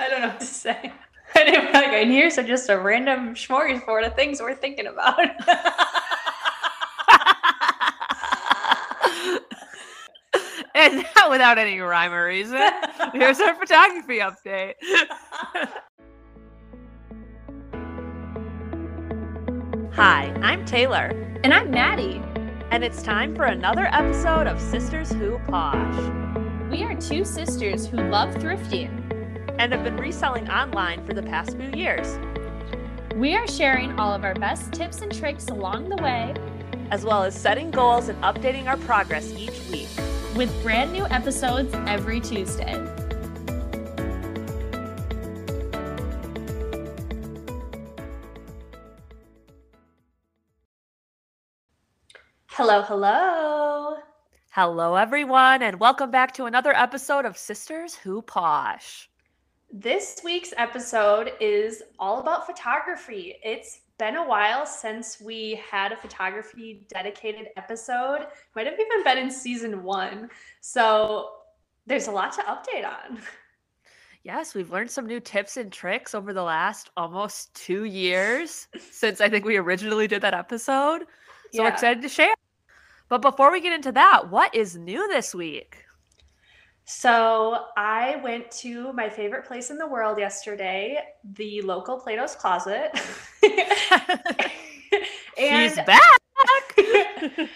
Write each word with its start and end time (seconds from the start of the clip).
I 0.00 0.08
don't 0.08 0.22
know 0.22 0.28
what 0.28 0.40
to 0.40 0.46
say. 0.46 0.92
Anyway, 1.36 1.70
like, 1.72 1.86
and 1.86 2.10
here's 2.10 2.38
a, 2.38 2.42
just 2.42 2.68
a 2.70 2.76
random 2.76 3.36
smorgasbord 3.36 4.04
of 4.04 4.16
things 4.16 4.40
we're 4.40 4.52
thinking 4.52 4.88
about. 4.88 5.16
and 10.74 11.04
not 11.14 11.30
without 11.30 11.56
any 11.56 11.78
rhyme 11.78 12.12
or 12.12 12.26
reason, 12.26 12.58
here's 13.12 13.38
our 13.38 13.54
photography 13.54 14.18
update. 14.18 14.74
Hi, 19.92 20.34
I'm 20.42 20.64
Taylor, 20.64 21.38
and 21.44 21.54
I'm 21.54 21.70
Maddie. 21.70 22.20
and 22.72 22.82
it's 22.82 23.04
time 23.04 23.36
for 23.36 23.44
another 23.44 23.86
episode 23.92 24.48
of 24.48 24.60
Sisters 24.60 25.12
Who 25.12 25.38
Posh 25.46 26.10
We 26.72 26.82
are 26.82 26.96
two 26.96 27.24
sisters 27.24 27.86
who 27.86 27.98
love 27.98 28.34
thrifting. 28.34 28.99
And 29.60 29.72
have 29.72 29.84
been 29.84 29.98
reselling 29.98 30.48
online 30.48 31.04
for 31.04 31.12
the 31.12 31.22
past 31.22 31.54
few 31.58 31.70
years, 31.72 32.18
We 33.14 33.34
are 33.34 33.46
sharing 33.46 33.98
all 34.00 34.14
of 34.14 34.24
our 34.24 34.32
best 34.32 34.72
tips 34.72 35.02
and 35.02 35.14
tricks 35.14 35.48
along 35.48 35.90
the 35.90 35.96
way 35.96 36.32
as 36.90 37.04
well 37.04 37.22
as 37.22 37.38
setting 37.38 37.70
goals 37.70 38.08
and 38.08 38.18
updating 38.22 38.66
our 38.66 38.78
progress 38.78 39.32
each 39.34 39.60
week. 39.70 39.88
with 40.34 40.50
brand 40.62 40.92
new 40.92 41.04
episodes 41.08 41.74
every 41.86 42.20
Tuesday. 42.20 42.72
Hello, 52.46 52.80
hello. 52.82 53.96
Hello, 54.52 54.94
everyone, 54.94 55.62
and 55.62 55.78
welcome 55.80 56.10
back 56.10 56.32
to 56.34 56.46
another 56.46 56.74
episode 56.74 57.26
of 57.26 57.36
Sisters 57.36 57.96
Who 57.96 58.22
Posh. 58.22 59.10
This 59.72 60.20
week's 60.24 60.52
episode 60.56 61.32
is 61.40 61.82
all 61.98 62.20
about 62.20 62.44
photography. 62.44 63.36
It's 63.44 63.82
been 63.98 64.16
a 64.16 64.26
while 64.26 64.66
since 64.66 65.20
we 65.20 65.60
had 65.70 65.92
a 65.92 65.96
photography 65.96 66.86
dedicated 66.88 67.48
episode. 67.56 68.26
Might 68.56 68.66
have 68.66 68.74
even 68.80 69.04
been 69.04 69.18
in 69.18 69.30
season 69.30 69.84
one. 69.84 70.28
So 70.60 71.30
there's 71.86 72.08
a 72.08 72.10
lot 72.10 72.32
to 72.32 72.40
update 72.42 72.84
on. 72.84 73.20
Yes, 74.24 74.54
we've 74.54 74.70
learned 74.70 74.90
some 74.90 75.06
new 75.06 75.20
tips 75.20 75.56
and 75.56 75.72
tricks 75.72 76.14
over 76.14 76.32
the 76.32 76.42
last 76.42 76.90
almost 76.96 77.54
two 77.54 77.84
years 77.84 78.66
since 78.90 79.20
I 79.20 79.28
think 79.28 79.44
we 79.44 79.56
originally 79.56 80.08
did 80.08 80.20
that 80.22 80.34
episode. 80.34 81.02
So 81.52 81.62
we're 81.62 81.68
Yeah. 81.68 81.72
excited 81.72 82.02
to 82.02 82.08
share. 82.08 82.34
But 83.08 83.22
before 83.22 83.50
we 83.52 83.60
get 83.60 83.72
into 83.72 83.92
that, 83.92 84.30
what 84.30 84.54
is 84.54 84.76
new 84.76 85.06
this 85.08 85.34
week? 85.34 85.84
So 86.92 87.66
I 87.76 88.16
went 88.16 88.50
to 88.62 88.92
my 88.94 89.08
favorite 89.08 89.44
place 89.46 89.70
in 89.70 89.78
the 89.78 89.86
world 89.86 90.18
yesterday, 90.18 90.98
the 91.22 91.62
local 91.62 92.00
Plato's 92.00 92.34
Closet. 92.34 92.90
She's 95.38 95.78
and 95.78 95.86
back. 95.86 96.18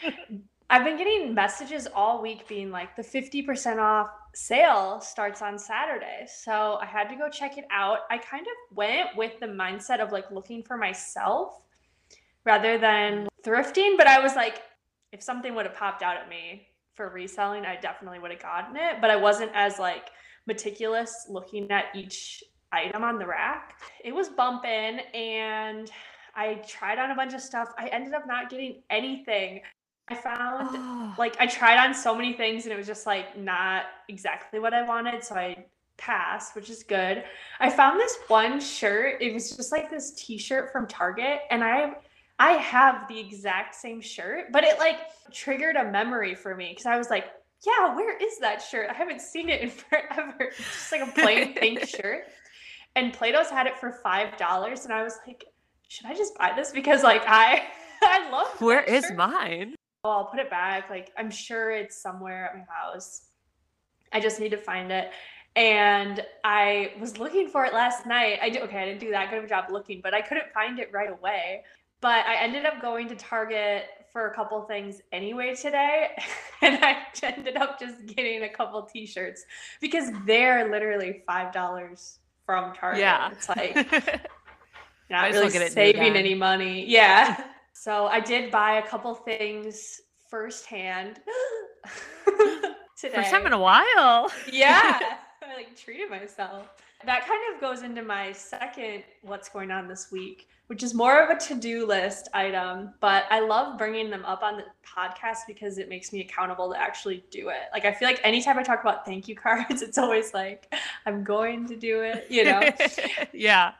I've 0.70 0.84
been 0.84 0.96
getting 0.96 1.34
messages 1.34 1.88
all 1.96 2.22
week 2.22 2.46
being 2.46 2.70
like 2.70 2.94
the 2.94 3.02
50% 3.02 3.78
off 3.78 4.08
sale 4.34 5.00
starts 5.00 5.42
on 5.42 5.58
Saturday. 5.58 6.27
So 6.28 6.78
I 6.80 6.86
had 6.86 7.08
to 7.08 7.16
go 7.16 7.28
check 7.28 7.58
it 7.58 7.64
out. 7.72 8.02
I 8.10 8.18
kind 8.18 8.46
of 8.46 8.77
went 8.77 9.16
with 9.16 9.40
the 9.40 9.46
mindset 9.46 9.98
of 9.98 10.12
like 10.12 10.30
looking 10.30 10.62
for 10.62 10.77
myself 10.77 11.60
rather 12.44 12.78
than 12.78 13.27
thrifting, 13.44 13.96
but 13.96 14.06
I 14.06 14.20
was 14.20 14.36
like, 14.36 14.62
if 15.10 15.24
something 15.24 15.56
would 15.56 15.66
have 15.66 15.74
popped 15.74 16.05
out 16.05 16.16
at 16.16 16.28
me 16.28 16.68
for 16.95 17.09
reselling, 17.09 17.64
I 17.64 17.77
definitely 17.77 18.19
would 18.19 18.31
have 18.31 18.42
gotten 18.42 18.77
it. 18.77 19.00
But 19.00 19.11
I 19.11 19.17
wasn't 19.17 19.50
as 19.55 19.78
like 19.78 20.11
meticulous 20.47 21.27
looking 21.28 21.70
at 21.70 21.86
each 21.95 22.45
item 22.73 23.05
on 23.05 23.19
the 23.19 23.27
rack. 23.27 23.81
It 24.05 24.14
was 24.14 24.28
bumping 24.28 25.01
and 25.14 25.91
I 26.34 26.55
tried 26.67 26.98
on 26.98 27.11
a 27.11 27.14
bunch 27.14 27.34
of 27.34 27.41
stuff. 27.41 27.69
I 27.78 27.86
ended 27.89 28.14
up 28.14 28.27
not 28.27 28.51
getting 28.51 28.83
anything. 28.91 29.61
I 30.09 30.14
found 30.14 30.68
Oh, 30.73 31.14
like 31.18 31.36
I 31.41 31.46
tried 31.46 31.79
on 31.79 31.95
so 31.95 32.14
many 32.14 32.35
things 32.35 32.64
and 32.64 32.73
it 32.73 32.77
was 32.77 32.86
just 32.86 33.07
like 33.07 33.39
not 33.39 33.85
exactly 34.08 34.58
what 34.58 34.74
I 34.74 34.83
wanted. 34.86 35.24
So 35.24 35.35
I 35.35 35.64
passed, 35.97 36.55
which 36.55 36.68
is 36.68 36.83
good. 36.83 37.24
I 37.61 37.70
found 37.70 37.98
this 37.98 38.17
one 38.29 38.61
shirt. 38.61 39.23
It 39.23 39.33
was 39.33 39.57
just 39.57 39.73
like 39.73 39.91
this 39.91 40.13
t-shirt 40.13 40.73
from 40.73 40.86
Target 40.86 41.41
and 41.51 41.63
I 41.64 41.95
I 42.39 42.52
have 42.52 43.06
the 43.08 43.18
exact 43.18 43.74
same 43.74 44.00
shirt, 44.00 44.46
but 44.52 44.64
it 44.64 44.78
like 44.78 44.98
triggered 45.33 45.77
a 45.77 45.84
memory 45.90 46.34
for 46.34 46.56
me 46.56 46.70
because 46.70 46.86
I 46.86 46.98
was 46.98 47.08
like, 47.11 47.27
yeah, 47.64 47.95
where 47.95 48.17
is 48.18 48.39
that 48.40 48.61
shirt? 48.61 48.89
I 48.90 48.95
haven't 48.95 49.20
seen 49.20 49.48
it 49.48 49.61
in 49.62 49.70
forever. 49.70 50.34
It's 50.40 50.58
just 50.58 50.92
like 50.92 51.02
a 51.02 51.12
plain 51.12 51.55
pink 51.55 51.86
shirt. 51.89 52.24
And 52.96 53.12
Plato's 53.12 53.50
had 53.50 53.67
it 53.67 53.77
for 53.78 53.90
five 53.90 54.36
dollars, 54.36 54.84
and 54.84 54.92
I 54.92 55.02
was 55.02 55.18
like, 55.27 55.44
should 55.89 56.06
I 56.06 56.14
just 56.14 56.36
buy 56.39 56.52
this? 56.56 56.70
Because 56.73 57.02
like 57.02 57.23
I 57.27 57.64
I 58.02 58.30
love 58.30 58.61
Where 58.61 58.83
is 58.83 59.05
shirt. 59.05 59.17
mine? 59.17 59.74
Oh, 60.05 60.11
I'll 60.11 60.24
put 60.27 60.40
it 60.40 60.50
back. 60.50 60.90
Like 60.90 61.11
I'm 61.17 61.30
sure 61.30 61.70
it's 61.70 61.96
somewhere 61.96 62.46
at 62.46 62.56
my 62.56 62.64
house. 62.68 63.27
I 64.12 64.20
just 64.20 64.40
need 64.40 64.50
to 64.50 64.56
find 64.58 64.90
it. 64.92 65.11
And 65.56 66.24
I 66.42 66.92
was 67.00 67.18
looking 67.18 67.48
for 67.48 67.64
it 67.64 67.73
last 67.73 68.06
night. 68.06 68.39
I 68.42 68.50
did 68.50 68.62
okay, 68.62 68.78
I 68.78 68.84
didn't 68.86 69.00
do 69.00 69.11
that 69.12 69.30
good 69.30 69.39
of 69.39 69.44
a 69.44 69.48
job 69.48 69.67
looking, 69.70 70.00
but 70.02 70.12
I 70.12 70.20
couldn't 70.20 70.52
find 70.52 70.78
it 70.80 70.90
right 70.92 71.11
away. 71.11 71.62
But 72.05 72.27
I 72.27 72.37
ended 72.37 72.67
up 72.67 72.83
going 72.83 73.09
to 73.09 73.17
Target 73.17 73.85
for 74.13 74.27
a 74.27 74.35
couple 74.35 74.61
things 74.65 75.01
anyway 75.11 75.55
today. 75.55 76.11
And 76.63 76.83
I 76.83 76.97
ended 77.23 77.59
up 77.59 77.79
just 77.79 78.07
getting 78.07 78.45
a 78.45 78.48
couple 78.48 78.81
t-shirts 78.83 79.45
because 79.83 80.11
they're 80.27 80.70
literally 80.70 81.23
five 81.27 81.53
dollars 81.53 82.20
from 82.47 82.75
Target. 82.75 83.01
Yeah. 83.01 83.31
It's 83.33 83.48
like 83.51 83.75
not 85.11 85.23
Might 85.23 85.35
as 85.35 85.35
well 85.35 85.51
really 85.51 85.69
saving 85.69 86.17
any 86.17 86.35
money. 86.35 86.87
Yeah. 86.87 87.42
So 87.75 88.07
I 88.07 88.21
did 88.21 88.51
buy 88.51 88.79
a 88.79 88.86
couple 88.86 89.15
things 89.15 90.01
firsthand 90.31 91.21
today. 92.98 93.17
First 93.17 93.31
time 93.31 93.47
in 93.47 93.53
a 93.53 93.59
while. 93.59 94.33
yeah. 94.51 95.01
I 95.42 95.55
like 95.55 95.77
treated 95.77 96.09
myself. 96.09 96.69
That 97.05 97.27
kind 97.27 97.41
of 97.55 97.61
goes 97.61 97.83
into 97.83 98.03
my 98.03 98.33
second 98.33 99.05
what's 99.21 99.51
going 99.51 99.71
on 99.71 99.86
this 99.86 100.11
week, 100.11 100.48
which 100.69 100.83
is 100.83 100.95
more 100.95 101.20
of 101.20 101.30
a 101.30 101.39
to-do 101.39 101.86
list 101.86 102.29
item, 102.33 102.95
but 103.01 103.25
I 103.30 103.41
love 103.41 103.77
bringing 103.77 104.11
them 104.11 104.25
up 104.25 104.42
on 104.42 104.57
the 104.57 104.64
podcast 104.86 105.41
because 105.47 105.79
it 105.79 105.89
makes 105.89 106.13
me 106.13 106.20
accountable 106.23 106.73
to 106.73 106.80
actually 106.80 107.25
do 107.30 107.51
it. 107.51 107.69
Like 107.73 107.85
I 107.85 107.92
feel 107.92 108.08
like 108.08 108.20
anytime 108.25 108.58
I 108.58 108.63
talk 108.63 108.80
about 108.80 109.05
thank 109.05 109.29
you 109.29 109.36
cards, 109.36 109.83
it's 109.83 109.98
always 109.98 110.33
like 110.33 110.74
I'm 111.07 111.23
going 111.23 111.67
to 111.67 111.77
do 111.77 112.01
it, 112.03 112.27
you 112.30 112.45
know 112.45 112.63
yeah. 113.33 113.73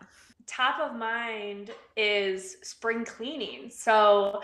top 0.47 0.79
of 0.81 0.97
mind 0.97 1.71
is 1.97 2.59
spring 2.63 3.05
cleaning. 3.05 3.71
So 3.71 4.43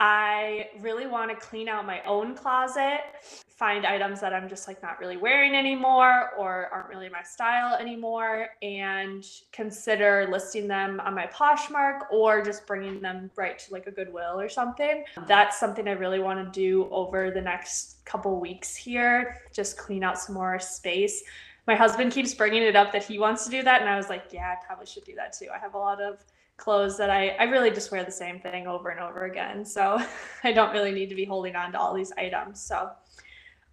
I 0.00 0.68
really 0.80 1.08
want 1.08 1.30
to 1.30 1.36
clean 1.36 1.68
out 1.68 1.84
my 1.84 2.00
own 2.02 2.36
closet, 2.36 3.00
find 3.48 3.84
items 3.84 4.20
that 4.20 4.32
I'm 4.32 4.48
just 4.48 4.68
like 4.68 4.80
not 4.80 5.00
really 5.00 5.16
wearing 5.16 5.56
anymore 5.56 6.30
or 6.38 6.68
aren't 6.72 6.88
really 6.88 7.08
my 7.08 7.22
style 7.24 7.74
anymore, 7.74 8.50
and 8.62 9.26
consider 9.50 10.28
listing 10.30 10.68
them 10.68 11.00
on 11.00 11.14
my 11.16 11.26
Poshmark 11.26 12.02
or 12.12 12.42
just 12.42 12.64
bringing 12.64 13.00
them 13.00 13.28
right 13.34 13.58
to 13.58 13.72
like 13.72 13.88
a 13.88 13.90
Goodwill 13.90 14.38
or 14.38 14.48
something. 14.48 15.04
That's 15.26 15.58
something 15.58 15.88
I 15.88 15.92
really 15.92 16.20
want 16.20 16.44
to 16.44 16.60
do 16.60 16.88
over 16.92 17.32
the 17.32 17.40
next 17.40 18.04
couple 18.04 18.38
weeks 18.38 18.76
here, 18.76 19.42
just 19.52 19.76
clean 19.76 20.04
out 20.04 20.18
some 20.18 20.34
more 20.34 20.60
space 20.60 21.24
my 21.66 21.74
husband 21.74 22.10
keeps 22.10 22.32
bringing 22.32 22.62
it 22.62 22.74
up 22.74 22.92
that 22.92 23.04
he 23.04 23.18
wants 23.18 23.44
to 23.44 23.50
do 23.50 23.62
that 23.62 23.82
and 23.82 23.90
i 23.90 23.96
was 23.96 24.08
like 24.08 24.24
yeah 24.32 24.54
i 24.58 24.66
probably 24.66 24.86
should 24.86 25.04
do 25.04 25.14
that 25.14 25.34
too 25.34 25.48
i 25.54 25.58
have 25.58 25.74
a 25.74 25.78
lot 25.78 26.00
of 26.00 26.24
clothes 26.58 26.98
that 26.98 27.08
i 27.08 27.28
i 27.40 27.44
really 27.44 27.70
just 27.70 27.90
wear 27.90 28.04
the 28.04 28.12
same 28.12 28.38
thing 28.40 28.66
over 28.66 28.90
and 28.90 29.00
over 29.00 29.24
again 29.24 29.64
so 29.64 29.98
i 30.44 30.52
don't 30.52 30.72
really 30.72 30.92
need 30.92 31.08
to 31.08 31.14
be 31.14 31.24
holding 31.24 31.56
on 31.56 31.72
to 31.72 31.78
all 31.78 31.94
these 31.94 32.12
items 32.18 32.60
so 32.60 32.90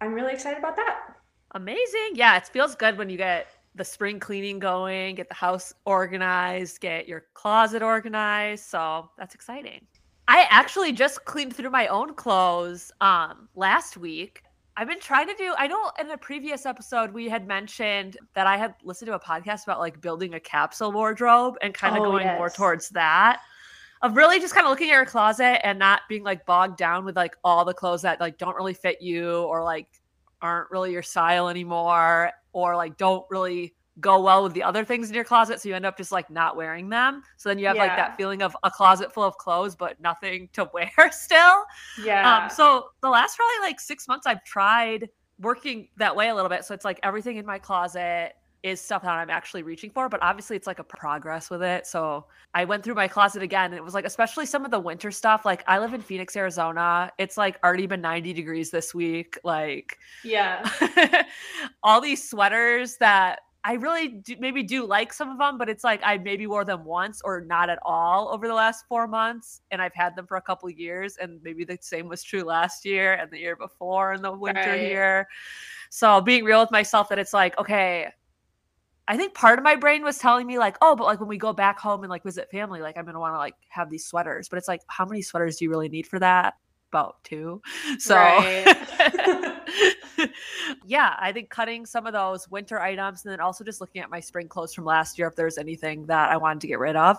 i'm 0.00 0.14
really 0.14 0.32
excited 0.32 0.58
about 0.58 0.76
that 0.76 1.16
Amazing. 1.56 2.10
Yeah, 2.14 2.36
it 2.36 2.46
feels 2.46 2.74
good 2.74 2.98
when 2.98 3.08
you 3.08 3.16
get 3.16 3.46
the 3.74 3.84
spring 3.84 4.20
cleaning 4.20 4.58
going, 4.58 5.14
get 5.14 5.28
the 5.28 5.34
house 5.34 5.72
organized, 5.86 6.80
get 6.80 7.08
your 7.08 7.24
closet 7.32 7.82
organized. 7.82 8.64
So 8.64 9.10
that's 9.16 9.34
exciting. 9.34 9.86
I 10.28 10.46
actually 10.50 10.92
just 10.92 11.24
cleaned 11.24 11.56
through 11.56 11.70
my 11.70 11.86
own 11.86 12.14
clothes 12.14 12.92
um 13.00 13.48
last 13.54 13.96
week. 13.96 14.42
I've 14.78 14.88
been 14.88 15.00
trying 15.00 15.26
to 15.28 15.34
do 15.34 15.54
I 15.56 15.66
know 15.66 15.90
in 15.98 16.10
a 16.10 16.18
previous 16.18 16.66
episode 16.66 17.12
we 17.12 17.28
had 17.28 17.46
mentioned 17.46 18.18
that 18.34 18.46
I 18.46 18.58
had 18.58 18.74
listened 18.84 19.06
to 19.06 19.14
a 19.14 19.20
podcast 19.20 19.64
about 19.64 19.78
like 19.80 20.00
building 20.00 20.34
a 20.34 20.40
capsule 20.40 20.92
wardrobe 20.92 21.56
and 21.62 21.72
kind 21.72 21.96
of 21.96 22.02
Oh, 22.02 22.10
going 22.12 22.26
more 22.26 22.50
towards 22.50 22.90
that. 22.90 23.40
Of 24.02 24.14
really 24.14 24.38
just 24.38 24.54
kind 24.54 24.66
of 24.66 24.70
looking 24.70 24.90
at 24.90 24.94
your 24.94 25.06
closet 25.06 25.66
and 25.66 25.78
not 25.78 26.02
being 26.08 26.22
like 26.22 26.44
bogged 26.44 26.76
down 26.76 27.06
with 27.06 27.16
like 27.16 27.34
all 27.42 27.64
the 27.64 27.72
clothes 27.72 28.02
that 28.02 28.20
like 28.20 28.36
don't 28.36 28.54
really 28.54 28.74
fit 28.74 29.00
you 29.00 29.40
or 29.44 29.64
like 29.64 29.88
aren't 30.42 30.70
really 30.70 30.92
your 30.92 31.02
style 31.02 31.48
anymore 31.48 32.30
or 32.52 32.76
like 32.76 32.98
don't 32.98 33.24
really 33.30 33.74
go 34.00 34.20
well 34.20 34.42
with 34.42 34.52
the 34.52 34.62
other 34.62 34.84
things 34.84 35.08
in 35.08 35.14
your 35.14 35.24
closet 35.24 35.60
so 35.60 35.68
you 35.68 35.74
end 35.74 35.86
up 35.86 35.96
just 35.96 36.12
like 36.12 36.28
not 36.30 36.56
wearing 36.56 36.88
them 36.88 37.22
so 37.36 37.48
then 37.48 37.58
you 37.58 37.66
have 37.66 37.76
like 37.76 37.96
that 37.96 38.16
feeling 38.16 38.42
of 38.42 38.56
a 38.62 38.70
closet 38.70 39.12
full 39.12 39.22
of 39.24 39.36
clothes 39.38 39.74
but 39.74 39.98
nothing 40.00 40.48
to 40.52 40.68
wear 40.74 40.90
still 41.10 41.64
yeah 42.04 42.44
um 42.44 42.50
so 42.50 42.86
the 43.02 43.08
last 43.08 43.36
probably 43.36 43.68
like 43.68 43.80
six 43.80 44.06
months 44.06 44.26
i've 44.26 44.44
tried 44.44 45.08
working 45.40 45.88
that 45.96 46.14
way 46.14 46.28
a 46.28 46.34
little 46.34 46.50
bit 46.50 46.64
so 46.64 46.74
it's 46.74 46.84
like 46.84 47.00
everything 47.02 47.36
in 47.36 47.46
my 47.46 47.58
closet 47.58 48.34
is 48.66 48.80
stuff 48.80 49.02
that 49.02 49.10
I'm 49.10 49.30
actually 49.30 49.62
reaching 49.62 49.90
for, 49.90 50.08
but 50.08 50.20
obviously 50.22 50.56
it's 50.56 50.66
like 50.66 50.80
a 50.80 50.84
progress 50.84 51.50
with 51.50 51.62
it. 51.62 51.86
So 51.86 52.26
I 52.52 52.64
went 52.64 52.82
through 52.82 52.94
my 52.94 53.06
closet 53.06 53.42
again 53.42 53.66
and 53.66 53.74
it 53.74 53.84
was 53.84 53.94
like, 53.94 54.04
especially 54.04 54.44
some 54.44 54.64
of 54.64 54.72
the 54.72 54.80
winter 54.80 55.12
stuff. 55.12 55.44
Like 55.44 55.62
I 55.68 55.78
live 55.78 55.94
in 55.94 56.00
Phoenix, 56.00 56.34
Arizona. 56.36 57.12
It's 57.16 57.36
like 57.36 57.58
already 57.62 57.86
been 57.86 58.00
90 58.00 58.32
degrees 58.32 58.70
this 58.70 58.92
week. 58.92 59.38
Like, 59.44 59.98
yeah, 60.24 60.68
all 61.84 62.00
these 62.00 62.28
sweaters 62.28 62.96
that 62.96 63.40
I 63.68 63.72
really 63.74 64.08
do, 64.08 64.36
maybe 64.38 64.62
do 64.62 64.86
like 64.86 65.12
some 65.12 65.28
of 65.28 65.38
them, 65.38 65.58
but 65.58 65.68
it's 65.68 65.82
like 65.82 66.00
I 66.04 66.18
maybe 66.18 66.46
wore 66.46 66.64
them 66.64 66.84
once 66.84 67.20
or 67.24 67.40
not 67.40 67.68
at 67.68 67.80
all 67.82 68.28
over 68.32 68.46
the 68.46 68.54
last 68.54 68.84
four 68.88 69.08
months, 69.08 69.60
and 69.72 69.82
I've 69.82 69.92
had 69.92 70.14
them 70.14 70.24
for 70.28 70.36
a 70.36 70.40
couple 70.42 70.68
of 70.68 70.78
years, 70.78 71.16
and 71.16 71.40
maybe 71.42 71.64
the 71.64 71.76
same 71.80 72.08
was 72.08 72.22
true 72.22 72.44
last 72.44 72.84
year 72.84 73.14
and 73.14 73.28
the 73.28 73.40
year 73.40 73.56
before 73.56 74.12
in 74.12 74.22
the 74.22 74.30
winter 74.30 74.70
Right. 74.70 74.80
here. 74.80 75.26
So 75.90 76.20
being 76.20 76.44
real 76.44 76.60
with 76.60 76.70
myself 76.70 77.08
that 77.08 77.18
it's 77.18 77.34
like, 77.34 77.58
okay, 77.58 78.08
I 79.08 79.16
think 79.16 79.34
part 79.34 79.58
of 79.58 79.64
my 79.64 79.76
brain 79.76 80.04
was 80.04 80.18
telling 80.18 80.46
me 80.46 80.58
like, 80.58 80.76
oh, 80.80 80.94
but 80.96 81.04
like 81.04 81.20
when 81.20 81.28
we 81.28 81.38
go 81.38 81.52
back 81.52 81.78
home 81.80 82.02
and 82.02 82.10
like 82.10 82.22
visit 82.24 82.50
family, 82.50 82.80
like 82.80 82.96
I'm 82.96 83.04
gonna 83.04 83.20
want 83.20 83.34
to 83.34 83.38
like 83.38 83.56
have 83.68 83.90
these 83.90 84.06
sweaters. 84.06 84.48
But 84.48 84.58
it's 84.58 84.68
like, 84.68 84.82
how 84.88 85.06
many 85.06 85.22
sweaters 85.22 85.56
do 85.56 85.64
you 85.64 85.70
really 85.70 85.88
need 85.88 86.06
for 86.06 86.20
that? 86.20 86.54
About 86.92 87.22
two. 87.24 87.60
So 87.98 88.16
Right. 88.16 88.64
yeah, 90.86 91.16
I 91.18 91.32
think 91.32 91.50
cutting 91.50 91.84
some 91.86 92.06
of 92.06 92.12
those 92.12 92.48
winter 92.50 92.80
items 92.80 93.24
and 93.24 93.32
then 93.32 93.40
also 93.40 93.64
just 93.64 93.80
looking 93.80 94.02
at 94.02 94.10
my 94.10 94.20
spring 94.20 94.48
clothes 94.48 94.72
from 94.74 94.84
last 94.84 95.18
year 95.18 95.28
if 95.28 95.36
there's 95.36 95.58
anything 95.58 96.06
that 96.06 96.30
I 96.30 96.36
wanted 96.36 96.60
to 96.60 96.66
get 96.68 96.78
rid 96.78 96.96
of. 96.96 97.18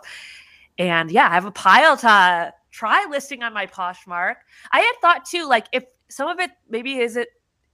And 0.80 1.12
yeah, 1.12 1.28
I 1.30 1.34
have 1.34 1.46
a 1.46 1.52
pile 1.52 1.98
to 1.98 2.54
try 2.72 3.06
listing 3.10 3.44
on 3.44 3.54
my 3.54 3.66
Poshmark. 3.66 4.36
I 4.72 4.80
had 4.80 4.94
thought 5.02 5.26
too, 5.26 5.48
like 5.48 5.68
if 5.74 5.86
some 6.10 6.30
of 6.30 6.40
it 6.40 6.52
maybe 6.70 7.00
is 7.00 7.18
it 7.18 7.30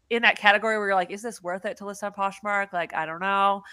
in 0.10 0.22
that 0.24 0.38
category 0.38 0.78
where 0.78 0.88
you're 0.88 0.96
like, 0.96 1.12
is 1.12 1.22
this 1.22 1.42
worth 1.44 1.66
it 1.66 1.78
to 1.78 1.86
list 1.86 2.04
on 2.04 2.12
Poshmark? 2.13 2.74
Like, 2.74 2.94
I 2.94 3.06
don't 3.06 3.19
know. 3.19 3.63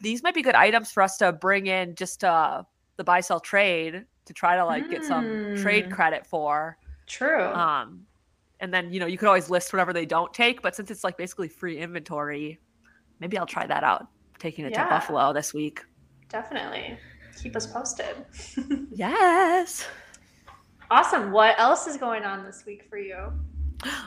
These 0.00 0.22
might 0.22 0.34
be 0.34 0.42
good 0.42 0.54
items 0.54 0.92
for 0.92 1.02
us 1.02 1.16
to 1.18 1.32
bring 1.32 1.66
in 1.66 1.94
just 1.94 2.24
uh 2.24 2.62
the 2.96 3.04
buy 3.04 3.20
sell 3.20 3.40
trade 3.40 4.04
to 4.24 4.32
try 4.32 4.56
to 4.56 4.64
like 4.64 4.88
get 4.90 5.04
some 5.04 5.56
trade 5.56 5.86
Mm. 5.86 5.90
credit 5.90 6.26
for. 6.26 6.76
True. 7.06 7.44
Um, 7.52 8.06
and 8.60 8.72
then 8.72 8.92
you 8.92 9.00
know 9.00 9.06
you 9.06 9.18
could 9.18 9.28
always 9.28 9.50
list 9.50 9.72
whatever 9.72 9.92
they 9.92 10.06
don't 10.06 10.32
take, 10.32 10.62
but 10.62 10.74
since 10.74 10.90
it's 10.90 11.04
like 11.04 11.16
basically 11.16 11.48
free 11.48 11.78
inventory, 11.78 12.58
maybe 13.20 13.38
I'll 13.38 13.46
try 13.46 13.66
that 13.66 13.84
out. 13.84 14.06
Taking 14.38 14.64
it 14.66 14.72
Yeah. 14.72 14.84
to 14.84 14.90
Buffalo 14.90 15.32
this 15.32 15.54
week. 15.54 15.84
Definitely. 16.28 16.98
Keep 17.42 17.56
us 17.56 17.66
posted. 17.66 18.16
Yes. 18.92 19.86
awesome. 20.90 21.32
What 21.32 21.58
else 21.58 21.86
is 21.86 21.96
going 21.96 22.24
on 22.24 22.44
this 22.44 22.64
week 22.66 22.84
for 22.88 22.98
you? 22.98 23.32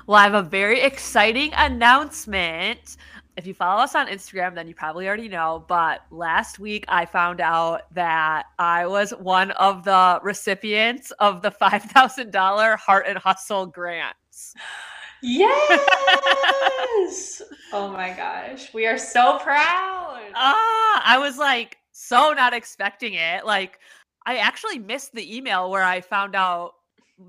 Well, 0.08 0.18
I 0.18 0.24
have 0.24 0.34
a 0.34 0.42
very 0.42 0.82
exciting 0.82 1.52
announcement. 1.56 2.98
If 3.38 3.48
you 3.48 3.54
follow 3.54 3.82
us 3.82 3.96
on 3.96 4.08
Instagram, 4.08 4.56
then 4.56 4.68
you 4.68 4.76
probably 4.76 5.08
already 5.08 5.30
know. 5.30 5.64
But 5.68 6.02
last 6.12 6.60
week, 6.60 6.84
I 6.88 7.06
found 7.06 7.40
out 7.40 7.94
that 7.94 8.48
I 8.58 8.86
was 8.86 9.12
one 9.12 9.52
of 9.52 9.84
the 9.86 10.20
recipients 10.24 11.12
of 11.20 11.42
the 11.42 11.52
$5,000 11.52 12.78
Heart 12.78 13.06
and 13.08 13.18
Hustle 13.18 13.66
grants. 13.66 14.54
Yes. 15.22 15.52
oh 17.74 17.90
my 17.92 18.14
gosh. 18.16 18.74
We 18.74 18.88
are 18.88 18.98
so 18.98 19.38
proud. 19.40 20.22
Ah, 20.36 21.04
I 21.06 21.18
was 21.18 21.38
like 21.38 21.78
so 21.92 22.34
not 22.34 22.54
expecting 22.54 23.14
it. 23.16 23.46
Like, 23.46 23.80
I 24.26 24.38
actually 24.38 24.80
missed 24.80 25.14
the 25.14 25.36
email 25.36 25.70
where 25.70 25.84
I 25.84 26.02
found 26.02 26.36
out 26.36 26.74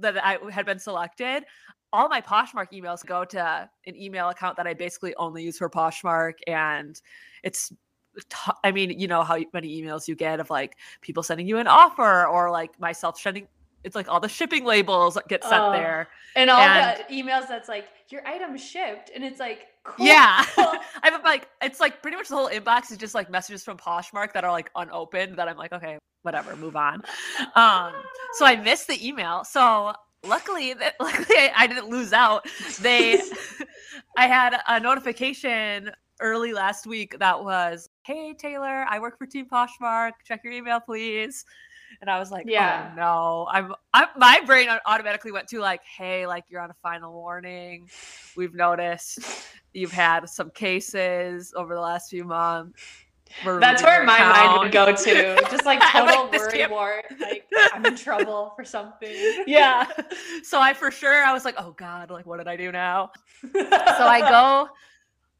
that 0.00 0.16
I 0.24 0.38
had 0.50 0.66
been 0.66 0.78
selected. 0.78 1.44
All 1.92 2.08
my 2.08 2.20
Poshmark 2.20 2.72
emails 2.72 3.04
go 3.04 3.24
to 3.24 3.68
an 3.86 3.96
email 3.96 4.28
account 4.28 4.56
that 4.56 4.66
I 4.66 4.74
basically 4.74 5.14
only 5.16 5.42
use 5.42 5.58
for 5.58 5.68
Poshmark, 5.68 6.34
and 6.46 7.00
it's. 7.42 7.70
t- 8.28 8.52
I 8.64 8.70
mean, 8.72 8.98
you 8.98 9.08
know 9.08 9.22
how 9.22 9.38
many 9.52 9.80
emails 9.82 10.06
you 10.08 10.14
get 10.14 10.40
of 10.40 10.50
like 10.50 10.76
people 11.00 11.22
sending 11.22 11.46
you 11.46 11.58
an 11.58 11.66
offer 11.66 12.26
or 12.26 12.50
like 12.50 12.78
myself 12.80 13.18
sending. 13.18 13.46
It's 13.82 13.94
like 13.96 14.08
all 14.10 14.20
the 14.20 14.28
shipping 14.28 14.64
labels 14.64 15.16
get 15.28 15.42
sent 15.42 15.62
Oh. 15.62 15.72
there. 15.72 16.08
and 16.36 16.50
all 16.50 16.60
and- 16.60 17.02
the 17.08 17.14
emails 17.14 17.48
that's 17.48 17.66
like, 17.68 17.86
your 18.10 18.26
item 18.26 18.58
shipped. 18.58 19.10
And 19.14 19.24
it's 19.24 19.40
like, 19.40 19.68
cool. 19.84 20.04
Yeah. 20.06 20.44
I'm 21.02 21.22
like, 21.22 21.48
it's 21.62 21.80
like 21.80 22.02
pretty 22.02 22.16
much 22.18 22.28
the 22.28 22.34
whole 22.36 22.50
inbox 22.50 22.90
is 22.92 22.98
just 22.98 23.14
like 23.14 23.30
messages 23.30 23.64
from 23.64 23.78
Poshmark 23.78 24.32
that 24.34 24.44
are 24.44 24.50
like 24.52 24.70
unopened 24.76 25.36
that 25.36 25.48
I'm 25.48 25.56
like, 25.56 25.72
okay, 25.72 25.96
whatever, 26.22 26.54
move 26.56 26.76
on. 26.76 27.02
Um, 27.54 27.92
so 28.34 28.44
I 28.44 28.56
missed 28.62 28.86
the 28.86 29.06
email. 29.06 29.44
So 29.44 29.94
luckily 30.26 30.74
that 30.74 30.94
luckily 31.00 31.36
I, 31.36 31.52
I 31.56 31.66
didn't 31.66 31.88
lose 31.88 32.12
out. 32.12 32.46
They 32.80 33.20
I 34.16 34.26
had 34.26 34.56
a 34.68 34.80
notification 34.80 35.90
early 36.20 36.52
last 36.52 36.86
week 36.86 37.18
that 37.18 37.42
was, 37.42 37.88
hey 38.02 38.34
Taylor, 38.34 38.84
I 38.88 38.98
work 38.98 39.18
for 39.18 39.26
Team 39.26 39.46
Poshmark. 39.50 40.12
Check 40.24 40.40
your 40.44 40.52
email, 40.52 40.80
please. 40.80 41.44
And 42.00 42.08
I 42.08 42.18
was 42.20 42.30
like, 42.30 42.44
oh, 42.46 42.52
Yeah. 42.52 42.90
oh 42.92 42.96
no. 42.96 43.48
I'm, 43.50 43.74
I'm 43.94 44.06
my 44.16 44.40
brain 44.46 44.68
automatically 44.86 45.32
went 45.32 45.48
to 45.48 45.58
like, 45.60 45.80
hey, 45.84 46.26
like 46.26 46.44
you're 46.48 46.60
on 46.60 46.70
a 46.70 46.76
final 46.82 47.12
warning. 47.12 47.88
We've 48.36 48.54
noticed 48.54 49.18
you've 49.72 49.90
had 49.92 50.28
some 50.28 50.50
cases 50.50 51.52
over 51.56 51.74
the 51.74 51.80
last 51.80 52.10
few 52.10 52.24
months. 52.24 52.80
That's 53.44 53.82
where 53.82 54.04
my 54.04 54.18
mind 54.18 54.60
would 54.60 54.72
go 54.72 54.86
to. 54.94 55.40
Just 55.50 55.64
like 55.64 55.80
like, 55.80 55.92
total 55.92 56.28
this 56.28 56.42
worry 56.42 56.52
can't- 56.58 56.72
wart. 56.72 57.04
Like, 57.18 57.46
I'm 57.72 57.84
in 57.86 57.96
trouble 57.96 58.52
for 58.56 58.64
something. 58.64 59.14
yeah. 59.46 59.86
So 60.42 60.60
I 60.60 60.72
for 60.74 60.90
sure 60.90 61.24
I 61.24 61.32
was 61.32 61.44
like, 61.44 61.54
oh 61.58 61.72
God, 61.72 62.10
like 62.10 62.26
what 62.26 62.38
did 62.38 62.48
I 62.48 62.56
do 62.56 62.72
now? 62.72 63.10
So 63.52 63.60
I 63.70 64.20
go 64.20 64.68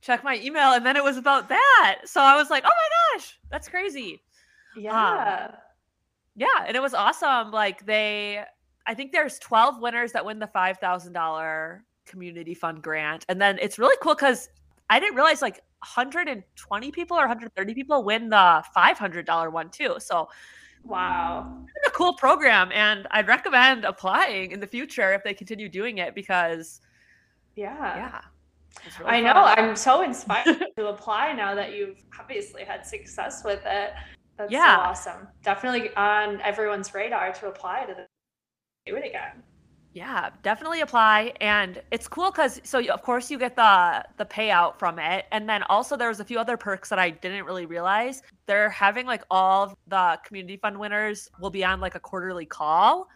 check 0.00 0.24
my 0.24 0.36
email 0.42 0.72
and 0.72 0.84
then 0.84 0.96
it 0.96 1.04
was 1.04 1.16
about 1.16 1.48
that. 1.48 2.00
So 2.04 2.20
I 2.20 2.36
was 2.36 2.48
like, 2.50 2.64
oh 2.64 2.68
my 2.68 3.18
gosh, 3.18 3.38
that's 3.50 3.68
crazy. 3.68 4.22
Yeah. 4.76 5.48
Um, 5.50 5.56
yeah, 6.36 6.64
and 6.66 6.76
it 6.76 6.80
was 6.80 6.94
awesome. 6.94 7.50
Like 7.50 7.84
they 7.86 8.42
I 8.86 8.94
think 8.94 9.12
there's 9.12 9.38
12 9.40 9.80
winners 9.80 10.12
that 10.12 10.24
win 10.24 10.38
the 10.38 10.46
$5,000 10.46 11.80
community 12.06 12.54
fund 12.54 12.82
grant. 12.82 13.26
And 13.28 13.40
then 13.40 13.58
it's 13.60 13.78
really 13.78 13.96
cool 14.02 14.14
cuz 14.14 14.48
I 14.88 14.98
didn't 15.00 15.16
realize 15.16 15.42
like 15.42 15.60
120 15.82 16.90
people 16.90 17.16
or 17.16 17.20
130 17.20 17.74
people 17.74 18.04
win 18.04 18.28
the 18.28 18.62
$500 18.76 19.52
one 19.52 19.70
too. 19.70 19.96
So 19.98 20.28
wow. 20.84 21.64
it's 21.76 21.88
a 21.88 21.90
cool 21.90 22.14
program 22.14 22.70
and 22.72 23.06
I'd 23.10 23.28
recommend 23.28 23.84
applying 23.84 24.52
in 24.52 24.60
the 24.60 24.66
future 24.66 25.12
if 25.14 25.24
they 25.24 25.32
continue 25.34 25.68
doing 25.68 25.98
it 25.98 26.14
because 26.14 26.80
Yeah. 27.56 27.96
yeah. 27.96 28.20
really 29.00 29.10
I 29.10 29.20
know. 29.20 29.32
I'm 29.34 29.74
so 29.74 30.02
inspired 30.02 30.44
to 30.76 30.86
apply 30.88 31.32
now 31.32 31.54
that 31.54 31.72
you've 31.72 31.96
obviously 32.18 32.64
had 32.64 32.84
success 32.86 33.42
with 33.44 33.62
it. 33.64 33.92
That's 34.36 34.52
Yeah. 34.52 34.76
so 34.76 34.80
awesome. 34.82 35.28
Definitely 35.42 35.94
on 35.96 36.40
everyone's 36.42 36.92
radar 36.94 37.32
to 37.32 37.48
apply 37.48 37.86
to 37.86 37.94
the, 37.94 38.06
do 38.84 38.96
it 38.96 39.06
again. 39.06 39.42
Yeah, 39.92 40.30
definitely 40.44 40.82
apply, 40.82 41.32
and 41.40 41.82
it's 41.90 42.06
cool 42.06 42.30
because 42.30 42.60
so 42.62 42.78
you, 42.78 42.92
of 42.92 43.02
course 43.02 43.28
you 43.28 43.38
get 43.38 43.56
the 43.56 44.04
the 44.18 44.24
payout 44.24 44.78
from 44.78 45.00
it, 45.00 45.26
and 45.32 45.48
then 45.48 45.64
also 45.64 45.96
there's 45.96 46.20
a 46.20 46.24
few 46.24 46.38
other 46.38 46.56
perks 46.56 46.88
that 46.90 47.00
I 47.00 47.10
didn't 47.10 47.44
really 47.44 47.66
realize. 47.66 48.22
They're 48.46 48.70
having 48.70 49.04
like 49.04 49.24
all 49.32 49.76
the 49.88 50.20
community 50.24 50.58
fund 50.58 50.78
winners 50.78 51.28
will 51.40 51.50
be 51.50 51.64
on 51.64 51.80
like 51.80 51.96
a 51.96 52.00
quarterly 52.00 52.46
call 52.46 53.08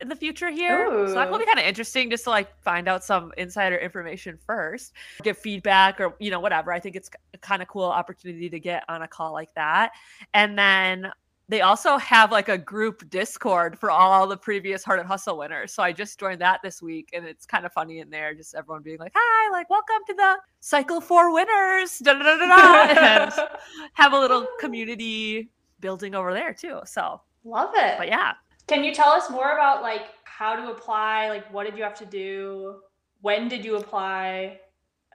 in 0.00 0.08
the 0.08 0.16
future 0.16 0.50
here, 0.50 0.90
so 1.06 1.14
that 1.14 1.30
will 1.30 1.38
be 1.38 1.46
kind 1.46 1.60
of 1.60 1.64
interesting 1.64 2.10
just 2.10 2.24
to 2.24 2.30
like 2.30 2.48
find 2.60 2.88
out 2.88 3.04
some 3.04 3.32
insider 3.36 3.76
information 3.76 4.36
first, 4.44 4.94
get 5.22 5.36
feedback 5.36 6.00
or 6.00 6.16
you 6.18 6.32
know 6.32 6.40
whatever. 6.40 6.72
I 6.72 6.80
think 6.80 6.96
it's 6.96 7.08
a 7.34 7.38
kind 7.38 7.62
of 7.62 7.68
cool 7.68 7.84
opportunity 7.84 8.50
to 8.50 8.58
get 8.58 8.82
on 8.88 9.02
a 9.02 9.08
call 9.08 9.32
like 9.32 9.54
that, 9.54 9.92
and 10.34 10.58
then 10.58 11.12
they 11.48 11.60
also 11.60 11.96
have 11.98 12.32
like 12.32 12.48
a 12.48 12.58
group 12.58 13.08
Discord 13.08 13.78
for 13.78 13.90
all 13.90 14.26
the 14.26 14.36
previous 14.36 14.82
Heart 14.82 14.98
and 15.00 15.08
Hustle 15.08 15.38
winners. 15.38 15.72
So 15.72 15.82
I 15.82 15.92
just 15.92 16.18
joined 16.18 16.40
that 16.40 16.60
this 16.62 16.82
week 16.82 17.10
and 17.12 17.24
it's 17.24 17.46
kind 17.46 17.64
of 17.64 17.72
funny 17.72 18.00
in 18.00 18.10
there, 18.10 18.34
just 18.34 18.54
everyone 18.54 18.82
being 18.82 18.98
like, 18.98 19.12
Hi, 19.14 19.50
like 19.52 19.70
welcome 19.70 19.98
to 20.08 20.14
the 20.14 20.36
cycle 20.60 21.00
four 21.00 21.32
winners. 21.32 21.98
Da, 21.98 22.14
da, 22.14 22.22
da, 22.22 22.36
da, 22.36 22.46
da, 22.46 23.26
and 23.28 23.48
have 23.92 24.12
a 24.12 24.18
little 24.18 24.46
community 24.60 25.48
building 25.80 26.14
over 26.16 26.32
there 26.32 26.52
too. 26.52 26.80
So 26.84 27.20
Love 27.44 27.70
it. 27.74 27.96
but 27.96 28.08
yeah. 28.08 28.32
Can 28.66 28.82
you 28.82 28.92
tell 28.92 29.10
us 29.10 29.30
more 29.30 29.52
about 29.52 29.82
like 29.82 30.06
how 30.24 30.56
to 30.56 30.70
apply? 30.72 31.28
Like 31.28 31.52
what 31.52 31.64
did 31.64 31.76
you 31.76 31.84
have 31.84 31.94
to 31.98 32.06
do? 32.06 32.80
When 33.20 33.46
did 33.48 33.64
you 33.64 33.76
apply? 33.76 34.58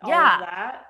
All 0.01 0.09
Yeah. 0.09 0.35
of 0.35 0.39
that. 0.45 0.85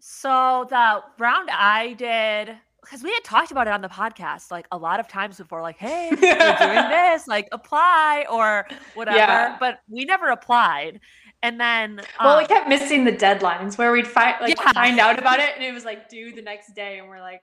So 0.00 0.66
the 0.68 1.02
round 1.18 1.48
I 1.50 1.94
did 1.94 2.56
because 2.82 3.02
we 3.02 3.10
had 3.10 3.24
talked 3.24 3.50
about 3.50 3.66
it 3.66 3.72
on 3.72 3.80
the 3.80 3.88
podcast 3.88 4.50
like 4.50 4.66
a 4.72 4.76
lot 4.76 5.00
of 5.00 5.08
times 5.08 5.38
before, 5.38 5.62
like, 5.62 5.78
hey, 5.78 6.10
we're 6.10 6.18
doing 6.18 6.88
this, 6.88 7.26
like 7.26 7.48
apply 7.52 8.26
or 8.30 8.66
whatever. 8.94 9.16
Yeah. 9.16 9.56
But 9.58 9.80
we 9.88 10.04
never 10.04 10.28
applied. 10.28 11.00
And 11.42 11.60
then 11.60 12.00
Well, 12.20 12.36
we 12.36 12.44
um, 12.44 12.48
kept 12.48 12.68
missing 12.68 13.04
the 13.04 13.12
deadlines 13.12 13.78
where 13.78 13.92
we'd 13.92 14.06
find 14.06 14.36
like 14.40 14.56
Yeah. 14.56 14.72
find 14.72 14.98
out 15.00 15.18
about 15.18 15.38
it 15.40 15.50
and 15.54 15.64
it 15.64 15.72
was 15.72 15.84
like 15.84 16.08
due 16.08 16.32
the 16.32 16.42
next 16.42 16.74
day 16.74 16.98
and 16.98 17.08
we're 17.08 17.20
like. 17.20 17.40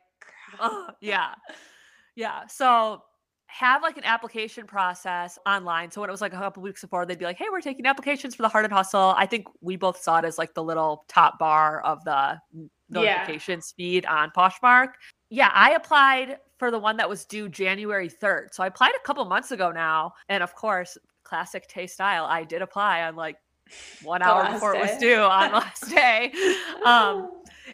Oh, 0.60 0.89
yeah. 1.01 1.36
Yeah. 2.15 2.48
So 2.48 3.03
have 3.48 3.81
like 3.81 3.98
an 3.98 4.03
application 4.03 4.65
process 4.67 5.39
online. 5.46 5.89
So 5.89 6.01
when 6.01 6.10
it 6.10 6.13
was 6.13 6.22
like 6.22 6.34
a 6.34 6.38
couple 6.38 6.62
weeks 6.62 6.81
before, 6.81 7.05
they'd 7.05 7.17
be 7.17 7.25
like, 7.25 7.38
hey, 7.38 7.48
we're 7.51 7.62
taking 7.62 7.86
applications 7.86 8.36
for 8.36 8.43
the 8.43 8.50
Heart 8.50 8.65
and 8.65 8.74
Hustle. 8.74 9.13
I 9.17 9.25
think 9.25 9.48
we 9.62 9.75
both 9.75 10.01
saw 10.01 10.19
it 10.19 10.25
as 10.25 10.38
like 10.38 10.53
the 10.53 10.63
little 10.63 11.05
top 11.08 11.39
bar 11.39 11.81
of 11.81 12.03
the 12.03 12.39
notifications 12.89 13.74
yeah. 13.75 13.84
feed 13.84 14.05
on 14.05 14.31
Poshmark. 14.36 14.89
Yeah, 15.30 15.52
I 15.54 15.72
applied 15.72 16.38
for 16.58 16.72
the 16.72 16.80
one 16.80 16.98
that 16.98 17.08
was 17.08 17.26
due 17.26 17.50
January 17.50 18.10
3rd. 18.10 18.54
So 18.54 18.64
I 18.64 18.68
applied 18.68 18.92
a 18.96 19.06
couple 19.06 19.24
months 19.26 19.52
ago 19.52 19.72
now. 19.72 20.14
And 20.28 20.44
of 20.44 20.56
course, 20.56 20.98
classic 21.24 21.68
Tay 21.68 21.88
style, 21.88 22.26
I 22.26 22.44
did 22.44 22.62
apply 22.62 23.04
on 23.04 23.16
like 23.16 23.38
one 24.04 24.22
hour 24.22 24.52
before 24.52 24.74
day. 24.74 24.80
it 24.80 24.82
was 24.82 24.98
due 25.00 25.22
on 25.22 25.52
last 25.54 25.90
day. 25.90 26.34
Um, 26.86 27.32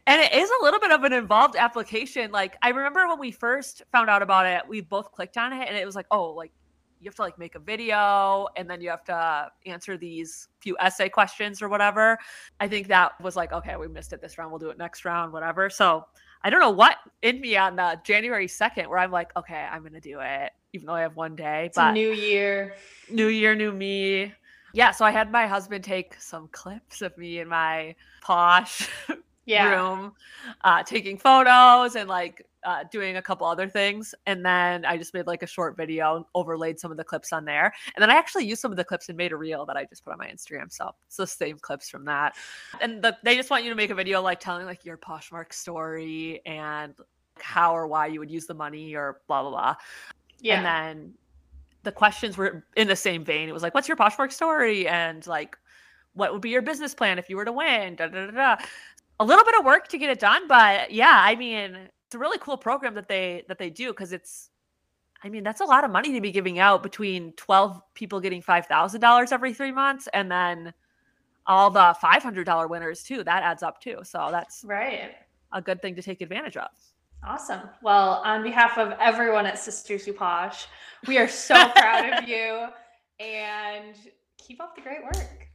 and 0.07 0.21
it 0.21 0.33
is 0.33 0.49
a 0.61 0.63
little 0.63 0.79
bit 0.79 0.91
of 0.91 1.03
an 1.03 1.13
involved 1.13 1.55
application. 1.55 2.31
Like 2.31 2.57
I 2.61 2.69
remember 2.69 3.07
when 3.07 3.19
we 3.19 3.31
first 3.31 3.81
found 3.91 4.09
out 4.09 4.21
about 4.21 4.45
it, 4.45 4.61
we 4.67 4.81
both 4.81 5.11
clicked 5.11 5.37
on 5.37 5.53
it 5.53 5.67
and 5.67 5.77
it 5.77 5.85
was 5.85 5.95
like, 5.95 6.07
oh, 6.11 6.31
like 6.31 6.51
you 6.99 7.09
have 7.09 7.15
to 7.15 7.21
like 7.21 7.37
make 7.39 7.55
a 7.55 7.59
video 7.59 8.47
and 8.55 8.69
then 8.69 8.81
you 8.81 8.89
have 8.89 9.03
to 9.05 9.49
answer 9.65 9.97
these 9.97 10.47
few 10.59 10.75
essay 10.79 11.09
questions 11.09 11.61
or 11.61 11.69
whatever. 11.69 12.17
I 12.59 12.67
think 12.67 12.87
that 12.87 13.19
was 13.21 13.35
like, 13.35 13.53
okay, 13.53 13.75
we 13.77 13.87
missed 13.87 14.11
it 14.13 14.21
this 14.21 14.37
round. 14.37 14.51
We'll 14.51 14.59
do 14.59 14.69
it 14.69 14.77
next 14.77 15.05
round, 15.05 15.31
whatever. 15.31 15.69
So 15.69 16.05
I 16.45 16.51
don't 16.51 16.59
know 16.59 16.69
what 16.69 16.97
in 17.23 17.41
me 17.41 17.57
on 17.57 17.75
the 17.75 17.99
January 18.03 18.45
2nd 18.45 18.87
where 18.87 18.99
I'm 18.99 19.09
like, 19.09 19.35
okay, 19.35 19.67
I'm 19.71 19.81
going 19.81 19.93
to 19.93 19.99
do 19.99 20.19
it, 20.21 20.51
even 20.73 20.85
though 20.85 20.93
I 20.93 21.01
have 21.01 21.15
one 21.15 21.35
day. 21.35 21.65
It's 21.65 21.75
but 21.75 21.93
new 21.93 22.11
year. 22.11 22.75
New 23.09 23.29
year, 23.29 23.55
new 23.55 23.71
me. 23.71 24.31
Yeah. 24.71 24.91
So 24.91 25.05
I 25.05 25.09
had 25.09 25.31
my 25.31 25.47
husband 25.47 25.83
take 25.83 26.13
some 26.21 26.47
clips 26.51 27.01
of 27.01 27.17
me 27.17 27.39
in 27.39 27.47
my 27.47 27.95
posh 28.21 28.87
yeah. 29.45 29.71
room, 29.71 30.13
uh, 30.63 30.83
taking 30.83 31.17
photos 31.17 31.95
and 31.95 32.07
like 32.07 32.45
uh, 32.65 32.83
doing 32.91 33.17
a 33.17 33.21
couple 33.21 33.47
other 33.47 33.69
things. 33.69 34.13
And 34.25 34.45
then 34.45 34.83
I 34.85 34.97
just 34.97 35.13
made 35.13 35.27
like 35.27 35.43
a 35.43 35.47
short 35.47 35.77
video, 35.77 36.17
and 36.17 36.25
overlaid 36.33 36.79
some 36.79 36.91
of 36.91 36.97
the 36.97 37.03
clips 37.03 37.31
on 37.31 37.45
there. 37.45 37.73
And 37.95 38.01
then 38.01 38.09
I 38.09 38.15
actually 38.15 38.45
used 38.45 38.61
some 38.61 38.71
of 38.71 38.77
the 38.77 38.83
clips 38.83 39.07
and 39.07 39.17
made 39.17 39.31
a 39.31 39.37
reel 39.37 39.65
that 39.65 39.77
I 39.77 39.85
just 39.85 40.03
put 40.03 40.11
on 40.11 40.19
my 40.19 40.27
Instagram. 40.27 40.71
So 40.71 40.93
it's 41.07 41.17
the 41.17 41.27
same 41.27 41.57
clips 41.59 41.89
from 41.89 42.05
that. 42.05 42.35
And 42.81 43.01
the, 43.01 43.15
they 43.23 43.35
just 43.35 43.49
want 43.49 43.63
you 43.63 43.69
to 43.69 43.75
make 43.75 43.91
a 43.91 43.95
video 43.95 44.21
like 44.21 44.39
telling 44.39 44.65
like 44.65 44.83
your 44.83 44.97
Poshmark 44.97 45.53
story 45.53 46.41
and 46.45 46.93
how 47.39 47.75
or 47.75 47.87
why 47.87 48.07
you 48.07 48.19
would 48.19 48.31
use 48.31 48.45
the 48.45 48.53
money 48.53 48.95
or 48.95 49.21
blah, 49.27 49.41
blah, 49.41 49.51
blah. 49.51 49.75
Yeah. 50.39 50.57
And 50.57 50.65
then 50.65 51.13
the 51.83 51.91
questions 51.91 52.37
were 52.37 52.65
in 52.75 52.87
the 52.87 52.95
same 52.95 53.23
vein. 53.23 53.47
It 53.47 53.53
was 53.53 53.63
like, 53.63 53.73
what's 53.73 53.87
your 53.87 53.97
Poshmark 53.97 54.31
story? 54.31 54.87
And 54.87 55.25
like, 55.27 55.57
what 56.13 56.31
would 56.31 56.41
be 56.41 56.49
your 56.49 56.61
business 56.61 56.95
plan 56.95 57.19
if 57.19 57.29
you 57.29 57.35
were 57.35 57.45
to 57.45 57.51
win? 57.51 57.95
Da, 57.95 58.07
da, 58.07 58.27
da, 58.27 58.31
da. 58.31 58.65
A 59.19 59.25
little 59.25 59.45
bit 59.45 59.53
of 59.59 59.65
work 59.65 59.87
to 59.89 59.97
get 59.97 60.09
it 60.09 60.19
done, 60.19 60.47
but 60.47 60.91
yeah, 60.91 61.13
I 61.13 61.35
mean, 61.35 61.89
a 62.15 62.19
really 62.19 62.37
cool 62.39 62.57
program 62.57 62.95
that 62.95 63.07
they 63.07 63.43
that 63.47 63.57
they 63.59 63.69
do 63.69 63.89
because 63.89 64.11
it's 64.13 64.49
I 65.23 65.29
mean, 65.29 65.43
that's 65.43 65.61
a 65.61 65.65
lot 65.65 65.83
of 65.83 65.91
money 65.91 66.13
to 66.13 66.21
be 66.21 66.31
giving 66.31 66.59
out 66.59 66.83
between 66.83 67.31
12 67.33 67.81
people 67.95 68.19
getting 68.19 68.43
$5,000 68.43 69.31
every 69.31 69.53
3 69.53 69.71
months 69.71 70.07
and 70.13 70.29
then 70.29 70.73
all 71.47 71.69
the 71.71 71.95
$500 72.03 72.69
winners 72.69 73.01
too. 73.01 73.23
That 73.23 73.41
adds 73.43 73.63
up 73.63 73.79
too. 73.81 73.99
So 74.03 74.27
that's 74.31 74.63
Right. 74.65 75.15
a 75.53 75.61
good 75.61 75.81
thing 75.81 75.95
to 75.95 76.01
take 76.03 76.21
advantage 76.21 76.57
of. 76.57 76.69
Awesome. 77.25 77.61
Well, 77.81 78.21
on 78.23 78.43
behalf 78.43 78.77
of 78.77 78.91
everyone 78.99 79.45
at 79.47 79.57
Sisters 79.57 80.05
Who 80.05 80.13
Posh, 80.13 80.67
we 81.07 81.17
are 81.17 81.27
so 81.27 81.69
proud 81.69 82.21
of 82.23 82.29
you 82.29 82.67
and 83.19 83.95
keep 84.37 84.61
up 84.61 84.75
the 84.75 84.81
great 84.81 85.03
work. 85.03 85.47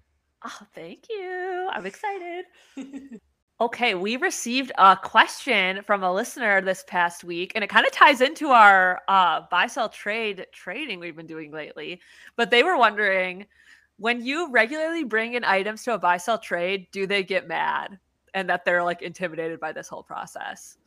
Oh, 0.44 0.58
thank 0.74 1.04
you. 1.10 1.68
I'm 1.72 1.86
excited. 1.86 2.46
Okay, 3.60 3.94
we 3.94 4.16
received 4.16 4.72
a 4.78 4.96
question 4.96 5.82
from 5.82 6.02
a 6.02 6.10
listener 6.10 6.62
this 6.62 6.82
past 6.86 7.24
week, 7.24 7.52
and 7.54 7.62
it 7.62 7.68
kind 7.68 7.84
of 7.84 7.92
ties 7.92 8.22
into 8.22 8.48
our 8.48 9.02
uh, 9.06 9.42
buy 9.50 9.66
sell 9.66 9.90
trade 9.90 10.46
trading 10.50 10.98
we've 10.98 11.14
been 11.14 11.26
doing 11.26 11.52
lately. 11.52 12.00
But 12.36 12.50
they 12.50 12.62
were 12.62 12.78
wondering 12.78 13.44
when 13.98 14.24
you 14.24 14.50
regularly 14.50 15.04
bring 15.04 15.34
in 15.34 15.44
items 15.44 15.84
to 15.84 15.92
a 15.92 15.98
buy 15.98 16.16
sell 16.16 16.38
trade, 16.38 16.86
do 16.90 17.06
they 17.06 17.22
get 17.22 17.46
mad 17.46 17.98
and 18.32 18.48
that 18.48 18.64
they're 18.64 18.82
like 18.82 19.02
intimidated 19.02 19.60
by 19.60 19.72
this 19.72 19.88
whole 19.88 20.02
process? 20.02 20.78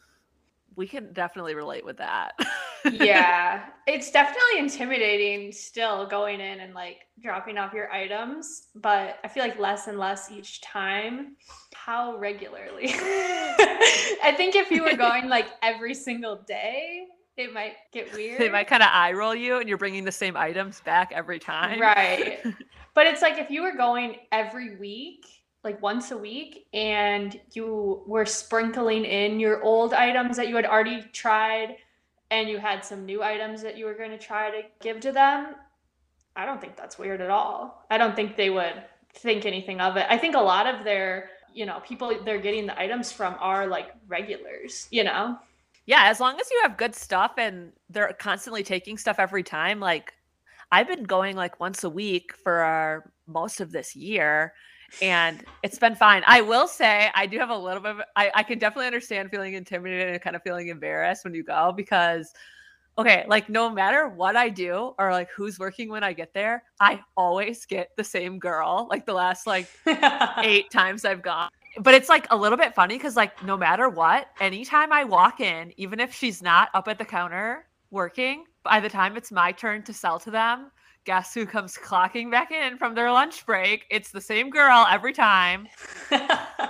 We 0.75 0.87
can 0.87 1.13
definitely 1.13 1.55
relate 1.55 1.85
with 1.85 1.97
that. 1.97 2.33
yeah, 2.91 3.65
it's 3.87 4.11
definitely 4.11 4.59
intimidating 4.59 5.51
still 5.51 6.05
going 6.07 6.39
in 6.39 6.59
and 6.61 6.73
like 6.73 7.01
dropping 7.21 7.57
off 7.57 7.73
your 7.73 7.91
items, 7.91 8.67
but 8.75 9.19
I 9.23 9.27
feel 9.27 9.43
like 9.43 9.59
less 9.59 9.87
and 9.87 9.97
less 9.97 10.31
each 10.31 10.61
time. 10.61 11.35
How 11.73 12.17
regularly? 12.17 12.87
I 12.93 14.33
think 14.35 14.55
if 14.55 14.71
you 14.71 14.83
were 14.83 14.95
going 14.95 15.29
like 15.29 15.47
every 15.61 15.93
single 15.93 16.37
day, 16.47 17.05
it 17.35 17.53
might 17.53 17.73
get 17.91 18.13
weird. 18.13 18.39
They 18.39 18.49
might 18.49 18.67
kind 18.67 18.83
of 18.83 18.89
eye 18.91 19.11
roll 19.13 19.35
you 19.35 19.59
and 19.59 19.67
you're 19.67 19.77
bringing 19.77 20.05
the 20.05 20.11
same 20.11 20.37
items 20.37 20.81
back 20.81 21.11
every 21.13 21.39
time. 21.39 21.79
Right. 21.79 22.39
but 22.93 23.07
it's 23.07 23.21
like 23.21 23.37
if 23.39 23.49
you 23.49 23.63
were 23.63 23.75
going 23.75 24.17
every 24.31 24.77
week, 24.77 25.25
like 25.63 25.82
once 25.82 26.12
a 26.12 26.17
week 26.17 26.67
and 26.74 27.39
you 27.53 28.03
were 28.05 28.25
sprinkling 28.25 29.05
in 29.05 29.39
your 29.39 29.63
old 29.63 29.93
items 29.93 30.36
that 30.38 30.50
you 30.50 30.55
had 30.55 30.65
already 30.65 31.01
tried 31.13 31.77
and 32.32 32.50
you 32.50 32.58
had 32.58 32.84
some 32.84 33.05
new 33.05 33.24
items 33.24 33.62
that 33.62 33.77
you 33.77 33.86
were 33.86 33.93
going 33.93 34.12
to 34.12 34.17
try 34.17 34.50
to 34.50 34.62
give 34.82 35.00
to 35.00 35.12
them, 35.12 35.55
I 36.36 36.46
don't 36.46 36.60
think 36.60 36.75
that's 36.75 36.98
weird 36.98 37.22
at 37.22 37.29
all. 37.29 37.86
I 37.89 37.98
don't 37.98 38.15
think 38.15 38.36
they 38.36 38.50
would 38.50 38.84
think 39.13 39.46
anything 39.46 39.79
of 39.79 39.96
it. 39.98 40.05
I 40.10 40.17
think 40.17 40.36
a 40.36 40.39
lot 40.39 40.67
of 40.67 40.84
their, 40.84 41.29
you 41.53 41.65
know, 41.65 41.79
people 41.86 42.13
they're 42.25 42.41
getting 42.41 42.65
the 42.65 42.77
items 42.79 43.12
from 43.12 43.36
are 43.39 43.67
like 43.67 43.93
regulars, 44.08 44.88
you 44.91 45.03
know? 45.03 45.38
Yeah, 45.86 46.05
as 46.05 46.20
long 46.20 46.39
as 46.39 46.50
you 46.50 46.60
have 46.63 46.77
good 46.77 46.96
stuff 46.96 47.34
and 47.38 47.72
they're 47.89 48.13
constantly 48.13 48.63
taking 48.63 48.98
stuff 48.98 49.17
every 49.20 49.43
time, 49.43 49.79
like 49.79 50.13
I've 50.72 50.88
been 50.88 51.03
going 51.03 51.36
like 51.36 51.60
once 51.60 51.84
a 51.84 51.89
week 51.89 52.34
for 52.36 52.53
our, 52.53 53.12
most 53.27 53.62
of 53.62 53.72
this 53.72 53.96
year 53.96 54.53
and 55.01 55.43
it's 55.63 55.79
been 55.79 55.95
fine. 55.95 56.23
I 56.25 56.41
will 56.41 56.67
say 56.67 57.09
I 57.15 57.25
do 57.25 57.38
have 57.39 57.50
a 57.50 57.57
little 57.57 57.81
bit 57.81 57.91
of 57.91 58.01
I, 58.15 58.31
I 58.33 58.43
can 58.43 58.59
definitely 58.59 58.88
understand 58.88 59.31
feeling 59.31 59.53
intimidated 59.53 60.13
and 60.13 60.21
kind 60.21 60.35
of 60.35 60.43
feeling 60.43 60.67
embarrassed 60.67 61.23
when 61.23 61.33
you 61.33 61.43
go 61.43 61.73
because 61.75 62.33
okay, 62.97 63.25
like 63.27 63.50
no 63.50 63.69
matter 63.69 64.07
what 64.07 64.35
I 64.35 64.50
do 64.50 64.93
or 65.00 65.12
like 65.12 65.29
who's 65.35 65.57
working 65.57 65.89
when 65.89 66.03
I 66.03 66.13
get 66.13 66.33
there, 66.33 66.63
I 66.79 67.01
always 67.17 67.65
get 67.65 67.89
the 67.97 68.03
same 68.03 68.39
girl 68.39 68.88
like 68.89 69.05
the 69.05 69.13
last 69.13 69.47
like 69.47 69.67
eight 70.43 70.69
times 70.71 71.05
I've 71.05 71.21
gone. 71.21 71.50
But 71.79 71.95
it's 71.95 72.09
like 72.09 72.27
a 72.29 72.38
little 72.38 72.57
bit 72.57 72.75
funny 72.75 72.97
because 72.97 73.15
like 73.15 73.43
no 73.43 73.57
matter 73.57 73.89
what, 73.89 74.27
anytime 74.39 74.93
I 74.93 75.03
walk 75.03 75.39
in, 75.39 75.73
even 75.77 76.00
if 76.00 76.13
she's 76.13 76.41
not 76.41 76.69
up 76.73 76.88
at 76.88 77.00
the 77.00 77.05
counter 77.05 77.65
working, 77.89 78.45
by 78.63 78.79
the 78.79 78.89
time 78.89 79.17
it's 79.17 79.31
my 79.31 79.51
turn 79.51 79.83
to 79.83 79.93
sell 79.93 80.19
to 80.19 80.31
them, 80.31 80.71
guess 81.05 81.33
who 81.33 81.45
comes 81.45 81.77
clocking 81.77 82.31
back 82.31 82.51
in 82.51 82.77
from 82.77 82.95
their 82.95 83.12
lunch 83.12 83.45
break? 83.45 83.86
It's 83.89 84.12
the 84.12 84.22
same 84.22 84.50
girl 84.50 84.86
every 84.89 85.13
time. 85.13 85.67
oh. 86.12 86.69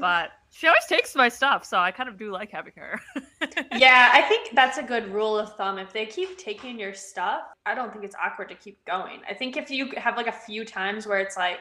But 0.00 0.32
she 0.50 0.66
always 0.66 0.84
takes 0.86 1.14
my 1.14 1.28
stuff, 1.28 1.64
so 1.64 1.78
I 1.78 1.90
kind 1.90 2.08
of 2.08 2.18
do 2.18 2.30
like 2.30 2.50
having 2.50 2.74
her. 2.76 3.00
yeah, 3.76 4.10
I 4.12 4.22
think 4.22 4.50
that's 4.54 4.78
a 4.78 4.82
good 4.82 5.08
rule 5.12 5.38
of 5.38 5.56
thumb. 5.56 5.78
If 5.78 5.92
they 5.92 6.06
keep 6.06 6.36
taking 6.38 6.78
your 6.78 6.94
stuff, 6.94 7.42
I 7.64 7.74
don't 7.74 7.92
think 7.92 8.04
it's 8.04 8.16
awkward 8.22 8.48
to 8.50 8.54
keep 8.54 8.84
going. 8.84 9.20
I 9.28 9.34
think 9.34 9.56
if 9.56 9.70
you 9.70 9.92
have 9.96 10.16
like 10.16 10.26
a 10.26 10.32
few 10.32 10.64
times 10.64 11.06
where 11.06 11.18
it's 11.18 11.36
like 11.36 11.60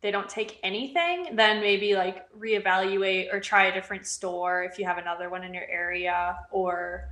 they 0.00 0.10
don't 0.10 0.28
take 0.28 0.60
anything, 0.62 1.34
then 1.34 1.60
maybe 1.60 1.96
like 1.96 2.30
reevaluate 2.32 3.32
or 3.32 3.40
try 3.40 3.66
a 3.66 3.74
different 3.74 4.06
store 4.06 4.62
if 4.62 4.78
you 4.78 4.84
have 4.84 4.98
another 4.98 5.28
one 5.28 5.42
in 5.42 5.52
your 5.52 5.66
area 5.68 6.38
or 6.52 7.08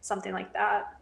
something 0.00 0.32
like 0.32 0.52
that. 0.54 0.96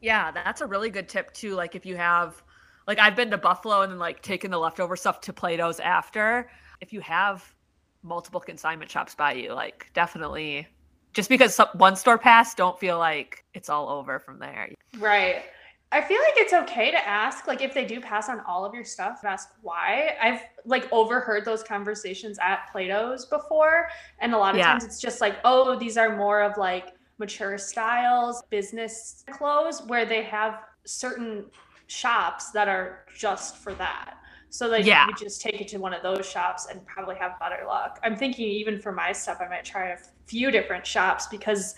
Yeah, 0.00 0.30
that's 0.30 0.60
a 0.60 0.66
really 0.66 0.90
good 0.90 1.08
tip 1.08 1.32
too. 1.32 1.54
Like 1.54 1.74
if 1.74 1.86
you 1.86 1.96
have 1.96 2.42
like 2.86 2.98
I've 2.98 3.16
been 3.16 3.30
to 3.30 3.38
Buffalo 3.38 3.82
and 3.82 3.92
then 3.92 3.98
like 3.98 4.22
taken 4.22 4.50
the 4.50 4.58
leftover 4.58 4.96
stuff 4.96 5.20
to 5.22 5.32
Plato's 5.32 5.80
after. 5.80 6.50
If 6.80 6.92
you 6.92 7.00
have 7.00 7.54
multiple 8.02 8.40
consignment 8.40 8.90
shops 8.90 9.14
by 9.14 9.32
you, 9.32 9.52
like 9.52 9.90
definitely 9.94 10.68
just 11.12 11.30
because 11.30 11.54
some, 11.54 11.68
one 11.72 11.96
store 11.96 12.18
passed, 12.18 12.58
don't 12.58 12.78
feel 12.78 12.98
like 12.98 13.44
it's 13.54 13.70
all 13.70 13.88
over 13.88 14.18
from 14.18 14.38
there. 14.38 14.68
Right. 14.98 15.44
I 15.92 16.02
feel 16.02 16.18
like 16.18 16.34
it's 16.36 16.52
okay 16.52 16.90
to 16.90 17.08
ask, 17.08 17.46
like, 17.46 17.62
if 17.62 17.72
they 17.72 17.84
do 17.84 18.00
pass 18.00 18.28
on 18.28 18.40
all 18.40 18.64
of 18.64 18.74
your 18.74 18.84
stuff, 18.84 19.20
ask 19.24 19.50
why. 19.62 20.16
I've 20.20 20.42
like 20.64 20.92
overheard 20.92 21.44
those 21.44 21.62
conversations 21.62 22.38
at 22.42 22.68
Plato's 22.70 23.24
before, 23.24 23.88
and 24.18 24.34
a 24.34 24.36
lot 24.36 24.54
of 24.54 24.58
yeah. 24.58 24.72
times 24.72 24.84
it's 24.84 25.00
just 25.00 25.20
like, 25.20 25.38
oh, 25.44 25.78
these 25.78 25.96
are 25.96 26.16
more 26.16 26.42
of 26.42 26.58
like 26.58 26.95
mature 27.18 27.58
styles, 27.58 28.42
business 28.50 29.24
clothes, 29.32 29.82
where 29.86 30.04
they 30.04 30.22
have 30.22 30.60
certain 30.84 31.46
shops 31.86 32.50
that 32.52 32.68
are 32.68 33.04
just 33.16 33.56
for 33.56 33.74
that. 33.74 34.18
So 34.48 34.68
that 34.70 34.84
yeah. 34.84 35.06
you 35.06 35.14
just 35.14 35.40
take 35.40 35.60
it 35.60 35.68
to 35.68 35.78
one 35.78 35.92
of 35.92 36.02
those 36.02 36.28
shops 36.28 36.66
and 36.70 36.84
probably 36.86 37.16
have 37.16 37.38
better 37.38 37.64
luck. 37.66 37.98
I'm 38.02 38.16
thinking 38.16 38.46
even 38.46 38.80
for 38.80 38.92
my 38.92 39.12
stuff, 39.12 39.38
I 39.40 39.48
might 39.48 39.64
try 39.64 39.88
a 39.88 39.98
few 40.26 40.50
different 40.50 40.86
shops 40.86 41.26
because 41.26 41.74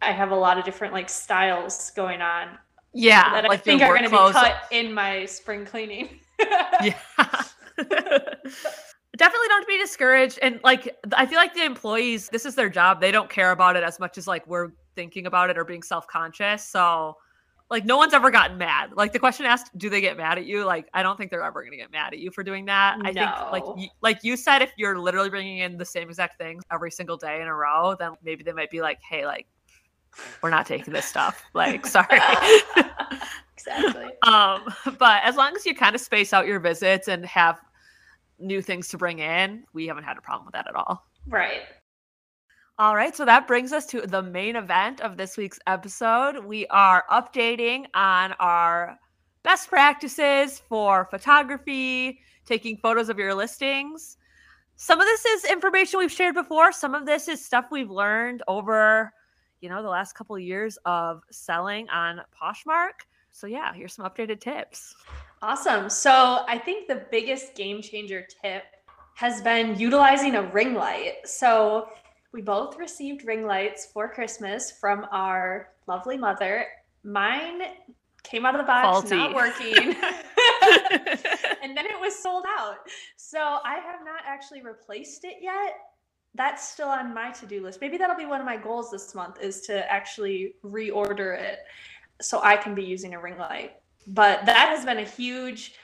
I 0.00 0.12
have 0.12 0.30
a 0.30 0.36
lot 0.36 0.58
of 0.58 0.64
different 0.64 0.92
like 0.92 1.08
styles 1.08 1.90
going 1.96 2.20
on. 2.20 2.58
Yeah, 2.92 3.32
that 3.32 3.44
like 3.44 3.52
I 3.52 3.56
think 3.56 3.82
are 3.82 3.88
going 3.88 4.04
to 4.04 4.10
be 4.10 4.32
cut 4.32 4.64
in 4.70 4.92
my 4.92 5.24
spring 5.24 5.64
cleaning. 5.64 6.20
yeah 6.82 6.98
definitely 9.16 9.48
don't 9.48 9.66
be 9.66 9.78
discouraged 9.78 10.38
and 10.40 10.58
like 10.64 10.96
i 11.14 11.26
feel 11.26 11.36
like 11.36 11.52
the 11.54 11.64
employees 11.64 12.28
this 12.30 12.46
is 12.46 12.54
their 12.54 12.70
job 12.70 13.00
they 13.00 13.10
don't 13.10 13.28
care 13.28 13.50
about 13.50 13.76
it 13.76 13.82
as 13.82 14.00
much 14.00 14.16
as 14.16 14.26
like 14.26 14.46
we're 14.46 14.70
thinking 14.94 15.26
about 15.26 15.50
it 15.50 15.58
or 15.58 15.64
being 15.64 15.82
self-conscious 15.82 16.64
so 16.64 17.16
like 17.72 17.86
no 17.86 17.96
one's 17.96 18.12
ever 18.12 18.30
gotten 18.30 18.58
mad. 18.58 18.92
Like 18.94 19.14
the 19.14 19.18
question 19.18 19.46
asked, 19.46 19.76
do 19.78 19.88
they 19.88 20.02
get 20.02 20.18
mad 20.18 20.36
at 20.36 20.44
you? 20.44 20.62
Like 20.62 20.88
I 20.92 21.02
don't 21.02 21.16
think 21.16 21.30
they're 21.30 21.42
ever 21.42 21.64
gonna 21.64 21.78
get 21.78 21.90
mad 21.90 22.12
at 22.12 22.18
you 22.18 22.30
for 22.30 22.44
doing 22.44 22.66
that. 22.66 22.98
I 23.00 23.14
think 23.14 23.30
like 23.50 23.66
y- 23.66 23.88
like 24.02 24.22
you 24.22 24.36
said, 24.36 24.60
if 24.60 24.72
you're 24.76 24.98
literally 24.98 25.30
bringing 25.30 25.58
in 25.58 25.78
the 25.78 25.84
same 25.84 26.08
exact 26.10 26.36
things 26.36 26.62
every 26.70 26.90
single 26.90 27.16
day 27.16 27.40
in 27.40 27.48
a 27.48 27.54
row, 27.54 27.96
then 27.98 28.12
maybe 28.22 28.44
they 28.44 28.52
might 28.52 28.70
be 28.70 28.82
like, 28.82 29.00
hey, 29.02 29.24
like 29.24 29.46
we're 30.42 30.50
not 30.50 30.66
taking 30.66 30.92
this 30.92 31.06
stuff. 31.06 31.42
Like 31.54 31.86
sorry. 31.86 32.20
exactly. 33.56 34.04
um, 34.22 34.62
but 34.98 35.22
as 35.24 35.36
long 35.36 35.56
as 35.56 35.64
you 35.64 35.74
kind 35.74 35.94
of 35.94 36.02
space 36.02 36.34
out 36.34 36.46
your 36.46 36.60
visits 36.60 37.08
and 37.08 37.24
have 37.24 37.58
new 38.42 38.60
things 38.60 38.88
to 38.88 38.98
bring 38.98 39.20
in, 39.20 39.64
we 39.72 39.86
haven't 39.86 40.04
had 40.04 40.18
a 40.18 40.20
problem 40.20 40.46
with 40.46 40.54
that 40.54 40.68
at 40.68 40.74
all. 40.74 41.06
Right. 41.28 41.62
All 42.78 42.96
right, 42.96 43.14
so 43.14 43.24
that 43.24 43.46
brings 43.46 43.72
us 43.72 43.86
to 43.86 44.00
the 44.00 44.22
main 44.22 44.56
event 44.56 45.00
of 45.02 45.16
this 45.16 45.36
week's 45.36 45.60
episode. 45.66 46.44
We 46.44 46.66
are 46.68 47.04
updating 47.10 47.84
on 47.94 48.32
our 48.40 48.98
best 49.42 49.68
practices 49.68 50.62
for 50.68 51.06
photography, 51.10 52.18
taking 52.46 52.78
photos 52.78 53.08
of 53.08 53.18
your 53.18 53.34
listings. 53.34 54.16
Some 54.76 55.00
of 55.00 55.06
this 55.06 55.24
is 55.24 55.44
information 55.44 55.98
we've 55.98 56.10
shared 56.10 56.34
before, 56.34 56.72
some 56.72 56.94
of 56.94 57.06
this 57.06 57.28
is 57.28 57.44
stuff 57.44 57.66
we've 57.70 57.90
learned 57.90 58.42
over, 58.48 59.12
you 59.60 59.68
know, 59.68 59.82
the 59.82 59.88
last 59.88 60.14
couple 60.14 60.34
of 60.34 60.42
years 60.42 60.78
of 60.84 61.22
selling 61.30 61.88
on 61.90 62.22
Poshmark. 62.34 63.04
So 63.30 63.46
yeah, 63.46 63.72
here's 63.74 63.92
some 63.94 64.06
updated 64.06 64.40
tips. 64.40 64.94
Awesome. 65.42 65.90
So 65.90 66.44
I 66.46 66.56
think 66.56 66.86
the 66.86 67.04
biggest 67.10 67.56
game 67.56 67.82
changer 67.82 68.24
tip 68.42 68.62
has 69.14 69.42
been 69.42 69.76
utilizing 69.76 70.36
a 70.36 70.42
ring 70.42 70.74
light. 70.74 71.14
So 71.24 71.88
we 72.30 72.40
both 72.42 72.78
received 72.78 73.26
ring 73.26 73.44
lights 73.44 73.88
for 73.92 74.08
Christmas 74.08 74.70
from 74.70 75.04
our 75.10 75.70
lovely 75.88 76.16
mother. 76.16 76.66
Mine 77.02 77.62
came 78.22 78.46
out 78.46 78.54
of 78.54 78.60
the 78.60 78.66
box 78.66 79.10
not 79.10 79.34
working. 79.34 79.74
and 81.62 81.76
then 81.76 81.86
it 81.86 82.00
was 82.00 82.16
sold 82.16 82.44
out. 82.56 82.76
So 83.16 83.40
I 83.40 83.80
have 83.84 84.04
not 84.04 84.22
actually 84.24 84.62
replaced 84.62 85.24
it 85.24 85.38
yet. 85.40 85.74
That's 86.36 86.66
still 86.66 86.88
on 86.88 87.12
my 87.12 87.32
to-do 87.32 87.62
list. 87.64 87.80
Maybe 87.80 87.98
that'll 87.98 88.16
be 88.16 88.26
one 88.26 88.40
of 88.40 88.46
my 88.46 88.56
goals 88.56 88.92
this 88.92 89.12
month 89.12 89.40
is 89.42 89.60
to 89.62 89.90
actually 89.92 90.54
reorder 90.64 91.36
it 91.36 91.58
so 92.20 92.40
I 92.44 92.56
can 92.56 92.76
be 92.76 92.84
using 92.84 93.14
a 93.14 93.20
ring 93.20 93.36
light. 93.38 93.81
But 94.06 94.46
that 94.46 94.68
has 94.70 94.84
been 94.84 94.98
a 94.98 95.04
huge 95.04 95.74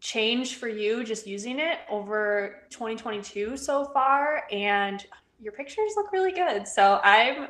change 0.00 0.56
for 0.56 0.68
you 0.68 1.02
just 1.02 1.26
using 1.26 1.58
it 1.58 1.78
over 1.90 2.62
2022 2.70 3.56
so 3.56 3.86
far 3.86 4.44
and 4.52 5.04
your 5.40 5.52
pictures 5.52 5.92
look 5.96 6.12
really 6.12 6.32
good. 6.32 6.66
So 6.66 7.00
I'm 7.02 7.48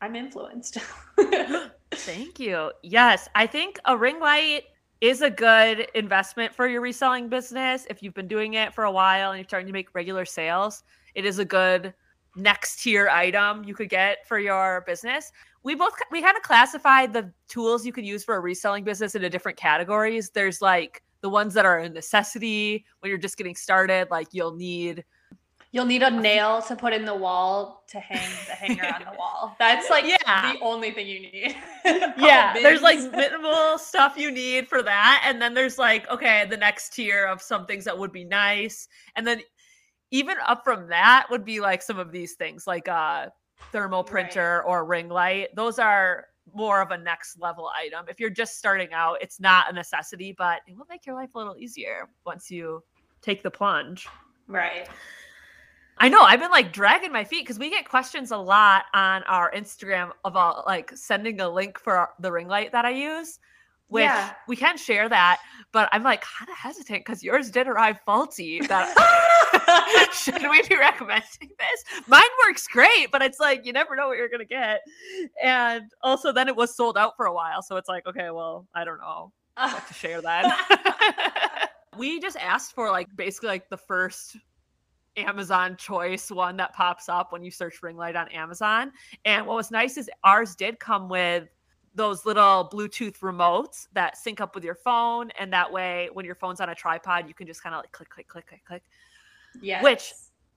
I'm 0.00 0.16
influenced. 0.16 0.78
Thank 1.92 2.38
you. 2.38 2.72
Yes, 2.82 3.28
I 3.34 3.46
think 3.46 3.78
a 3.86 3.96
ring 3.96 4.20
light 4.20 4.64
is 5.00 5.22
a 5.22 5.30
good 5.30 5.88
investment 5.94 6.54
for 6.54 6.66
your 6.66 6.80
reselling 6.80 7.28
business. 7.28 7.86
If 7.88 8.02
you've 8.02 8.14
been 8.14 8.28
doing 8.28 8.54
it 8.54 8.74
for 8.74 8.84
a 8.84 8.90
while 8.90 9.30
and 9.30 9.38
you're 9.38 9.48
starting 9.48 9.66
to 9.66 9.72
make 9.72 9.94
regular 9.94 10.24
sales, 10.24 10.82
it 11.14 11.24
is 11.24 11.38
a 11.38 11.44
good 11.44 11.94
next 12.36 12.82
tier 12.82 13.08
item 13.08 13.64
you 13.64 13.74
could 13.74 13.88
get 13.88 14.26
for 14.26 14.38
your 14.38 14.82
business. 14.86 15.32
We 15.64 15.74
both 15.74 15.94
we 16.10 16.20
kind 16.22 16.36
of 16.36 16.42
classify 16.42 17.06
the 17.06 17.32
tools 17.48 17.84
you 17.86 17.92
could 17.92 18.04
use 18.06 18.22
for 18.22 18.36
a 18.36 18.40
reselling 18.40 18.84
business 18.84 19.14
into 19.14 19.30
different 19.30 19.56
categories. 19.58 20.30
There's 20.30 20.60
like 20.60 21.02
the 21.22 21.30
ones 21.30 21.54
that 21.54 21.64
are 21.64 21.78
a 21.78 21.88
necessity 21.88 22.84
when 23.00 23.08
you're 23.08 23.18
just 23.18 23.36
getting 23.38 23.56
started, 23.56 24.08
like 24.10 24.28
you'll 24.32 24.54
need 24.54 25.04
You'll 25.72 25.86
need 25.86 26.02
a 26.04 26.10
nail 26.28 26.62
to 26.62 26.76
put 26.76 26.92
in 26.92 27.04
the 27.04 27.14
wall 27.16 27.82
to 27.88 27.98
hang 27.98 28.20
the 28.46 28.52
hanger 28.52 28.84
on 28.94 29.00
the 29.10 29.16
wall. 29.18 29.56
That's 29.58 29.88
like 29.90 30.04
Yeah. 30.04 30.52
the 30.52 30.60
only 30.60 30.90
thing 30.92 31.08
you 31.08 31.20
need. 31.20 31.56
yeah 32.18 32.52
there's 32.54 32.80
like 32.82 32.98
minimal 33.10 33.76
stuff 33.78 34.16
you 34.16 34.30
need 34.30 34.68
for 34.68 34.82
that 34.82 35.22
and 35.26 35.40
then 35.42 35.52
there's 35.54 35.78
like 35.78 36.08
okay 36.10 36.46
the 36.48 36.56
next 36.56 36.90
tier 36.94 37.26
of 37.26 37.42
some 37.42 37.66
things 37.66 37.84
that 37.84 37.98
would 37.98 38.12
be 38.12 38.24
nice 38.24 38.86
and 39.16 39.26
then 39.26 39.40
even 40.10 40.36
up 40.46 40.62
from 40.64 40.88
that 40.88 41.26
would 41.30 41.44
be 41.44 41.60
like 41.60 41.82
some 41.82 41.98
of 41.98 42.12
these 42.12 42.34
things 42.34 42.66
like 42.66 42.86
a 42.88 43.30
thermal 43.72 44.02
Right. 44.02 44.10
printer 44.10 44.62
or 44.64 44.84
ring 44.84 45.08
light 45.08 45.54
those 45.54 45.78
are 45.78 46.26
more 46.54 46.80
of 46.82 46.90
a 46.90 46.98
next 46.98 47.40
level 47.40 47.70
item 47.76 48.04
if 48.08 48.20
you're 48.20 48.30
just 48.30 48.58
starting 48.58 48.92
out 48.92 49.16
it's 49.20 49.40
not 49.40 49.70
a 49.70 49.72
necessity 49.72 50.34
but 50.36 50.60
it 50.66 50.76
will 50.76 50.86
make 50.90 51.06
your 51.06 51.14
life 51.14 51.34
a 51.34 51.38
little 51.38 51.56
easier 51.56 52.08
once 52.26 52.50
you 52.50 52.82
take 53.22 53.42
the 53.42 53.50
plunge 53.50 54.06
right. 54.46 54.88
I 55.96 56.08
know. 56.08 56.22
I've 56.22 56.40
been 56.40 56.50
like 56.50 56.72
dragging 56.72 57.12
my 57.12 57.22
feet 57.22 57.44
because 57.44 57.56
we 57.56 57.70
get 57.70 57.88
questions 57.88 58.32
a 58.32 58.36
lot 58.36 58.86
on 58.94 59.22
our 59.22 59.52
Instagram 59.52 60.10
about 60.24 60.66
like 60.66 60.90
sending 60.96 61.40
a 61.40 61.48
link 61.48 61.78
for 61.78 61.96
our- 61.96 62.14
the 62.18 62.32
ring 62.32 62.48
light 62.48 62.72
that 62.72 62.84
I 62.84 62.90
use, 62.90 63.38
which 63.86 64.02
Yeah. 64.02 64.34
we 64.48 64.56
can 64.56 64.76
share 64.76 65.08
that. 65.08 65.40
But 65.70 65.88
I'm 65.92 66.02
like 66.02 66.20
kind 66.22 66.50
of 66.50 66.56
hesitant 66.56 66.98
because 67.04 67.22
yours 67.22 67.48
did 67.48 67.68
arrive 67.68 68.00
faulty. 68.04 68.58
That 68.62 68.92
should 70.12 70.42
we 70.42 70.62
be 70.68 70.76
recommending 70.76 71.50
this? 71.58 71.84
Mine 72.06 72.22
works 72.46 72.66
great, 72.66 73.10
but 73.10 73.22
it's 73.22 73.40
like 73.40 73.64
you 73.64 73.72
never 73.72 73.96
know 73.96 74.08
what 74.08 74.16
you're 74.16 74.28
gonna 74.28 74.44
get. 74.44 74.80
And 75.42 75.90
also, 76.02 76.32
then 76.32 76.48
it 76.48 76.56
was 76.56 76.76
sold 76.76 76.98
out 76.98 77.16
for 77.16 77.26
a 77.26 77.34
while, 77.34 77.62
so 77.62 77.76
it's 77.76 77.88
like 77.88 78.06
okay, 78.06 78.30
well, 78.30 78.66
I 78.74 78.84
don't 78.84 78.98
know 78.98 79.32
what 79.56 79.86
to 79.88 79.94
share 79.94 80.20
that. 80.20 81.70
we 81.96 82.20
just 82.20 82.36
asked 82.36 82.74
for 82.74 82.90
like 82.90 83.08
basically 83.16 83.48
like 83.48 83.68
the 83.68 83.76
first 83.76 84.36
Amazon 85.16 85.76
choice 85.76 86.30
one 86.30 86.56
that 86.56 86.72
pops 86.74 87.08
up 87.08 87.32
when 87.32 87.44
you 87.44 87.50
search 87.50 87.82
ring 87.82 87.96
light 87.96 88.16
on 88.16 88.28
Amazon. 88.28 88.92
And 89.24 89.46
what 89.46 89.56
was 89.56 89.70
nice 89.70 89.96
is 89.96 90.10
ours 90.24 90.54
did 90.54 90.80
come 90.80 91.08
with 91.08 91.48
those 91.94 92.26
little 92.26 92.68
Bluetooth 92.72 93.18
remotes 93.20 93.86
that 93.92 94.16
sync 94.16 94.40
up 94.40 94.54
with 94.54 94.64
your 94.64 94.74
phone. 94.74 95.30
And 95.38 95.52
that 95.52 95.70
way, 95.70 96.08
when 96.12 96.26
your 96.26 96.34
phone's 96.34 96.60
on 96.60 96.68
a 96.68 96.74
tripod, 96.74 97.28
you 97.28 97.34
can 97.34 97.46
just 97.46 97.62
kind 97.62 97.74
of 97.74 97.82
like 97.82 97.92
click, 97.92 98.10
click, 98.10 98.28
click, 98.28 98.46
click, 98.46 98.64
click. 98.64 98.82
Yes. 99.60 99.82
Which 99.82 100.12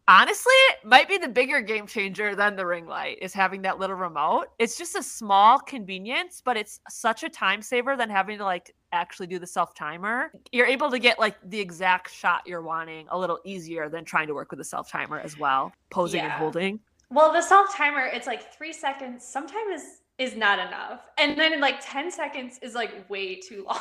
honestly 0.07 0.53
might 0.85 1.07
be 1.09 1.17
the 1.17 1.27
bigger 1.27 1.59
game 1.59 1.85
changer 1.85 2.33
than 2.33 2.55
the 2.55 2.65
ring 2.65 2.85
light 2.85 3.17
is 3.21 3.33
having 3.33 3.61
that 3.61 3.77
little 3.77 3.97
remote 3.97 4.45
it's 4.57 4.77
just 4.77 4.95
a 4.95 5.03
small 5.03 5.59
convenience 5.59 6.41
but 6.45 6.55
it's 6.55 6.79
such 6.87 7.23
a 7.23 7.29
time 7.29 7.61
saver 7.61 7.97
than 7.97 8.09
having 8.09 8.37
to 8.37 8.45
like 8.45 8.73
actually 8.93 9.27
do 9.27 9.37
the 9.37 9.45
self 9.45 9.73
timer 9.73 10.31
you're 10.53 10.65
able 10.65 10.89
to 10.89 10.97
get 10.97 11.19
like 11.19 11.35
the 11.49 11.59
exact 11.59 12.09
shot 12.09 12.41
you're 12.45 12.61
wanting 12.61 13.05
a 13.09 13.19
little 13.19 13.37
easier 13.43 13.89
than 13.89 14.05
trying 14.05 14.27
to 14.27 14.33
work 14.33 14.49
with 14.49 14.61
a 14.61 14.63
self 14.63 14.89
timer 14.89 15.19
as 15.19 15.37
well 15.37 15.73
posing 15.89 16.21
and 16.21 16.31
holding 16.31 16.79
Well, 17.09 17.31
the 17.31 17.41
self 17.41 17.73
timer, 17.73 18.05
it's 18.05 18.27
like 18.27 18.53
three 18.53 18.73
seconds. 18.73 19.25
Sometimes 19.25 19.81
is 19.81 20.01
is 20.17 20.35
not 20.35 20.59
enough, 20.59 21.01
and 21.17 21.37
then 21.37 21.59
like 21.61 21.79
ten 21.81 22.11
seconds 22.11 22.59
is 22.61 22.73
like 22.75 23.09
way 23.09 23.35
too 23.35 23.65
long. 23.67 23.79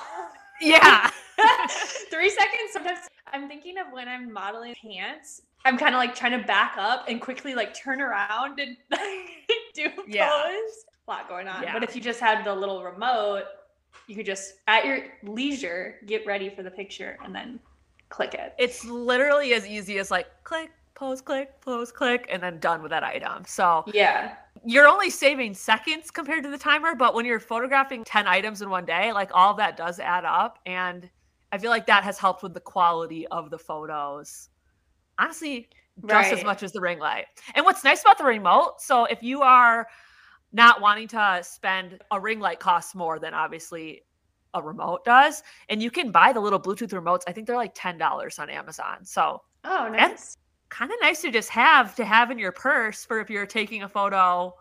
Yeah 0.61 1.11
three 2.11 2.31
seconds. 2.31 2.73
Sometimes 2.73 2.99
I'm 3.33 3.49
thinking 3.49 3.77
of 3.79 3.87
when 3.92 4.09
I'm 4.09 4.33
modeling 4.33 4.75
pants. 4.83 5.42
I'm 5.64 5.77
kind 5.77 5.95
of 5.95 5.99
like 5.99 6.14
trying 6.14 6.38
to 6.40 6.47
back 6.47 6.77
up 6.79 7.07
and 7.09 7.21
quickly 7.21 7.55
like 7.55 7.75
turn 7.75 8.01
around 8.01 8.59
and 8.61 8.77
do 9.75 9.87
a 9.87 9.90
Yeah. 10.07 10.31
pose. 10.31 10.85
A 11.07 11.11
lot 11.11 11.29
going 11.29 11.47
on. 11.49 11.62
Yeah. 11.62 11.73
But 11.73 11.83
if 11.85 11.95
you 11.95 12.01
just 12.01 12.21
had 12.21 12.45
the 12.45 12.55
little 12.55 12.83
remote, 12.83 13.45
you 14.07 14.16
could 14.16 14.27
just 14.27 14.55
at 14.69 14.85
your 14.87 14.99
leisure 15.25 15.97
get 16.07 16.25
ready 16.27 16.49
for 16.49 16.62
the 16.62 16.71
picture 16.71 17.19
and 17.25 17.35
then 17.35 17.59
click 18.09 18.35
it. 18.35 18.55
it's 18.57 18.85
literally 18.85 19.53
as 19.53 19.66
easy 19.66 19.99
as 19.99 20.11
like 20.12 20.27
click 20.45 20.71
pose 20.95 21.21
click 21.21 21.61
pose 21.61 21.90
click 21.90 22.25
and 22.31 22.40
then 22.40 22.59
done 22.61 22.81
with 22.81 22.90
that 22.90 23.03
item 23.03 23.42
so 23.45 23.83
Yeah. 23.92 24.37
You're 24.66 24.88
only 24.88 25.11
saving 25.11 25.55
seconds 25.55 26.11
compared 26.11 26.42
to 26.42 26.50
the 26.50 26.59
timer, 26.59 26.94
but 26.94 27.14
when 27.14 27.24
you're 27.24 27.38
photographing 27.40 28.05
10 28.05 28.26
items 28.26 28.62
in 28.62 28.68
one 28.68 28.85
day, 28.85 29.12
like 29.12 29.31
all 29.33 29.55
that 29.55 29.76
does 29.76 30.00
add 30.00 30.24
up. 30.24 30.59
And 30.66 31.09
I 31.52 31.59
feel 31.59 31.70
like 31.70 31.87
that 31.87 32.02
has 32.02 32.18
helped 32.18 32.42
with 32.42 32.52
the 32.52 32.61
quality 32.61 33.26
of 33.29 33.50
the 33.50 33.59
photos. 33.59 34.48
Honestly, 35.18 35.68
just 36.07 36.33
as 36.33 36.44
much 36.44 36.62
as 36.62 36.72
the 36.72 36.81
ring 36.81 36.98
light. 36.98 37.26
And 37.55 37.64
what's 37.64 37.85
nice 37.85 38.02
about 38.02 38.18
the 38.18 38.24
remote, 38.24 38.81
so 38.81 39.05
if 39.05 39.22
you 39.22 39.42
are 39.42 39.87
not 40.52 40.81
wanting 40.81 41.09
to 41.09 41.40
spend 41.42 42.02
a 42.11 42.20
ring 42.20 42.40
light 42.40 42.61
costs 42.61 42.94
more 42.94 43.18
than 43.18 43.35
obviously 43.35 44.02
a 44.52 44.62
remote 44.62 45.05
does, 45.05 45.42
and 45.68 45.83
you 45.83 45.90
can 45.90 46.11
buy 46.11 46.33
the 46.33 46.40
little 46.40 46.61
Bluetooth 46.61 46.90
remotes. 46.90 47.22
I 47.26 47.33
think 47.33 47.46
they're 47.46 47.57
like 47.57 47.74
$10 47.74 48.38
on 48.38 48.50
Amazon. 48.50 49.05
So 49.05 49.42
Oh, 49.64 49.88
nice. 49.88 50.37
Kind 50.68 50.90
of 50.90 50.96
nice 51.00 51.22
to 51.22 51.31
just 51.31 51.48
have 51.50 51.94
to 51.96 52.05
have 52.05 52.31
in 52.31 52.38
your 52.38 52.52
purse 52.52 53.05
for 53.05 53.20
if 53.20 53.31
you're 53.31 53.46
taking 53.46 53.83
a 53.83 53.88
photo 53.88 54.52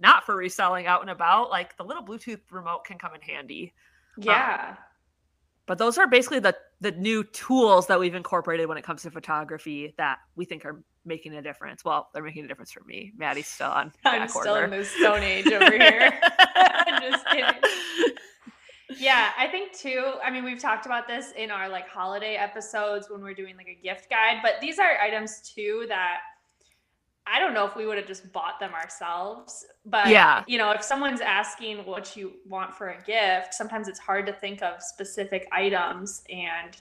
not 0.00 0.24
for 0.24 0.34
reselling 0.36 0.86
out 0.86 1.00
and 1.02 1.10
about 1.10 1.50
like 1.50 1.76
the 1.76 1.84
little 1.84 2.02
bluetooth 2.02 2.40
remote 2.50 2.84
can 2.84 2.98
come 2.98 3.14
in 3.14 3.20
handy 3.20 3.72
um, 4.18 4.24
Yeah. 4.24 4.76
but 5.66 5.78
those 5.78 5.98
are 5.98 6.06
basically 6.06 6.38
the 6.40 6.56
the 6.80 6.92
new 6.92 7.22
tools 7.24 7.86
that 7.86 8.00
we've 8.00 8.14
incorporated 8.14 8.66
when 8.68 8.76
it 8.78 8.82
comes 8.84 9.02
to 9.02 9.10
photography 9.10 9.94
that 9.98 10.18
we 10.34 10.44
think 10.44 10.64
are 10.64 10.82
making 11.04 11.34
a 11.34 11.42
difference 11.42 11.84
well 11.84 12.08
they're 12.14 12.22
making 12.22 12.44
a 12.44 12.48
difference 12.48 12.72
for 12.72 12.82
me 12.84 13.12
maddie's 13.16 13.46
still 13.46 13.70
on 13.70 13.92
I'm 14.04 14.28
still 14.28 14.54
order. 14.54 14.64
in 14.64 14.70
the 14.80 14.84
stone 14.84 15.22
age 15.22 15.46
over 15.48 15.70
here. 15.70 16.18
I'm 16.56 17.02
Just 17.12 17.26
kidding. 17.26 17.46
Yeah, 18.98 19.30
I 19.38 19.46
think 19.48 19.72
too. 19.72 20.14
I 20.24 20.30
mean, 20.30 20.44
we've 20.44 20.60
talked 20.60 20.86
about 20.86 21.06
this 21.08 21.32
in 21.32 21.50
our 21.50 21.68
like 21.68 21.88
holiday 21.88 22.36
episodes 22.36 23.08
when 23.10 23.22
we're 23.22 23.34
doing 23.34 23.56
like 23.56 23.68
a 23.68 23.78
gift 23.82 24.08
guide, 24.10 24.38
but 24.42 24.54
these 24.60 24.78
are 24.78 24.98
items 25.00 25.40
too 25.54 25.86
that 25.88 26.18
I 27.26 27.38
don't 27.38 27.54
know 27.54 27.64
if 27.64 27.76
we 27.76 27.86
would 27.86 27.98
have 27.98 28.06
just 28.08 28.32
bought 28.32 28.58
them 28.58 28.72
ourselves, 28.74 29.64
but 29.86 30.08
Yeah. 30.08 30.42
you 30.48 30.58
know, 30.58 30.72
if 30.72 30.82
someone's 30.82 31.20
asking 31.20 31.86
what 31.86 32.16
you 32.16 32.32
want 32.48 32.74
for 32.74 32.88
a 32.88 33.00
gift, 33.02 33.54
sometimes 33.54 33.86
it's 33.86 34.00
hard 34.00 34.26
to 34.26 34.32
think 34.32 34.60
of 34.62 34.82
specific 34.82 35.46
items 35.52 36.24
and 36.30 36.76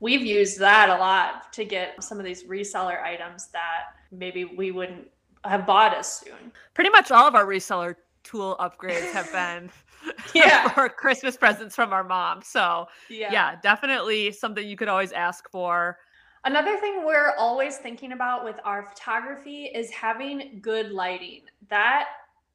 we've 0.00 0.22
used 0.22 0.58
that 0.58 0.88
a 0.88 0.96
lot 0.96 1.52
to 1.52 1.64
get 1.64 2.02
some 2.02 2.18
of 2.18 2.24
these 2.24 2.42
reseller 2.44 3.00
items 3.02 3.46
that 3.52 3.94
maybe 4.10 4.44
we 4.44 4.72
wouldn't 4.72 5.08
have 5.44 5.64
bought 5.66 5.94
as 5.96 6.12
soon. 6.12 6.52
Pretty 6.74 6.90
much 6.90 7.10
all 7.12 7.28
of 7.28 7.36
our 7.36 7.46
reseller 7.46 7.94
tool 8.24 8.56
upgrades 8.58 9.12
have 9.12 9.30
been 9.32 9.70
Yeah. 10.34 10.68
for 10.68 10.88
Christmas 10.88 11.36
presents 11.36 11.74
from 11.74 11.92
our 11.92 12.04
mom. 12.04 12.42
So 12.42 12.86
Yeah. 13.08 13.32
yeah, 13.32 13.56
definitely 13.62 14.32
something 14.32 14.66
you 14.66 14.76
could 14.76 14.88
always 14.88 15.12
ask 15.12 15.50
for. 15.50 15.98
Another 16.44 16.76
thing 16.78 17.04
we're 17.04 17.34
always 17.36 17.78
thinking 17.78 18.12
about 18.12 18.44
with 18.44 18.56
our 18.64 18.84
photography 18.84 19.64
is 19.64 19.90
having 19.90 20.60
good 20.62 20.92
lighting. 20.92 21.42
That 21.68 22.06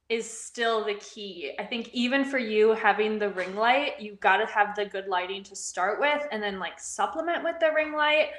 is 0.08 0.30
still 0.30 0.86
the 0.86 0.94
key. 0.96 1.54
I 1.60 1.64
think 1.64 1.90
even 1.94 2.24
for 2.26 2.38
you 2.38 2.72
having 2.74 3.20
the 3.20 3.30
ring 3.30 3.56
light, 3.56 4.00
you've 4.00 4.20
got 4.20 4.38
to 4.38 4.46
have 4.46 4.76
the 4.76 4.86
good 4.86 5.08
lighting 5.08 5.44
to 5.44 5.56
start 5.56 6.00
with 6.00 6.26
and 6.32 6.42
then 6.42 6.60
like 6.60 6.80
supplement 6.80 7.44
with 7.44 7.60
the 7.60 7.72
ring 7.74 7.94
light 7.94 8.30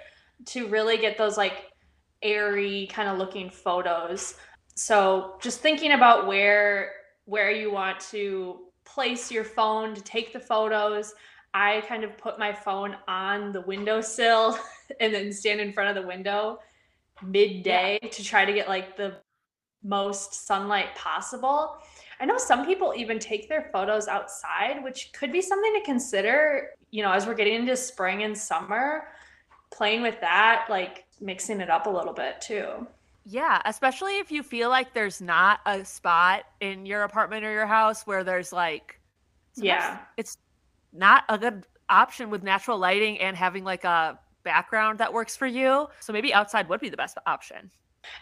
to 0.46 0.66
really 0.68 0.96
get 0.98 1.16
those 1.18 1.36
like 1.36 1.70
airy 2.22 2.88
kind 2.92 3.08
of 3.08 3.18
looking 3.18 3.50
photos. 3.50 4.34
So 4.74 5.34
just 5.42 5.60
thinking 5.60 5.92
about 5.92 6.26
where 6.26 6.92
where 7.24 7.50
you 7.50 7.70
want 7.70 8.00
to 8.00 8.58
place 8.92 9.30
your 9.30 9.44
phone 9.44 9.94
to 9.94 10.00
take 10.02 10.32
the 10.32 10.40
photos. 10.40 11.14
I 11.54 11.82
kind 11.88 12.04
of 12.04 12.16
put 12.18 12.38
my 12.38 12.52
phone 12.52 12.96
on 13.08 13.52
the 13.52 13.60
windowsill 13.62 14.58
and 15.00 15.12
then 15.12 15.32
stand 15.32 15.60
in 15.60 15.72
front 15.72 15.96
of 15.96 16.02
the 16.02 16.06
window 16.06 16.58
midday 17.22 17.98
to 18.10 18.24
try 18.24 18.44
to 18.44 18.52
get 18.52 18.68
like 18.68 18.96
the 18.96 19.16
most 19.84 20.46
sunlight 20.46 20.94
possible. 20.94 21.76
I 22.20 22.24
know 22.24 22.38
some 22.38 22.64
people 22.64 22.94
even 22.96 23.18
take 23.18 23.48
their 23.48 23.68
photos 23.72 24.06
outside, 24.06 24.82
which 24.82 25.12
could 25.12 25.32
be 25.32 25.42
something 25.42 25.74
to 25.74 25.84
consider, 25.84 26.70
you 26.90 27.02
know, 27.02 27.12
as 27.12 27.26
we're 27.26 27.34
getting 27.34 27.54
into 27.54 27.76
spring 27.76 28.22
and 28.22 28.36
summer, 28.36 29.08
playing 29.72 30.02
with 30.02 30.20
that, 30.20 30.66
like 30.70 31.04
mixing 31.20 31.60
it 31.60 31.70
up 31.70 31.86
a 31.86 31.90
little 31.90 32.12
bit 32.12 32.40
too. 32.40 32.86
Yeah, 33.24 33.60
especially 33.64 34.18
if 34.18 34.32
you 34.32 34.42
feel 34.42 34.68
like 34.68 34.94
there's 34.94 35.20
not 35.20 35.60
a 35.66 35.84
spot 35.84 36.44
in 36.60 36.86
your 36.86 37.04
apartment 37.04 37.44
or 37.44 37.52
your 37.52 37.66
house 37.66 38.06
where 38.06 38.24
there's 38.24 38.52
like 38.52 38.98
Yeah. 39.56 39.98
it's 40.16 40.38
not 40.92 41.24
a 41.28 41.38
good 41.38 41.66
option 41.88 42.30
with 42.30 42.42
natural 42.42 42.78
lighting 42.78 43.18
and 43.20 43.36
having 43.36 43.64
like 43.64 43.84
a 43.84 44.18
background 44.44 44.98
that 44.98 45.12
works 45.12 45.36
for 45.36 45.46
you. 45.46 45.86
So 46.00 46.12
maybe 46.12 46.34
outside 46.34 46.68
would 46.68 46.80
be 46.80 46.88
the 46.88 46.96
best 46.96 47.16
option. 47.26 47.70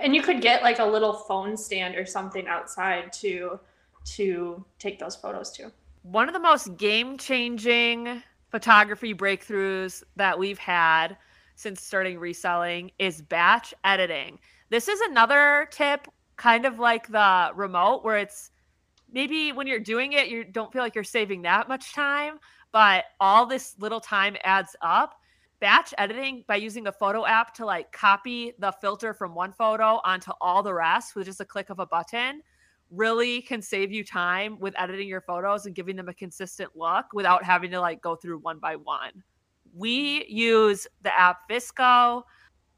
And 0.01 0.15
you 0.15 0.23
could 0.23 0.43
get 0.43 0.63
like 0.63 0.79
a 0.79 0.85
little 0.85 1.15
phone 1.15 1.57
stand 1.57 1.97
or 1.97 2.05
something 2.05 2.47
outside 2.47 3.13
to 3.15 3.59
to 4.17 4.65
take 4.79 4.99
those 4.99 5.17
photos 5.17 5.51
too. 5.53 5.71
One 6.03 6.29
of 6.29 6.33
the 6.33 6.41
most 6.41 6.77
game-changing 6.79 8.23
photography 8.51 9.15
breakthroughs 9.15 10.03
that 10.17 10.39
we've 10.39 10.59
had 10.59 11.17
since 11.55 11.83
starting 11.83 12.19
reselling 12.19 12.91
is 12.99 13.21
batch 13.21 13.75
editing. 13.85 14.39
This 14.71 14.87
is 14.87 15.01
another 15.01 15.69
tip 15.73 16.07
kind 16.37 16.65
of 16.65 16.79
like 16.79 17.09
the 17.09 17.51
remote 17.55 18.05
where 18.05 18.17
it's 18.17 18.53
maybe 19.13 19.51
when 19.51 19.67
you're 19.67 19.81
doing 19.81 20.13
it 20.13 20.29
you 20.29 20.45
don't 20.45 20.73
feel 20.73 20.81
like 20.81 20.95
you're 20.95 21.05
saving 21.05 21.43
that 21.43 21.69
much 21.69 21.93
time, 21.93 22.39
but 22.71 23.05
all 23.19 23.47
this 23.47 23.75
little 23.81 24.01
time 24.01 24.37
adds 24.45 24.77
up. 24.81 25.17
Batch 25.59 25.93
editing 25.99 26.45
by 26.47 26.57
using 26.57 26.87
a 26.87 26.93
photo 26.93 27.27
app 27.27 27.53
to 27.55 27.67
like 27.67 27.93
copy 27.93 28.53
the 28.61 28.73
filter 28.81 29.13
from 29.13 29.35
one 29.35 29.53
photo 29.53 30.01
onto 30.05 30.31
all 30.41 30.63
the 30.63 30.73
rest 30.73 31.15
with 31.15 31.27
just 31.27 31.41
a 31.41 31.45
click 31.45 31.69
of 31.69 31.81
a 31.81 31.87
button 31.87 32.41
really 32.91 33.43
can 33.43 33.61
save 33.61 33.93
you 33.93 34.05
time 34.05 34.59
with 34.59 34.75
editing 34.79 35.09
your 35.09 35.21
photos 35.21 35.67
and 35.67 35.75
giving 35.75 35.97
them 35.97 36.09
a 36.09 36.15
consistent 36.15 36.71
look 36.75 37.07
without 37.13 37.45
having 37.45 37.71
to 37.73 37.81
like 37.81 38.01
go 38.01 38.17
through 38.17 38.39
one 38.39 38.59
by 38.59 38.77
one. 38.77 39.23
We 39.75 40.25
use 40.29 40.87
the 41.03 41.17
app 41.17 41.49
VSCO. 41.49 42.23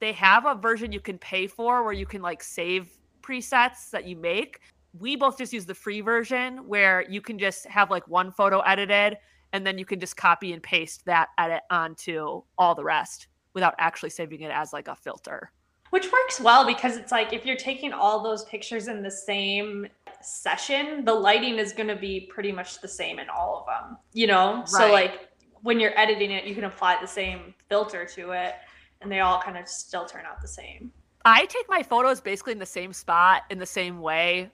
They 0.03 0.13
have 0.15 0.47
a 0.47 0.57
version 0.57 0.91
you 0.91 0.99
can 0.99 1.17
pay 1.17 1.47
for 1.47 1.85
where 1.85 1.93
you 1.93 2.07
can 2.07 2.23
like 2.23 2.43
save 2.43 2.91
presets 3.23 3.89
that 3.91 4.05
you 4.05 4.17
make. 4.17 4.59
We 4.99 5.15
both 5.15 5.39
just 5.39 5.53
use 5.53 5.65
the 5.65 5.77
free 5.77 6.01
version 6.01 6.67
where 6.67 7.09
you 7.09 7.21
can 7.21 7.39
just 7.39 7.67
have 7.67 7.89
like 7.89 8.09
one 8.09 8.33
photo 8.33 8.59
edited 8.63 9.19
and 9.53 9.65
then 9.65 9.79
you 9.79 9.85
can 9.85 10.01
just 10.01 10.17
copy 10.17 10.53
and 10.53 10.61
paste 10.61 11.05
that 11.05 11.29
edit 11.39 11.61
onto 11.71 12.43
all 12.59 12.75
the 12.75 12.83
rest 12.83 13.29
without 13.55 13.77
actually 13.79 14.11
saving 14.11 14.41
it 14.41 14.51
as 14.51 14.73
like 14.73 14.89
a 14.89 14.97
filter. 14.97 15.53
Which 15.91 16.11
works 16.11 16.41
well 16.41 16.67
because 16.67 16.97
it's 16.97 17.13
like 17.13 17.33
if 17.33 17.47
you're 17.47 17.55
taking 17.55 17.93
all 17.93 18.25
those 18.25 18.45
pictures 18.47 18.89
in 18.89 19.05
the 19.05 19.11
same 19.11 19.87
session, 20.21 21.05
the 21.05 21.15
lighting 21.15 21.61
is 21.61 21.73
going 21.73 21.87
to 21.87 21.95
be 21.95 22.29
pretty 22.29 22.51
much 22.51 22.81
the 22.81 22.89
same 22.89 23.21
in 23.21 23.29
all 23.29 23.61
of 23.61 23.67
them, 23.67 23.97
you 24.15 24.27
know? 24.27 24.65
So, 24.67 24.91
like, 24.91 25.29
when 25.63 25.79
you're 25.79 25.97
editing 25.97 26.33
it, 26.33 26.45
you 26.45 26.57
can 26.57 26.65
apply 26.65 26.99
the 27.01 27.07
same 27.07 27.55
filter 27.69 28.05
to 28.05 28.33
it 28.33 28.55
and 29.03 29.11
they 29.11 29.21
all 29.21 29.41
kind 29.41 29.57
of 29.59 29.69
still 29.69 30.07
turn 30.07 30.25
out 30.27 30.41
the 30.41 30.49
same. 30.49 30.91
I 31.25 31.47
take 31.47 31.69
my 31.69 31.83
photos 31.83 32.21
basically 32.21 32.53
in 32.53 32.59
the 32.59 32.67
same 32.67 32.93
spot 32.93 33.43
in 33.51 33.59
the 33.59 33.67
same 33.67 34.01
way 34.01 34.51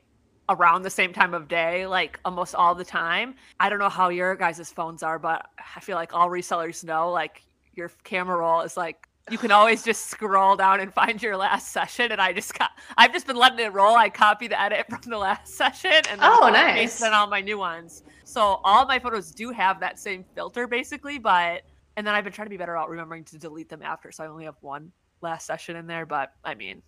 around 0.51 0.83
the 0.83 0.91
same 0.91 1.13
time 1.13 1.35
of 1.35 1.47
day, 1.49 1.87
like 1.87 2.19
almost 2.25 2.55
all 2.55 2.75
the 2.75 2.85
time. 2.85 3.35
I 3.61 3.69
don't 3.69 3.79
know 3.79 3.89
how 3.89 4.09
your 4.09 4.35
guys' 4.35 4.71
phones 4.73 5.03
are, 5.03 5.19
but 5.19 5.47
I 5.77 5.81
feel 5.81 5.97
like 5.97 6.15
all 6.15 6.29
resellers 6.31 6.85
know 6.85 7.11
like 7.11 7.43
your 7.75 7.91
camera 8.05 8.39
roll 8.39 8.63
is 8.63 8.77
like 8.77 9.07
you 9.31 9.37
can 9.37 9.51
always 9.51 9.83
just 9.85 10.07
scroll 10.07 10.57
down 10.57 10.81
and 10.81 10.93
find 10.93 11.23
your 11.23 11.37
last 11.37 11.69
session. 11.69 12.13
And 12.13 12.21
I 12.21 12.33
just 12.33 12.59
got 12.59 12.71
I've 12.97 13.13
just 13.13 13.27
been 13.27 13.37
letting 13.37 13.59
it 13.65 13.73
roll. 13.75 13.95
I 13.95 14.09
copy 14.09 14.49
the 14.49 14.61
edit 14.61 14.87
from 14.89 15.01
the 15.07 15.19
last 15.19 15.55
session 15.57 15.93
and 15.93 16.21
then 16.21 16.31
Oh, 16.33 16.51
paste 16.75 17.01
nice. 17.01 17.03
it 17.03 17.07
on 17.09 17.13
all 17.13 17.27
my 17.27 17.41
new 17.43 17.59
ones. 17.59 18.03
So 18.25 18.61
all 18.65 18.87
my 18.87 18.99
photos 18.99 19.31
do 19.31 19.51
have 19.51 19.81
that 19.81 19.99
same 19.99 20.25
filter 20.35 20.67
basically, 20.67 21.19
but 21.19 21.63
and 21.99 22.07
then 22.07 22.15
I've 22.15 22.23
been 22.23 22.33
trying 22.33 22.47
to 22.47 22.51
be 22.51 22.57
better 22.57 22.77
about 22.77 22.91
remembering 22.91 23.25
to 23.25 23.39
delete 23.39 23.69
them 23.69 23.83
after. 23.83 24.13
So 24.13 24.23
I 24.23 24.29
only 24.29 24.45
have 24.45 24.55
one 24.61 24.93
last 25.21 25.47
session 25.47 25.75
in 25.75 25.89
there, 25.89 26.07
but 26.07 26.33
I 26.45 26.55
mean, 26.55 26.81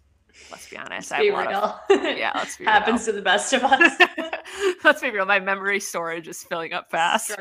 let's 0.52 0.70
be 0.70 0.76
honest. 0.76 1.10
Let's 1.10 1.12
I 1.12 1.22
be 1.22 1.32
lot 1.32 1.52
of- 1.52 1.80
real. 1.90 2.16
yeah, 2.16 2.30
let's 2.36 2.56
be 2.56 2.62
real. 2.64 2.72
Happens 2.72 3.04
to 3.06 3.12
the 3.12 3.20
best 3.20 3.52
of 3.52 3.64
us. 3.64 3.92
let's 4.84 5.00
be 5.02 5.10
real. 5.10 5.26
My 5.26 5.40
memory 5.40 5.80
storage 5.80 6.28
is 6.28 6.44
filling 6.44 6.72
up 6.72 6.90
fast. 6.92 7.32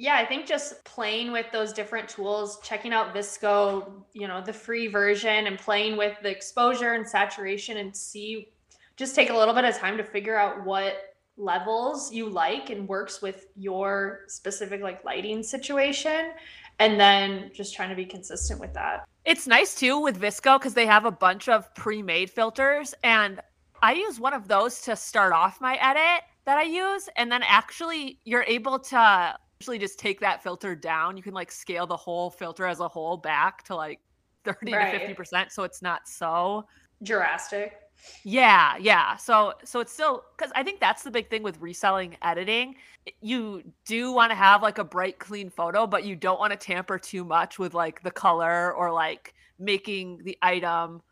Yeah, 0.00 0.14
I 0.14 0.24
think 0.24 0.46
just 0.46 0.84
playing 0.84 1.32
with 1.32 1.46
those 1.50 1.72
different 1.72 2.08
tools, 2.08 2.60
checking 2.62 2.92
out 2.92 3.12
VSCO, 3.12 4.04
you 4.12 4.28
know, 4.28 4.40
the 4.40 4.52
free 4.52 4.86
version 4.86 5.48
and 5.48 5.58
playing 5.58 5.96
with 5.96 6.16
the 6.22 6.30
exposure 6.30 6.92
and 6.92 7.04
saturation 7.04 7.78
and 7.78 7.96
see 7.96 8.52
just 8.96 9.16
take 9.16 9.30
a 9.30 9.36
little 9.36 9.54
bit 9.54 9.64
of 9.64 9.76
time 9.76 9.96
to 9.96 10.04
figure 10.04 10.36
out 10.36 10.64
what 10.64 11.16
levels 11.38 12.12
you 12.12 12.28
like 12.28 12.70
and 12.70 12.88
works 12.88 13.22
with 13.22 13.46
your 13.56 14.24
specific 14.26 14.82
like 14.82 15.04
lighting 15.04 15.42
situation 15.42 16.32
and 16.80 16.98
then 16.98 17.50
just 17.54 17.74
trying 17.74 17.88
to 17.88 17.94
be 17.94 18.04
consistent 18.04 18.60
with 18.60 18.72
that. 18.74 19.04
It's 19.24 19.46
nice 19.46 19.74
too 19.74 19.98
with 20.00 20.20
VSCO 20.20 20.58
because 20.58 20.74
they 20.74 20.86
have 20.86 21.04
a 21.04 21.10
bunch 21.10 21.48
of 21.48 21.72
pre-made 21.74 22.30
filters, 22.30 22.94
and 23.02 23.40
I 23.82 23.92
use 23.92 24.18
one 24.18 24.32
of 24.32 24.48
those 24.48 24.80
to 24.82 24.96
start 24.96 25.32
off 25.32 25.60
my 25.60 25.76
edit 25.76 26.24
that 26.44 26.56
I 26.56 26.62
use, 26.62 27.08
and 27.16 27.30
then 27.30 27.42
actually 27.44 28.18
you're 28.24 28.44
able 28.44 28.78
to 28.78 28.96
actually 28.96 29.78
just 29.78 29.98
take 29.98 30.20
that 30.20 30.42
filter 30.42 30.74
down. 30.74 31.16
You 31.16 31.22
can 31.22 31.34
like 31.34 31.50
scale 31.50 31.86
the 31.86 31.96
whole 31.96 32.30
filter 32.30 32.66
as 32.66 32.80
a 32.80 32.88
whole 32.88 33.16
back 33.16 33.64
to 33.64 33.74
like 33.74 34.00
thirty 34.44 34.72
Right. 34.72 34.92
to 34.92 34.98
fifty 34.98 35.14
percent, 35.14 35.52
so 35.52 35.64
it's 35.64 35.82
not 35.82 36.08
so 36.08 36.66
Jurassic. 37.02 37.76
Yeah, 38.24 38.76
yeah. 38.78 39.16
So 39.16 39.54
so 39.64 39.80
it's 39.80 39.92
still 39.92 40.24
cuz 40.36 40.50
I 40.54 40.62
think 40.62 40.80
that's 40.80 41.02
the 41.02 41.10
big 41.10 41.30
thing 41.30 41.42
with 41.42 41.58
reselling 41.60 42.16
editing. 42.22 42.76
You 43.20 43.62
do 43.86 44.12
want 44.12 44.30
to 44.30 44.34
have 44.36 44.62
like 44.62 44.78
a 44.78 44.84
bright 44.84 45.18
clean 45.18 45.50
photo, 45.50 45.86
but 45.86 46.04
you 46.04 46.16
don't 46.16 46.38
want 46.38 46.52
to 46.52 46.56
tamper 46.58 46.98
too 46.98 47.24
much 47.24 47.58
with 47.58 47.74
like 47.74 48.02
the 48.02 48.10
color 48.10 48.72
or 48.74 48.92
like 48.92 49.34
making 49.58 50.22
the 50.24 50.36
item 50.42 51.02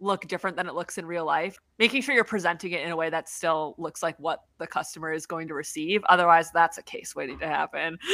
look 0.00 0.26
different 0.26 0.56
than 0.56 0.66
it 0.68 0.74
looks 0.74 0.98
in 0.98 1.06
real 1.06 1.24
life. 1.24 1.56
Making 1.78 2.02
sure 2.02 2.14
you're 2.14 2.24
presenting 2.24 2.72
it 2.72 2.82
in 2.82 2.90
a 2.90 2.96
way 2.96 3.10
that 3.10 3.28
still 3.28 3.74
looks 3.78 4.02
like 4.02 4.18
what 4.18 4.40
the 4.58 4.66
customer 4.66 5.12
is 5.12 5.26
going 5.26 5.48
to 5.48 5.54
receive. 5.54 6.02
Otherwise, 6.08 6.50
that's 6.52 6.78
a 6.78 6.82
case 6.82 7.14
waiting 7.14 7.38
to 7.40 7.46
happen. 7.46 7.98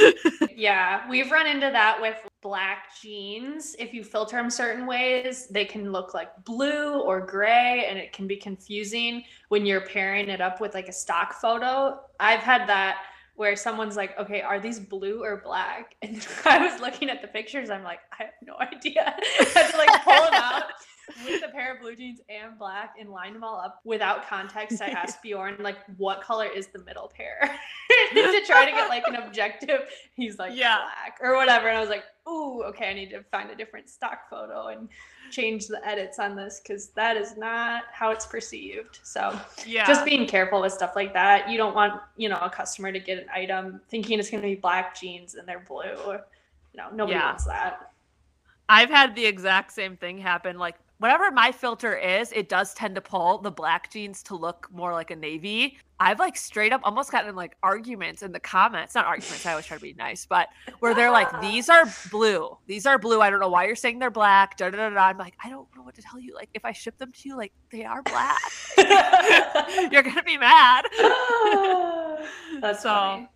Yeah, 0.56 1.08
we've 1.08 1.30
run 1.30 1.46
into 1.46 1.70
that 1.70 1.98
with 2.02 2.16
black 2.42 2.88
jeans. 3.00 3.74
If 3.78 3.94
you 3.94 4.04
filter 4.04 4.36
them 4.36 4.50
certain 4.50 4.86
ways, 4.86 5.46
they 5.48 5.64
can 5.64 5.90
look 5.90 6.12
like 6.12 6.28
blue 6.44 7.00
or 7.00 7.24
gray, 7.24 7.86
and 7.88 7.98
it 7.98 8.12
can 8.12 8.26
be 8.26 8.36
confusing 8.36 9.24
when 9.48 9.64
you're 9.64 9.80
pairing 9.80 10.28
it 10.28 10.42
up 10.42 10.60
with 10.60 10.74
like 10.74 10.88
a 10.88 10.92
stock 10.92 11.32
photo. 11.32 11.98
I've 12.18 12.40
had 12.40 12.68
that 12.68 12.98
where 13.40 13.56
someone's 13.56 13.96
like, 13.96 14.18
okay, 14.18 14.42
are 14.42 14.60
these 14.60 14.78
blue 14.78 15.24
or 15.24 15.40
black? 15.42 15.96
And 16.02 16.26
I 16.44 16.58
was 16.58 16.78
looking 16.78 17.08
at 17.08 17.22
the 17.22 17.28
pictures, 17.28 17.70
I'm 17.70 17.82
like, 17.82 18.00
I 18.12 18.24
have 18.24 18.34
no 18.44 18.56
idea. 18.60 19.14
I 19.16 19.44
had 19.54 19.70
to 19.70 19.78
like 19.78 20.04
pull 20.04 20.24
them 20.24 20.34
out. 20.34 20.64
With 21.24 21.42
a 21.44 21.48
pair 21.48 21.74
of 21.74 21.80
blue 21.80 21.96
jeans 21.96 22.20
and 22.28 22.58
black 22.58 22.94
and 22.98 23.10
lined 23.10 23.34
them 23.34 23.44
all 23.44 23.60
up 23.60 23.80
without 23.84 24.26
context. 24.28 24.80
I 24.82 24.88
asked 24.88 25.22
Bjorn 25.22 25.56
like, 25.60 25.78
"What 25.96 26.22
color 26.22 26.46
is 26.46 26.68
the 26.68 26.78
middle 26.80 27.10
pair?" 27.14 27.38
to 28.12 28.42
try 28.46 28.64
to 28.64 28.70
get 28.72 28.88
like 28.88 29.06
an 29.06 29.16
objective. 29.16 29.82
He's 30.14 30.38
like, 30.38 30.52
Yeah. 30.56 30.76
black 30.78 31.18
or 31.20 31.36
whatever, 31.36 31.68
and 31.68 31.76
I 31.76 31.80
was 31.80 31.88
like, 31.90 32.04
"Ooh, 32.28 32.62
okay, 32.64 32.90
I 32.90 32.94
need 32.94 33.10
to 33.10 33.22
find 33.24 33.50
a 33.50 33.54
different 33.54 33.88
stock 33.88 34.28
photo 34.30 34.68
and 34.68 34.88
change 35.30 35.66
the 35.68 35.84
edits 35.86 36.18
on 36.18 36.34
this 36.34 36.60
because 36.62 36.88
that 36.90 37.16
is 37.16 37.36
not 37.36 37.84
how 37.92 38.10
it's 38.10 38.26
perceived." 38.26 38.98
So 39.02 39.38
Yeah. 39.66 39.86
just 39.86 40.04
being 40.04 40.26
careful 40.26 40.60
with 40.60 40.72
stuff 40.72 40.96
like 40.96 41.12
that. 41.14 41.48
You 41.48 41.56
don't 41.58 41.74
want 41.74 42.00
you 42.16 42.28
know 42.28 42.38
a 42.38 42.50
customer 42.50 42.92
to 42.92 43.00
get 43.00 43.18
an 43.18 43.26
item 43.32 43.80
thinking 43.88 44.18
it's 44.18 44.30
going 44.30 44.42
to 44.42 44.48
be 44.48 44.54
black 44.56 44.98
jeans 44.98 45.34
and 45.34 45.46
they're 45.48 45.60
blue. 45.60 46.18
No, 46.74 46.88
nobody 46.92 47.18
Yeah. 47.18 47.26
wants 47.26 47.44
that. 47.46 47.90
I've 48.68 48.90
had 48.90 49.16
the 49.16 49.26
exact 49.26 49.72
same 49.72 49.96
thing 49.96 50.18
happen. 50.18 50.56
Like 50.56 50.76
whatever 51.00 51.30
my 51.30 51.50
filter 51.50 51.96
is, 51.96 52.30
it 52.32 52.48
does 52.48 52.74
tend 52.74 52.94
to 52.94 53.00
pull 53.00 53.38
the 53.38 53.50
black 53.50 53.90
jeans 53.90 54.22
to 54.24 54.36
look 54.36 54.68
more 54.70 54.92
like 54.92 55.10
a 55.10 55.16
navy. 55.16 55.78
I've 55.98 56.18
like 56.18 56.36
straight 56.36 56.72
up 56.72 56.82
almost 56.84 57.10
gotten 57.10 57.34
like 57.34 57.56
arguments 57.62 58.22
in 58.22 58.32
the 58.32 58.40
comments. 58.40 58.94
Not 58.94 59.06
arguments, 59.06 59.44
I 59.46 59.52
always 59.52 59.66
try 59.66 59.78
to 59.78 59.82
be 59.82 59.94
nice, 59.94 60.26
but 60.26 60.48
where 60.80 60.94
they're 60.94 61.10
like, 61.10 61.40
these 61.40 61.70
are 61.70 61.84
blue. 62.10 62.56
These 62.66 62.84
are 62.84 62.98
blue. 62.98 63.20
I 63.22 63.30
don't 63.30 63.40
know 63.40 63.48
why 63.48 63.66
you're 63.66 63.76
saying 63.76 63.98
they're 63.98 64.10
black. 64.10 64.58
Da, 64.58 64.68
da, 64.70 64.76
da, 64.76 64.90
da. 64.90 65.00
I'm 65.06 65.18
like, 65.18 65.34
I 65.42 65.48
don't 65.48 65.68
know 65.74 65.82
what 65.82 65.94
to 65.94 66.02
tell 66.02 66.20
you. 66.20 66.34
Like, 66.34 66.50
if 66.52 66.64
I 66.66 66.72
ship 66.72 66.98
them 66.98 67.12
to 67.12 67.28
you, 67.28 67.36
like 67.36 67.52
they 67.70 67.84
are 67.84 68.02
black. 68.02 68.40
you're 69.90 70.02
gonna 70.02 70.22
be 70.22 70.36
mad. 70.36 70.84
That's 72.60 72.82
So, 72.82 72.88
funny. 72.90 73.28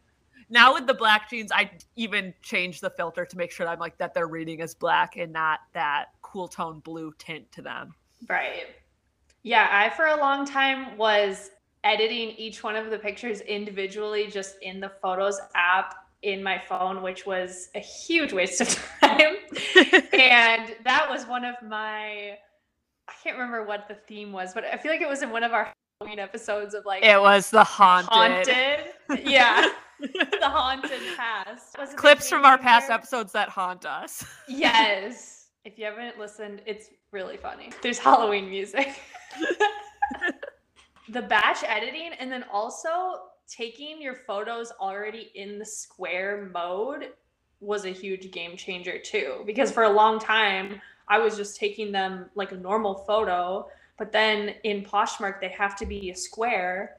Now 0.54 0.72
with 0.72 0.86
the 0.86 0.94
black 0.94 1.28
jeans, 1.28 1.50
I 1.50 1.68
even 1.96 2.32
change 2.40 2.80
the 2.80 2.90
filter 2.90 3.26
to 3.26 3.36
make 3.36 3.50
sure 3.50 3.66
that 3.66 3.72
I'm 3.72 3.80
like 3.80 3.98
that 3.98 4.14
they're 4.14 4.28
reading 4.28 4.60
as 4.60 4.72
black 4.72 5.16
and 5.16 5.32
not 5.32 5.58
that 5.72 6.10
cool 6.22 6.46
tone 6.46 6.78
blue 6.78 7.12
tint 7.18 7.50
to 7.52 7.62
them. 7.62 7.92
Right. 8.28 8.66
Yeah, 9.42 9.68
I 9.72 9.90
for 9.90 10.06
a 10.06 10.16
long 10.16 10.46
time 10.46 10.96
was 10.96 11.50
editing 11.82 12.30
each 12.38 12.62
one 12.62 12.76
of 12.76 12.88
the 12.90 12.98
pictures 12.98 13.40
individually 13.40 14.28
just 14.28 14.54
in 14.62 14.78
the 14.78 14.92
Photos 15.02 15.40
app 15.56 15.96
in 16.22 16.40
my 16.40 16.62
phone, 16.68 17.02
which 17.02 17.26
was 17.26 17.68
a 17.74 17.80
huge 17.80 18.32
waste 18.32 18.60
of 18.60 18.68
time. 19.00 19.34
and 20.12 20.76
that 20.84 21.08
was 21.10 21.26
one 21.26 21.44
of 21.44 21.56
my 21.66 22.38
I 23.08 23.12
can't 23.24 23.36
remember 23.36 23.64
what 23.66 23.88
the 23.88 23.96
theme 24.06 24.32
was, 24.32 24.54
but 24.54 24.64
I 24.64 24.76
feel 24.76 24.92
like 24.92 25.00
it 25.00 25.08
was 25.08 25.20
in 25.20 25.30
one 25.30 25.42
of 25.42 25.52
our 25.52 25.72
Halloween 26.00 26.20
episodes 26.20 26.74
of 26.74 26.84
like 26.86 27.02
It 27.02 27.20
was 27.20 27.50
the 27.50 27.64
haunted, 27.64 28.08
haunted. 28.08 29.24
Yeah. 29.24 29.72
the 30.00 30.48
haunted 30.48 31.00
past. 31.16 31.76
Was 31.78 31.94
clips 31.94 32.28
from 32.28 32.44
our 32.44 32.58
past 32.58 32.90
episodes 32.90 33.32
that 33.32 33.48
haunt 33.48 33.86
us. 33.86 34.24
Yes. 34.48 35.48
If 35.64 35.78
you 35.78 35.86
haven't 35.86 36.18
listened, 36.18 36.60
it's 36.66 36.90
really 37.10 37.38
funny. 37.38 37.70
There's 37.82 37.98
Halloween 37.98 38.50
music. 38.50 39.00
the 41.08 41.22
batch 41.22 41.64
editing, 41.66 42.12
and 42.18 42.30
then 42.30 42.44
also 42.52 42.90
taking 43.48 44.00
your 44.00 44.14
photos 44.14 44.72
already 44.78 45.30
in 45.34 45.58
the 45.58 45.64
square 45.64 46.50
mode 46.52 47.12
was 47.60 47.86
a 47.86 47.90
huge 47.90 48.30
game 48.30 48.56
changer 48.56 48.98
too. 48.98 49.42
Because 49.46 49.70
for 49.70 49.84
a 49.84 49.90
long 49.90 50.18
time, 50.18 50.80
I 51.08 51.18
was 51.18 51.36
just 51.36 51.58
taking 51.58 51.92
them 51.92 52.30
like 52.34 52.52
a 52.52 52.56
normal 52.56 52.94
photo, 53.06 53.66
but 53.98 54.12
then 54.12 54.54
in 54.64 54.84
Poshmark, 54.84 55.40
they 55.40 55.48
have 55.48 55.76
to 55.76 55.86
be 55.86 56.10
a 56.10 56.16
square. 56.16 56.98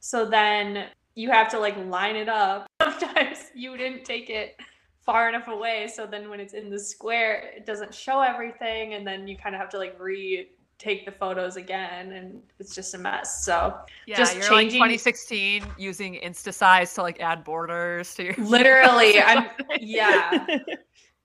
So 0.00 0.24
then 0.24 0.86
you 1.16 1.30
have 1.30 1.48
to 1.48 1.58
like 1.58 1.76
line 1.86 2.14
it 2.14 2.28
up. 2.28 2.68
Sometimes 2.82 3.50
you 3.54 3.76
didn't 3.76 4.04
take 4.04 4.30
it 4.30 4.56
far 5.04 5.28
enough 5.28 5.46
away 5.46 5.86
so 5.86 6.04
then 6.04 6.28
when 6.28 6.40
it's 6.40 6.52
in 6.52 6.68
the 6.68 6.78
square 6.78 7.52
it 7.56 7.64
doesn't 7.64 7.94
show 7.94 8.22
everything 8.22 8.94
and 8.94 9.06
then 9.06 9.28
you 9.28 9.36
kind 9.36 9.54
of 9.54 9.60
have 9.60 9.70
to 9.70 9.78
like 9.78 9.96
retake 10.00 11.06
the 11.06 11.12
photos 11.12 11.54
again 11.54 12.10
and 12.10 12.42
it's 12.58 12.74
just 12.74 12.92
a 12.92 12.98
mess 12.98 13.44
so 13.44 13.78
Yeah, 14.08 14.16
Just 14.16 14.34
you're 14.34 14.42
changing- 14.48 14.80
like 14.80 14.90
2016 14.90 15.62
using 15.78 16.14
InstaSize 16.24 16.92
to 16.96 17.02
like 17.02 17.20
add 17.20 17.44
borders 17.44 18.14
to 18.16 18.24
your. 18.24 18.34
literally 18.38 19.20
i'm 19.22 19.46
yeah 19.80 20.44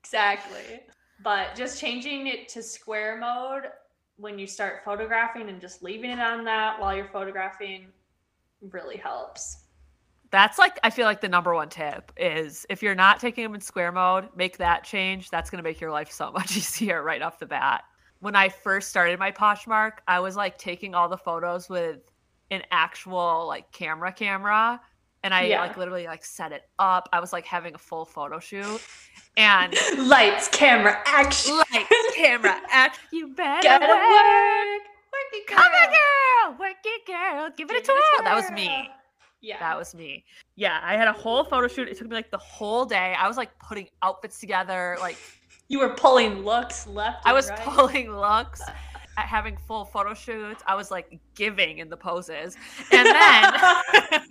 exactly 0.00 0.82
but 1.24 1.56
just 1.56 1.80
changing 1.80 2.28
it 2.28 2.48
to 2.50 2.62
square 2.62 3.16
mode 3.18 3.64
when 4.16 4.38
you 4.38 4.46
start 4.46 4.82
photographing 4.84 5.48
and 5.48 5.60
just 5.60 5.82
leaving 5.82 6.10
it 6.10 6.20
on 6.20 6.44
that 6.44 6.78
while 6.80 6.94
you're 6.94 7.08
photographing 7.08 7.86
really 8.70 8.96
helps 8.96 9.61
That's 10.32 10.58
like 10.58 10.80
I 10.82 10.90
feel 10.90 11.04
like 11.04 11.20
the 11.20 11.28
number 11.28 11.54
one 11.54 11.68
tip 11.68 12.10
is 12.16 12.66
if 12.70 12.82
you're 12.82 12.94
not 12.94 13.20
taking 13.20 13.44
them 13.44 13.54
in 13.54 13.60
square 13.60 13.92
mode, 13.92 14.28
make 14.34 14.56
that 14.58 14.82
change. 14.82 15.28
That's 15.30 15.50
gonna 15.50 15.62
make 15.62 15.80
your 15.80 15.90
life 15.92 16.10
so 16.10 16.32
much 16.38 16.56
easier 16.56 17.02
right 17.02 17.22
off 17.22 17.38
the 17.38 17.46
bat. 17.46 17.84
When 18.20 18.34
I 18.34 18.48
first 18.48 18.88
started 18.88 19.18
my 19.18 19.30
Poshmark, 19.30 19.92
I 20.08 20.20
was 20.20 20.34
like 20.34 20.56
taking 20.56 20.94
all 20.94 21.08
the 21.08 21.18
photos 21.18 21.68
with 21.68 21.98
an 22.50 22.62
actual 22.70 23.46
like 23.46 23.70
camera 23.72 24.10
camera. 24.12 24.80
And 25.24 25.32
I 25.34 25.44
Yeah. 25.44 25.60
like 25.60 25.76
literally 25.76 26.06
like 26.06 26.24
set 26.24 26.50
it 26.50 26.62
up. 26.78 27.08
I 27.12 27.20
was 27.20 27.32
like 27.32 27.44
having 27.46 27.74
a 27.74 27.78
full 27.78 28.04
photo 28.04 28.38
shoot. 28.40 28.80
And 29.36 29.74
lights 29.98 30.48
camera 30.48 30.98
action 31.04 31.56
lights, 31.56 32.14
camera, 32.16 32.58
act. 32.70 32.98
You 33.12 33.28
better 33.34 33.62
gotta 33.68 33.86
work. 33.86 34.00
work 34.00 34.82
work 35.12 35.32
it, 35.32 35.46
Come 35.46 35.58
on, 35.58 35.70
girl. 35.70 36.56
girl. 36.56 36.58
Work 36.68 36.76
it, 36.84 37.06
girl. 37.06 37.50
Give 37.56 37.70
it 37.70 37.74
a 37.74 37.80
Give 37.80 37.84
twirl. 37.84 38.24
That 38.24 38.34
was 38.34 38.50
me. 38.50 38.88
Yeah 39.42 39.58
That 39.58 39.76
was 39.76 39.94
me. 39.94 40.24
Yeah, 40.56 40.80
I 40.82 40.96
had 40.96 41.08
a 41.08 41.12
whole 41.12 41.44
photo 41.44 41.68
shoot. 41.68 41.88
It 41.88 41.98
took 41.98 42.08
me 42.08 42.14
like 42.14 42.30
the 42.30 42.38
whole 42.38 42.84
day. 42.84 43.14
I 43.18 43.28
was 43.28 43.36
like 43.36 43.50
putting 43.58 43.88
outfits 44.02 44.38
together. 44.38 44.96
Like 45.00 45.16
You 45.68 45.78
were 45.78 45.90
pulling 45.90 46.44
looks 46.44 46.86
left. 46.86 47.26
I 47.26 47.32
was 47.32 47.48
right. 47.48 47.58
pulling 47.60 48.14
looks, 48.14 48.60
at 49.18 49.26
having 49.26 49.56
full 49.56 49.84
photo 49.84 50.14
shoots. 50.14 50.62
I 50.66 50.74
was 50.74 50.90
like 50.90 51.18
giving 51.34 51.78
in 51.78 51.88
the 51.88 51.96
poses. 51.96 52.56
And 52.90 53.06
then 53.06 54.22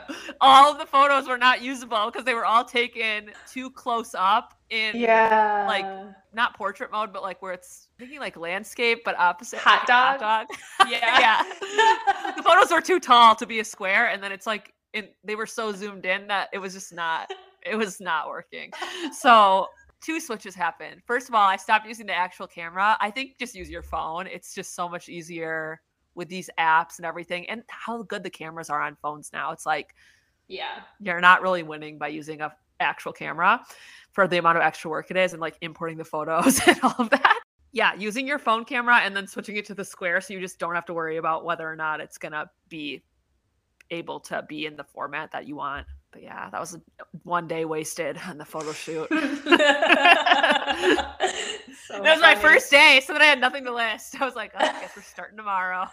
all 0.40 0.72
of 0.72 0.78
the 0.78 0.86
photos 0.86 1.28
were 1.28 1.38
not 1.38 1.62
usable 1.62 2.06
because 2.06 2.24
they 2.24 2.34
were 2.34 2.44
all 2.44 2.64
taken 2.64 3.30
too 3.50 3.70
close 3.70 4.14
up 4.14 4.55
in 4.70 4.96
yeah, 4.96 5.64
like, 5.66 5.86
not 6.32 6.56
portrait 6.56 6.90
mode, 6.90 7.12
but 7.12 7.22
like 7.22 7.40
where 7.42 7.52
it's 7.52 7.88
thinking 7.98 8.20
like 8.20 8.36
landscape, 8.36 9.02
but 9.04 9.18
opposite. 9.18 9.58
Hot 9.60 9.88
like 9.88 10.18
a 10.18 10.18
dog? 10.18 10.48
dog. 10.48 10.58
yeah, 10.90 11.20
yeah. 11.20 12.32
the 12.36 12.42
photos 12.42 12.70
were 12.70 12.80
too 12.80 13.00
tall 13.00 13.34
to 13.36 13.46
be 13.46 13.60
a 13.60 13.64
square 13.64 14.08
and 14.08 14.22
then 14.22 14.32
it's 14.32 14.46
like 14.46 14.72
in, 14.92 15.08
they 15.24 15.34
were 15.34 15.46
so 15.46 15.72
zoomed 15.72 16.04
in 16.04 16.26
that 16.28 16.48
it 16.52 16.58
was 16.58 16.74
just 16.74 16.92
not 16.92 17.30
it 17.64 17.76
was 17.76 18.00
not 18.00 18.28
working 18.28 18.70
so 19.12 19.66
two 20.00 20.20
switches 20.20 20.54
happened 20.54 21.00
first 21.06 21.28
of 21.28 21.34
all 21.34 21.46
i 21.46 21.56
stopped 21.56 21.86
using 21.86 22.06
the 22.06 22.14
actual 22.14 22.46
camera 22.46 22.96
i 23.00 23.10
think 23.10 23.38
just 23.38 23.54
use 23.54 23.68
your 23.68 23.82
phone 23.82 24.26
it's 24.26 24.54
just 24.54 24.74
so 24.74 24.88
much 24.88 25.08
easier 25.08 25.80
with 26.14 26.28
these 26.28 26.48
apps 26.58 26.98
and 26.98 27.06
everything 27.06 27.48
and 27.50 27.62
how 27.68 28.02
good 28.04 28.22
the 28.22 28.30
cameras 28.30 28.70
are 28.70 28.80
on 28.80 28.96
phones 29.02 29.30
now 29.32 29.52
it's 29.52 29.66
like 29.66 29.94
yeah, 30.48 30.82
you're 31.00 31.20
not 31.20 31.42
really 31.42 31.62
winning 31.62 31.98
by 31.98 32.08
using 32.08 32.40
a 32.40 32.52
actual 32.80 33.12
camera 33.12 33.60
for 34.12 34.26
the 34.26 34.38
amount 34.38 34.56
of 34.56 34.62
extra 34.62 34.90
work 34.90 35.10
it 35.10 35.16
is 35.16 35.32
and 35.32 35.40
like 35.40 35.56
importing 35.60 35.98
the 35.98 36.04
photos 36.04 36.60
and 36.66 36.78
all 36.82 36.94
of 36.98 37.10
that. 37.10 37.40
Yeah 37.72 37.94
using 37.94 38.26
your 38.26 38.38
phone 38.38 38.64
camera 38.64 38.98
and 38.98 39.14
then 39.14 39.26
switching 39.26 39.56
it 39.56 39.66
to 39.66 39.74
the 39.74 39.84
square 39.84 40.20
so 40.20 40.34
you 40.34 40.40
just 40.40 40.58
don't 40.58 40.74
have 40.74 40.86
to 40.86 40.94
worry 40.94 41.18
about 41.18 41.44
whether 41.44 41.70
or 41.70 41.76
not 41.76 42.00
it's 42.00 42.18
gonna 42.18 42.50
be 42.68 43.02
able 43.90 44.18
to 44.18 44.44
be 44.48 44.66
in 44.66 44.76
the 44.76 44.84
format 44.84 45.30
that 45.32 45.46
you 45.46 45.56
want. 45.56 45.86
But 46.10 46.22
yeah 46.22 46.50
that 46.50 46.60
was 46.60 46.78
one 47.22 47.46
day 47.46 47.64
wasted 47.64 48.18
on 48.26 48.38
the 48.38 48.44
photo 48.44 48.72
shoot. 48.72 49.08
So 51.88 52.02
that 52.02 52.14
was 52.14 52.22
my 52.22 52.34
first 52.34 52.70
day 52.70 53.00
so 53.06 53.12
then 53.12 53.22
i 53.22 53.26
had 53.26 53.40
nothing 53.40 53.64
to 53.64 53.72
list. 53.72 54.20
I 54.20 54.24
was 54.24 54.34
like 54.34 54.52
oh, 54.54 54.58
i 54.58 54.80
guess 54.80 54.96
we're 54.96 55.02
starting 55.02 55.36
tomorrow. 55.36 55.86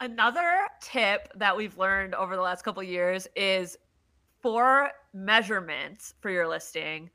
Another 0.00 0.66
tip 0.80 1.28
that 1.36 1.56
we've 1.56 1.78
learned 1.78 2.14
over 2.16 2.34
the 2.34 2.42
last 2.42 2.62
couple 2.62 2.82
years 2.82 3.28
is 3.36 3.76
for 4.42 4.90
measurements 5.14 6.14
for 6.20 6.30
your 6.30 6.48
listing. 6.48 7.10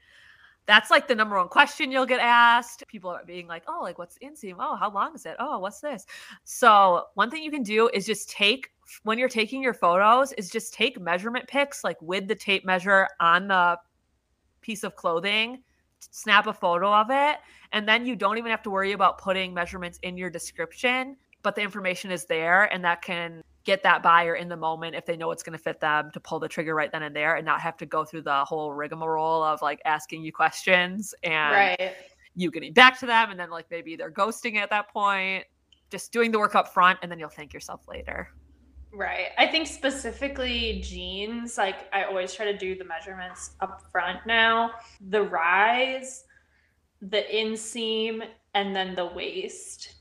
That's 0.66 0.92
like 0.92 1.08
the 1.08 1.16
number 1.16 1.38
one 1.38 1.48
question 1.48 1.92
you'll 1.92 2.06
get 2.06 2.20
asked. 2.20 2.84
People 2.88 3.10
are 3.10 3.24
being 3.26 3.48
like, 3.48 3.64
"Oh, 3.68 3.80
like 3.82 3.98
what's 3.98 4.18
inseam? 4.20 4.56
Oh, 4.60 4.76
how 4.76 4.92
long 4.92 5.16
is 5.16 5.26
it? 5.26 5.36
Oh, 5.40 5.60
what's 5.60 5.80
this?" 5.80 6.06
So, 6.44 7.06
one 7.14 7.30
thing 7.30 7.44
you 7.44 7.52
can 7.52 7.64
do 7.64 7.90
is 7.94 8.06
just 8.06 8.30
take 8.30 8.72
when 9.04 9.18
you're 9.18 9.30
taking 9.30 9.62
your 9.62 9.74
photos 9.74 10.34
is 10.34 10.50
just 10.50 10.74
take 10.74 11.00
measurement 11.00 11.48
pics 11.48 11.84
like 11.84 12.02
with 12.02 12.28
the 12.28 12.36
tape 12.36 12.66
measure 12.66 13.08
on 13.20 13.48
the 13.48 13.78
piece 14.62 14.84
of 14.84 14.96
clothing, 14.96 15.64
snap 16.00 16.48
a 16.48 16.54
photo 16.54 16.94
of 16.94 17.08
it, 17.12 17.38
and 17.72 17.88
then 17.88 18.06
you 18.06 18.16
don't 18.16 18.38
even 18.38 18.52
have 18.52 18.64
to 18.64 18.70
worry 18.70 18.92
about 18.92 19.18
putting 19.20 19.54
measurements 19.54 20.00
in 20.04 20.18
your 20.18 20.30
description 20.30 21.16
but 21.48 21.56
the 21.56 21.62
information 21.62 22.12
is 22.12 22.26
there 22.26 22.66
and 22.74 22.84
that 22.84 23.02
can 23.02 23.42
get 23.68 23.84
that 23.84 24.02
buyer 24.02 24.36
in 24.36 24.48
the 24.48 24.56
moment 24.56 24.96
if 24.96 25.06
they 25.06 25.18
know 25.18 25.30
it's 25.30 25.44
going 25.44 25.56
to 25.56 25.62
fit 25.62 25.82
them 25.82 26.10
to 26.14 26.22
pull 26.22 26.40
the 26.40 26.48
trigger 26.48 26.74
right 26.74 26.90
then 26.90 27.04
and 27.04 27.14
there 27.14 27.36
and 27.36 27.46
not 27.46 27.60
have 27.60 27.76
to 27.76 27.86
go 27.86 28.06
through 28.06 28.22
the 28.22 28.46
whole 28.46 28.72
rigmarole 28.72 29.44
of 29.44 29.62
like 29.62 29.82
asking 29.84 30.24
you 30.24 30.32
questions 30.32 31.14
and 31.22 31.54
right. 31.54 31.94
you 32.34 32.50
getting 32.50 32.72
back 32.72 32.98
to 32.98 33.06
them 33.06 33.30
and 33.30 33.38
then 33.38 33.50
like 33.50 33.66
maybe 33.70 33.98
they're 33.98 34.10
ghosting 34.10 34.56
at 34.56 34.70
that 34.70 34.90
point 34.90 35.44
just 35.92 36.14
doing 36.14 36.32
the 36.32 36.40
work 36.40 36.56
up 36.56 36.74
front 36.74 36.98
and 37.02 37.12
then 37.12 37.20
you'll 37.20 37.28
thank 37.28 37.54
yourself 37.54 37.82
later 37.90 38.30
Right. 38.94 39.28
I 39.38 39.46
think 39.46 39.68
specifically 39.68 40.80
jeans, 40.82 41.58
like 41.58 41.94
I 41.94 42.06
always 42.06 42.34
try 42.34 42.46
to 42.46 42.58
do 42.58 42.76
the 42.76 42.86
measurements 42.86 43.52
up 43.60 43.84
front 43.92 44.20
now. 44.26 44.72
The 45.10 45.22
rise, 45.22 46.24
the 47.02 47.24
inseam, 47.32 48.26
and 48.56 48.74
then 48.74 48.96
the 48.96 49.06
waist. 49.06 49.97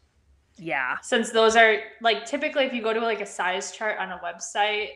Yeah. 0.59 0.97
Since 1.03 1.31
those 1.31 1.57
are 1.57 1.79
like 2.01 2.25
typically 2.25 2.65
if 2.65 2.73
you 2.73 2.83
go 2.83 2.93
to 2.93 3.01
like 3.01 3.21
a 3.21 3.27
size 3.27 3.73
chart 3.73 3.99
on 3.99 4.11
a 4.13 4.19
website, 4.19 4.89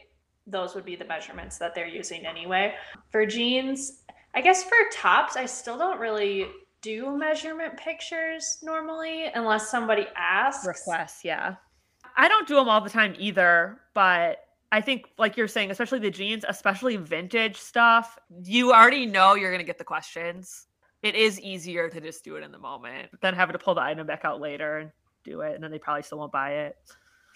those 0.47 0.75
would 0.75 0.85
be 0.85 0.97
the 0.97 1.05
measurements 1.05 1.59
that 1.59 1.75
they're 1.75 1.87
using 1.87 2.27
anyway. 2.27 2.75
For 3.11 3.27
jeans, 3.27 4.03
I 4.35 4.41
guess 4.41 4.65
for 4.65 4.77
tops, 4.93 5.37
I 5.37 5.47
still 5.47 5.79
don't 5.79 6.01
really 6.01 6.47
do 6.83 7.17
measurement 7.17 7.77
pictures 7.77 8.59
normally 8.63 9.27
unless 9.35 9.71
somebody 9.71 10.07
asks. 10.17 10.67
Requests, 10.67 11.25
yeah. 11.25 11.57
I 12.17 12.29
don't 12.29 12.49
do 12.49 12.55
them 12.57 12.69
all 12.69 12.81
the 12.81 12.91
time 12.91 13.15
either, 13.19 13.81
but 13.95 14.39
I 14.73 14.81
think, 14.81 15.07
like 15.19 15.37
you're 15.37 15.49
saying, 15.49 15.71
especially 15.71 15.99
the 15.99 16.11
jeans, 16.11 16.45
especially 16.49 16.97
vintage 16.97 17.57
stuff, 17.57 18.19
you 18.45 18.73
already 18.73 19.05
know 19.05 19.35
you're 19.35 19.51
going 19.51 19.61
to 19.61 19.67
get 19.67 19.79
the 19.79 19.85
questions. 19.85 20.67
It 21.03 21.15
is 21.15 21.41
easier 21.41 21.89
to 21.89 22.01
just 22.01 22.25
do 22.25 22.37
it 22.37 22.45
in 22.45 22.53
the 22.53 22.59
moment 22.59 23.11
than 23.21 23.35
having 23.35 23.55
to 23.55 23.59
pull 23.59 23.75
the 23.75 23.83
item 23.83 24.07
back 24.07 24.25
out 24.25 24.41
later 24.41 24.79
and 24.79 24.91
do 25.25 25.41
it. 25.43 25.55
And 25.55 25.63
then 25.63 25.71
they 25.71 25.79
probably 25.79 26.03
still 26.03 26.19
won't 26.19 26.33
buy 26.33 26.53
it. 26.53 26.77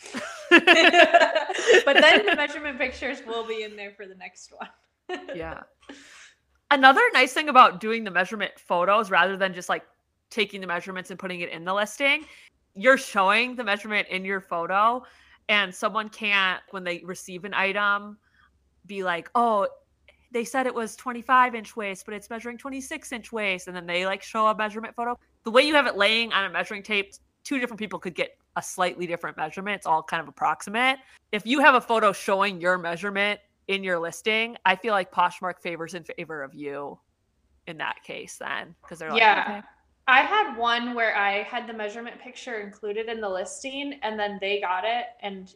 but 0.51 0.65
then 0.67 2.27
the 2.27 2.35
measurement 2.37 2.79
pictures 2.79 3.19
will 3.27 3.47
be 3.47 3.63
in 3.63 3.77
there 3.77 3.93
for 3.93 4.07
the 4.07 4.15
next 4.15 4.53
one. 4.57 5.21
yeah. 5.35 5.63
Another 6.71 7.03
nice 7.13 7.33
thing 7.33 7.49
about 7.49 7.81
doing 7.81 8.05
the 8.05 8.11
measurement 8.11 8.53
photos 8.57 9.11
rather 9.11 9.37
than 9.37 9.55
just 9.55 9.69
like 9.69 9.85
taking 10.31 10.61
the 10.61 10.67
measurements 10.67 11.11
and 11.11 11.19
putting 11.19 11.41
it 11.41 11.51
in 11.51 11.65
the 11.65 11.73
listing, 11.73 12.25
you're 12.75 12.99
showing 12.99 13.55
the 13.55 13.63
measurement 13.63 14.09
in 14.09 14.25
your 14.25 14.41
photo 14.41 15.05
and 15.49 15.75
someone 15.75 16.09
can't 16.09 16.61
when 16.71 16.85
they 16.85 17.03
receive 17.05 17.45
an 17.45 17.55
item 17.55 18.19
be 18.87 19.05
like 19.05 19.31
oh 19.35 19.67
they 20.33 20.45
said 20.45 20.67
it 20.67 20.75
was 20.75 20.97
25 20.97 21.55
inch 21.55 21.77
waist 21.77 22.05
but 22.05 22.15
it's 22.15 22.29
measuring 22.31 22.59
26 22.59 23.13
inch 23.13 23.33
waist 23.33 23.69
and 23.69 23.77
then 23.77 23.87
they 23.87 24.07
like 24.07 24.23
show 24.23 24.47
a 24.47 24.57
measurement 24.57 24.95
photo 24.95 25.19
the 25.45 25.51
way 25.51 25.63
you 25.63 25.75
have 25.75 25.87
it 25.87 25.97
laying 25.97 26.33
on 26.33 26.45
a 26.45 26.51
measuring 26.51 26.83
tape 26.83 27.13
two 27.45 27.61
different 27.61 27.79
people 27.79 27.99
could 27.99 28.15
get 28.15 28.37
a 28.57 28.63
slightly 28.63 29.07
different 29.07 29.37
measurement. 29.37 29.77
It's 29.77 29.87
all 29.87 30.03
kind 30.03 30.21
of 30.21 30.29
approximate. 30.29 30.99
If 31.33 31.47
you 31.47 31.61
have 31.61 31.75
a 31.75 31.81
photo 31.81 32.13
showing 32.13 32.61
your 32.61 32.79
measurement 32.79 33.41
in 33.69 33.83
your 33.83 33.99
listing 33.99 34.57
i 34.65 34.77
feel 34.77 34.93
like 34.93 35.13
poshmark 35.13 35.59
favors 35.61 35.95
in 35.95 36.05
favor 36.05 36.43
of 36.43 36.55
you 36.55 36.99
in 37.67 37.79
that 37.79 37.97
case 38.03 38.37
then 38.37 38.75
because 38.83 38.99
they're 38.99 39.11
like 39.11 39.21
yeah. 39.21 39.45
Okay. 39.59 39.69
I 40.07 40.21
had 40.21 40.59
one 40.59 40.93
where 40.93 41.17
I 41.17 41.45
had 41.45 41.67
the 41.67 41.73
measurement 41.73 42.21
picture 42.21 42.61
included 42.61 43.09
in 43.09 43.23
the 43.23 43.29
listing 43.29 43.99
and 44.03 44.21
then 44.21 44.37
they 44.39 44.61
got 44.61 44.85
it 44.85 45.07
and 45.21 45.55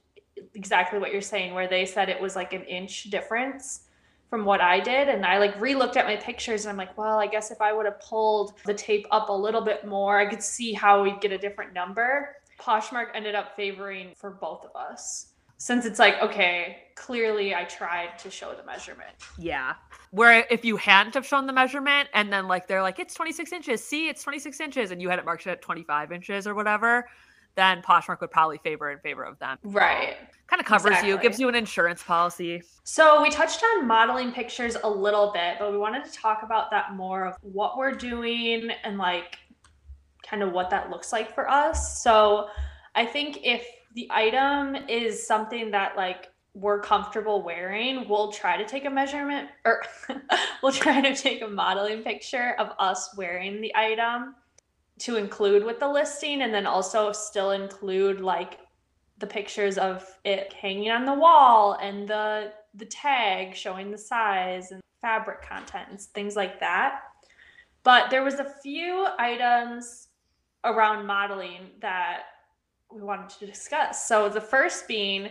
exactly 0.55 0.98
what 0.98 1.12
you're 1.12 1.20
saying 1.20 1.53
where 1.53 1.68
they 1.68 1.85
said 1.85 2.09
it 2.09 2.18
was 2.18 2.35
like 2.35 2.55
an 2.55 2.62
inch 2.64 3.11
difference 3.11 3.81
from 4.28 4.44
what 4.44 4.60
I 4.60 4.80
did. 4.80 5.08
And 5.08 5.24
I 5.24 5.38
like 5.38 5.60
re-looked 5.60 5.96
at 5.96 6.06
my 6.06 6.16
pictures 6.16 6.64
and 6.64 6.70
I'm 6.70 6.76
like, 6.76 6.96
well, 6.98 7.18
I 7.18 7.26
guess 7.26 7.50
if 7.50 7.60
I 7.60 7.72
would 7.72 7.86
have 7.86 8.00
pulled 8.00 8.54
the 8.66 8.74
tape 8.74 9.06
up 9.10 9.28
a 9.28 9.32
little 9.32 9.62
bit 9.62 9.86
more, 9.86 10.18
I 10.18 10.26
could 10.26 10.42
see 10.42 10.72
how 10.72 11.02
we'd 11.02 11.20
get 11.20 11.32
a 11.32 11.38
different 11.38 11.72
number. 11.72 12.36
Poshmark 12.60 13.08
ended 13.14 13.34
up 13.34 13.56
favoring 13.56 14.12
for 14.16 14.30
both 14.30 14.64
of 14.64 14.74
us 14.74 15.28
since 15.58 15.84
it's 15.84 15.98
like 15.98 16.14
okay 16.22 16.78
clearly 16.94 17.54
i 17.54 17.64
tried 17.64 18.16
to 18.18 18.30
show 18.30 18.54
the 18.54 18.64
measurement. 18.64 19.10
Yeah. 19.38 19.74
Where 20.10 20.46
if 20.50 20.64
you 20.64 20.76
hadn't 20.76 21.14
have 21.14 21.26
shown 21.26 21.46
the 21.46 21.52
measurement 21.52 22.08
and 22.14 22.32
then 22.32 22.48
like 22.48 22.66
they're 22.66 22.82
like 22.82 22.98
it's 22.98 23.14
26 23.14 23.52
inches. 23.52 23.84
See 23.84 24.08
it's 24.08 24.22
26 24.22 24.60
inches. 24.60 24.90
And 24.90 25.02
you 25.02 25.08
had 25.08 25.18
it 25.18 25.24
marked 25.24 25.46
at 25.46 25.60
25 25.60 26.12
inches 26.12 26.46
or 26.46 26.54
whatever 26.54 27.08
then 27.58 27.82
poshmark 27.82 28.20
would 28.20 28.30
probably 28.30 28.58
favor 28.58 28.90
in 28.90 28.98
favor 29.00 29.24
of 29.24 29.38
them. 29.38 29.58
Right. 29.64 30.16
Kind 30.46 30.60
of 30.60 30.66
covers 30.66 30.90
exactly. 30.90 31.10
you 31.10 31.18
gives 31.18 31.40
you 31.40 31.48
an 31.48 31.54
insurance 31.54 32.02
policy. 32.02 32.62
So 32.84 33.20
we 33.20 33.30
touched 33.30 33.62
on 33.62 33.86
modeling 33.86 34.32
pictures 34.32 34.76
a 34.82 34.88
little 34.88 35.32
bit 35.32 35.56
but 35.58 35.72
we 35.72 35.78
wanted 35.78 36.04
to 36.04 36.12
talk 36.12 36.42
about 36.42 36.70
that 36.70 36.94
more 36.94 37.26
of 37.26 37.36
what 37.42 37.76
we're 37.76 37.94
doing 37.94 38.70
and 38.84 38.96
like 38.96 39.38
kind 40.22 40.42
of 40.42 40.52
what 40.52 40.70
that 40.70 40.88
looks 40.90 41.12
like 41.12 41.34
for 41.34 41.50
us. 41.50 42.02
So 42.02 42.48
i 42.94 43.04
think 43.04 43.40
if 43.44 43.66
the 43.94 44.08
item 44.10 44.76
is 44.88 45.26
something 45.26 45.70
that 45.72 45.96
like 45.96 46.28
we're 46.54 46.80
comfortable 46.80 47.42
wearing, 47.42 48.08
we'll 48.08 48.32
try 48.32 48.56
to 48.56 48.66
take 48.66 48.84
a 48.84 48.90
measurement 48.90 49.48
or 49.64 49.82
er, 50.10 50.22
we'll 50.62 50.72
try 50.72 51.00
to 51.00 51.14
take 51.14 51.42
a 51.42 51.46
modeling 51.46 52.02
picture 52.02 52.56
of 52.58 52.70
us 52.78 53.14
wearing 53.16 53.60
the 53.60 53.74
item 53.76 54.34
to 54.98 55.16
include 55.16 55.64
with 55.64 55.78
the 55.78 55.88
listing 55.88 56.42
and 56.42 56.52
then 56.52 56.66
also 56.66 57.12
still 57.12 57.52
include 57.52 58.20
like 58.20 58.58
the 59.18 59.26
pictures 59.26 59.78
of 59.78 60.06
it 60.24 60.52
hanging 60.52 60.90
on 60.90 61.04
the 61.04 61.14
wall 61.14 61.78
and 61.80 62.08
the 62.08 62.52
the 62.74 62.87
tag 62.87 63.54
showing 63.54 63.90
the 63.90 63.98
size 63.98 64.70
and 64.70 64.80
fabric 65.00 65.42
contents, 65.42 66.06
things 66.06 66.37
like 66.37 66.61
that. 66.61 67.00
But 67.82 68.11
there 68.11 68.22
was 68.22 68.34
a 68.34 68.52
few 68.62 69.06
items 69.18 70.08
around 70.64 71.06
modeling 71.06 71.70
that 71.80 72.22
we 72.92 73.00
wanted 73.00 73.30
to 73.38 73.46
discuss. 73.46 74.06
So 74.06 74.28
the 74.28 74.40
first 74.40 74.87
being 74.88 75.30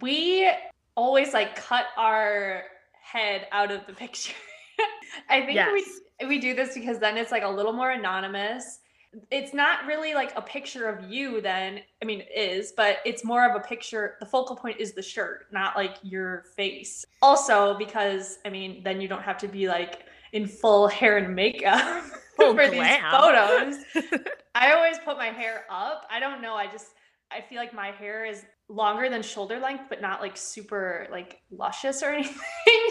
we 0.00 0.50
always 0.94 1.34
like 1.34 1.56
cut 1.56 1.86
our 1.96 2.64
head 3.02 3.46
out 3.52 3.70
of 3.70 3.86
the 3.86 3.92
picture. 3.92 4.34
I 5.28 5.42
think 5.42 5.56
yes. 5.56 5.70
we 6.20 6.26
we 6.26 6.38
do 6.38 6.54
this 6.54 6.74
because 6.74 6.98
then 6.98 7.16
it's 7.16 7.32
like 7.32 7.42
a 7.42 7.48
little 7.48 7.72
more 7.72 7.90
anonymous. 7.90 8.80
It's 9.30 9.54
not 9.54 9.86
really 9.86 10.14
like 10.14 10.32
a 10.36 10.42
picture 10.42 10.88
of 10.88 11.10
you 11.10 11.40
then. 11.40 11.80
I 12.02 12.04
mean 12.04 12.20
it 12.20 12.30
is, 12.36 12.72
but 12.76 12.98
it's 13.04 13.24
more 13.24 13.48
of 13.48 13.56
a 13.56 13.60
picture 13.60 14.16
the 14.20 14.26
focal 14.26 14.56
point 14.56 14.80
is 14.80 14.92
the 14.92 15.02
shirt, 15.02 15.46
not 15.52 15.76
like 15.76 15.96
your 16.02 16.44
face. 16.56 17.04
Also 17.22 17.76
because 17.78 18.38
I 18.44 18.50
mean 18.50 18.82
then 18.82 19.00
you 19.00 19.08
don't 19.08 19.22
have 19.22 19.38
to 19.38 19.48
be 19.48 19.68
like 19.68 20.04
in 20.32 20.46
full 20.46 20.88
hair 20.98 21.18
and 21.18 21.34
makeup 21.34 22.04
oh, 22.40 22.54
for 22.54 22.68
glam. 22.68 23.82
these 23.92 24.04
photos. 24.04 24.20
I 24.54 24.72
always 24.72 24.98
put 24.98 25.16
my 25.16 25.26
hair 25.26 25.64
up. 25.70 26.06
I 26.10 26.20
don't 26.20 26.42
know. 26.42 26.54
I 26.54 26.66
just 26.66 26.88
I 27.30 27.40
feel 27.40 27.58
like 27.58 27.74
my 27.74 27.90
hair 27.90 28.24
is 28.24 28.44
longer 28.68 29.10
than 29.10 29.22
shoulder 29.22 29.58
length, 29.58 29.84
but 29.88 30.00
not 30.00 30.20
like 30.20 30.36
super 30.36 31.06
like 31.10 31.40
luscious 31.50 32.02
or 32.02 32.10
anything. 32.10 32.36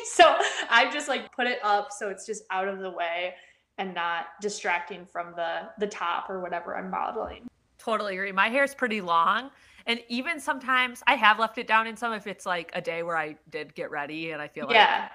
so 0.06 0.36
I've 0.70 0.94
just 0.94 1.08
like 1.08 1.34
put 1.36 1.48
it 1.48 1.60
up 1.64 1.92
so 1.92 2.10
it's 2.10 2.26
just 2.26 2.44
out 2.52 2.68
of 2.68 2.80
the 2.80 2.92
way 2.92 3.34
and 3.78 3.94
not 3.94 4.26
distracting 4.42 5.06
from 5.06 5.34
the 5.36 5.70
the 5.80 5.88
top 5.88 6.30
or 6.30 6.40
whatever 6.40 6.78
I'm 6.78 6.90
modeling. 6.90 7.48
Totally 7.78 8.14
agree. 8.14 8.32
My 8.32 8.50
hair 8.50 8.64
is 8.64 8.74
pretty 8.74 9.02
long. 9.02 9.50
And 9.86 10.00
even 10.08 10.40
sometimes 10.40 11.04
I 11.08 11.16
have 11.16 11.40
left 11.40 11.58
it 11.58 11.68
down 11.68 11.88
in 11.88 11.98
some 11.98 12.14
if 12.14 12.26
it's 12.26 12.46
like 12.46 12.72
a 12.74 12.82
day 12.82 13.04
where 13.04 13.18
I 13.18 13.36
did 13.50 13.76
get 13.76 13.92
ready 13.92 14.32
and 14.32 14.42
I 14.42 14.48
feel 14.48 14.66
like 14.66 14.76
yeah. 14.76 15.10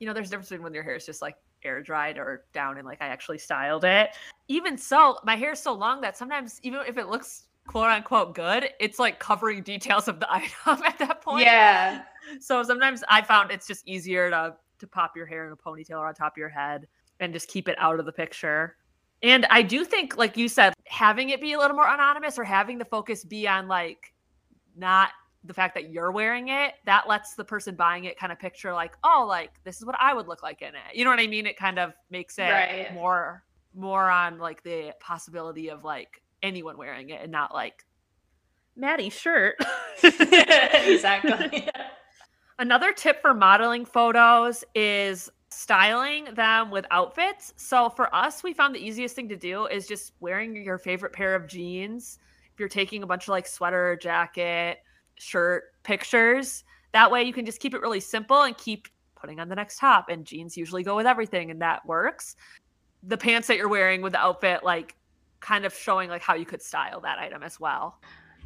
you 0.00 0.06
know, 0.06 0.12
there's 0.12 0.26
a 0.26 0.30
difference 0.30 0.48
between 0.48 0.64
when 0.64 0.74
your 0.74 0.82
hair 0.82 0.96
is 0.96 1.06
just 1.06 1.22
like 1.22 1.36
air 1.62 1.80
dried 1.80 2.18
or 2.18 2.44
down 2.52 2.78
and 2.78 2.86
like 2.86 3.00
I 3.00 3.06
actually 3.06 3.38
styled 3.38 3.84
it. 3.84 4.10
Even 4.48 4.76
so, 4.76 5.18
my 5.24 5.36
hair 5.36 5.52
is 5.52 5.60
so 5.60 5.72
long 5.72 6.00
that 6.00 6.16
sometimes 6.16 6.58
even 6.64 6.80
if 6.86 6.98
it 6.98 7.08
looks 7.08 7.44
quote 7.68 7.90
unquote 7.90 8.34
good, 8.34 8.70
it's 8.80 8.98
like 8.98 9.20
covering 9.20 9.62
details 9.62 10.08
of 10.08 10.18
the 10.18 10.32
item 10.32 10.82
at 10.84 10.98
that 10.98 11.22
point. 11.22 11.44
Yeah. 11.44 12.02
So 12.40 12.62
sometimes 12.64 13.04
I 13.08 13.22
found 13.22 13.52
it's 13.52 13.66
just 13.66 13.86
easier 13.86 14.30
to 14.30 14.56
to 14.80 14.86
pop 14.88 15.16
your 15.16 15.26
hair 15.26 15.46
in 15.46 15.52
a 15.52 15.56
ponytail 15.56 16.00
or 16.00 16.08
on 16.08 16.14
top 16.14 16.32
of 16.32 16.38
your 16.38 16.48
head 16.48 16.88
and 17.20 17.32
just 17.32 17.48
keep 17.48 17.68
it 17.68 17.76
out 17.78 17.98
of 18.00 18.06
the 18.06 18.12
picture. 18.12 18.76
And 19.22 19.46
I 19.50 19.62
do 19.62 19.84
think, 19.84 20.16
like 20.16 20.36
you 20.36 20.48
said, 20.48 20.74
having 20.86 21.30
it 21.30 21.40
be 21.40 21.52
a 21.52 21.58
little 21.58 21.76
more 21.76 21.88
anonymous 21.88 22.38
or 22.38 22.44
having 22.44 22.78
the 22.78 22.84
focus 22.84 23.24
be 23.24 23.46
on 23.46 23.68
like 23.68 24.12
not 24.76 25.10
the 25.44 25.54
fact 25.54 25.74
that 25.74 25.90
you're 25.90 26.12
wearing 26.12 26.48
it, 26.48 26.74
that 26.86 27.08
lets 27.08 27.34
the 27.34 27.44
person 27.44 27.74
buying 27.74 28.04
it 28.04 28.18
kind 28.18 28.32
of 28.32 28.38
picture 28.38 28.72
like, 28.72 28.96
oh, 29.04 29.24
like 29.28 29.52
this 29.64 29.78
is 29.78 29.84
what 29.84 29.96
I 30.00 30.14
would 30.14 30.28
look 30.28 30.42
like 30.42 30.62
in 30.62 30.68
it. 30.68 30.94
You 30.94 31.04
know 31.04 31.10
what 31.10 31.20
I 31.20 31.26
mean? 31.26 31.46
It 31.46 31.56
kind 31.56 31.78
of 31.78 31.92
makes 32.10 32.38
it 32.38 32.50
right. 32.50 32.92
more 32.94 33.44
more 33.74 34.10
on 34.10 34.38
like 34.38 34.62
the 34.62 34.94
possibility 35.00 35.70
of 35.70 35.82
like 35.82 36.22
anyone 36.42 36.76
wearing 36.76 37.10
it 37.10 37.22
and 37.22 37.32
not 37.32 37.54
like 37.54 37.84
Maddie's 38.76 39.12
shirt. 39.12 39.56
exactly. 40.02 41.68
Another 42.58 42.92
tip 42.92 43.20
for 43.20 43.34
modeling 43.34 43.84
photos 43.84 44.62
is 44.74 45.30
styling 45.62 46.24
them 46.34 46.72
with 46.72 46.84
outfits. 46.90 47.54
So 47.56 47.88
for 47.88 48.12
us, 48.12 48.42
we 48.42 48.52
found 48.52 48.74
the 48.74 48.84
easiest 48.84 49.14
thing 49.14 49.28
to 49.28 49.36
do 49.36 49.66
is 49.66 49.86
just 49.86 50.12
wearing 50.18 50.56
your 50.56 50.76
favorite 50.76 51.12
pair 51.12 51.36
of 51.36 51.46
jeans. 51.46 52.18
If 52.52 52.58
you're 52.58 52.68
taking 52.68 53.04
a 53.04 53.06
bunch 53.06 53.24
of 53.24 53.28
like 53.28 53.46
sweater, 53.46 53.96
jacket, 53.96 54.78
shirt 55.14 55.72
pictures. 55.84 56.64
That 56.92 57.12
way 57.12 57.22
you 57.22 57.32
can 57.32 57.46
just 57.46 57.60
keep 57.60 57.74
it 57.74 57.80
really 57.80 58.00
simple 58.00 58.42
and 58.42 58.58
keep 58.58 58.88
putting 59.14 59.38
on 59.38 59.48
the 59.48 59.54
next 59.54 59.78
top. 59.78 60.08
And 60.08 60.24
jeans 60.24 60.56
usually 60.56 60.82
go 60.82 60.96
with 60.96 61.06
everything, 61.06 61.52
and 61.52 61.62
that 61.62 61.86
works. 61.86 62.34
The 63.04 63.16
pants 63.16 63.46
that 63.46 63.56
you're 63.56 63.68
wearing 63.68 64.02
with 64.02 64.14
the 64.14 64.20
outfit, 64.20 64.64
like 64.64 64.96
kind 65.38 65.64
of 65.64 65.72
showing 65.72 66.10
like 66.10 66.22
how 66.22 66.34
you 66.34 66.44
could 66.44 66.60
style 66.60 67.00
that 67.02 67.20
item 67.20 67.44
as 67.44 67.60
well. 67.60 68.00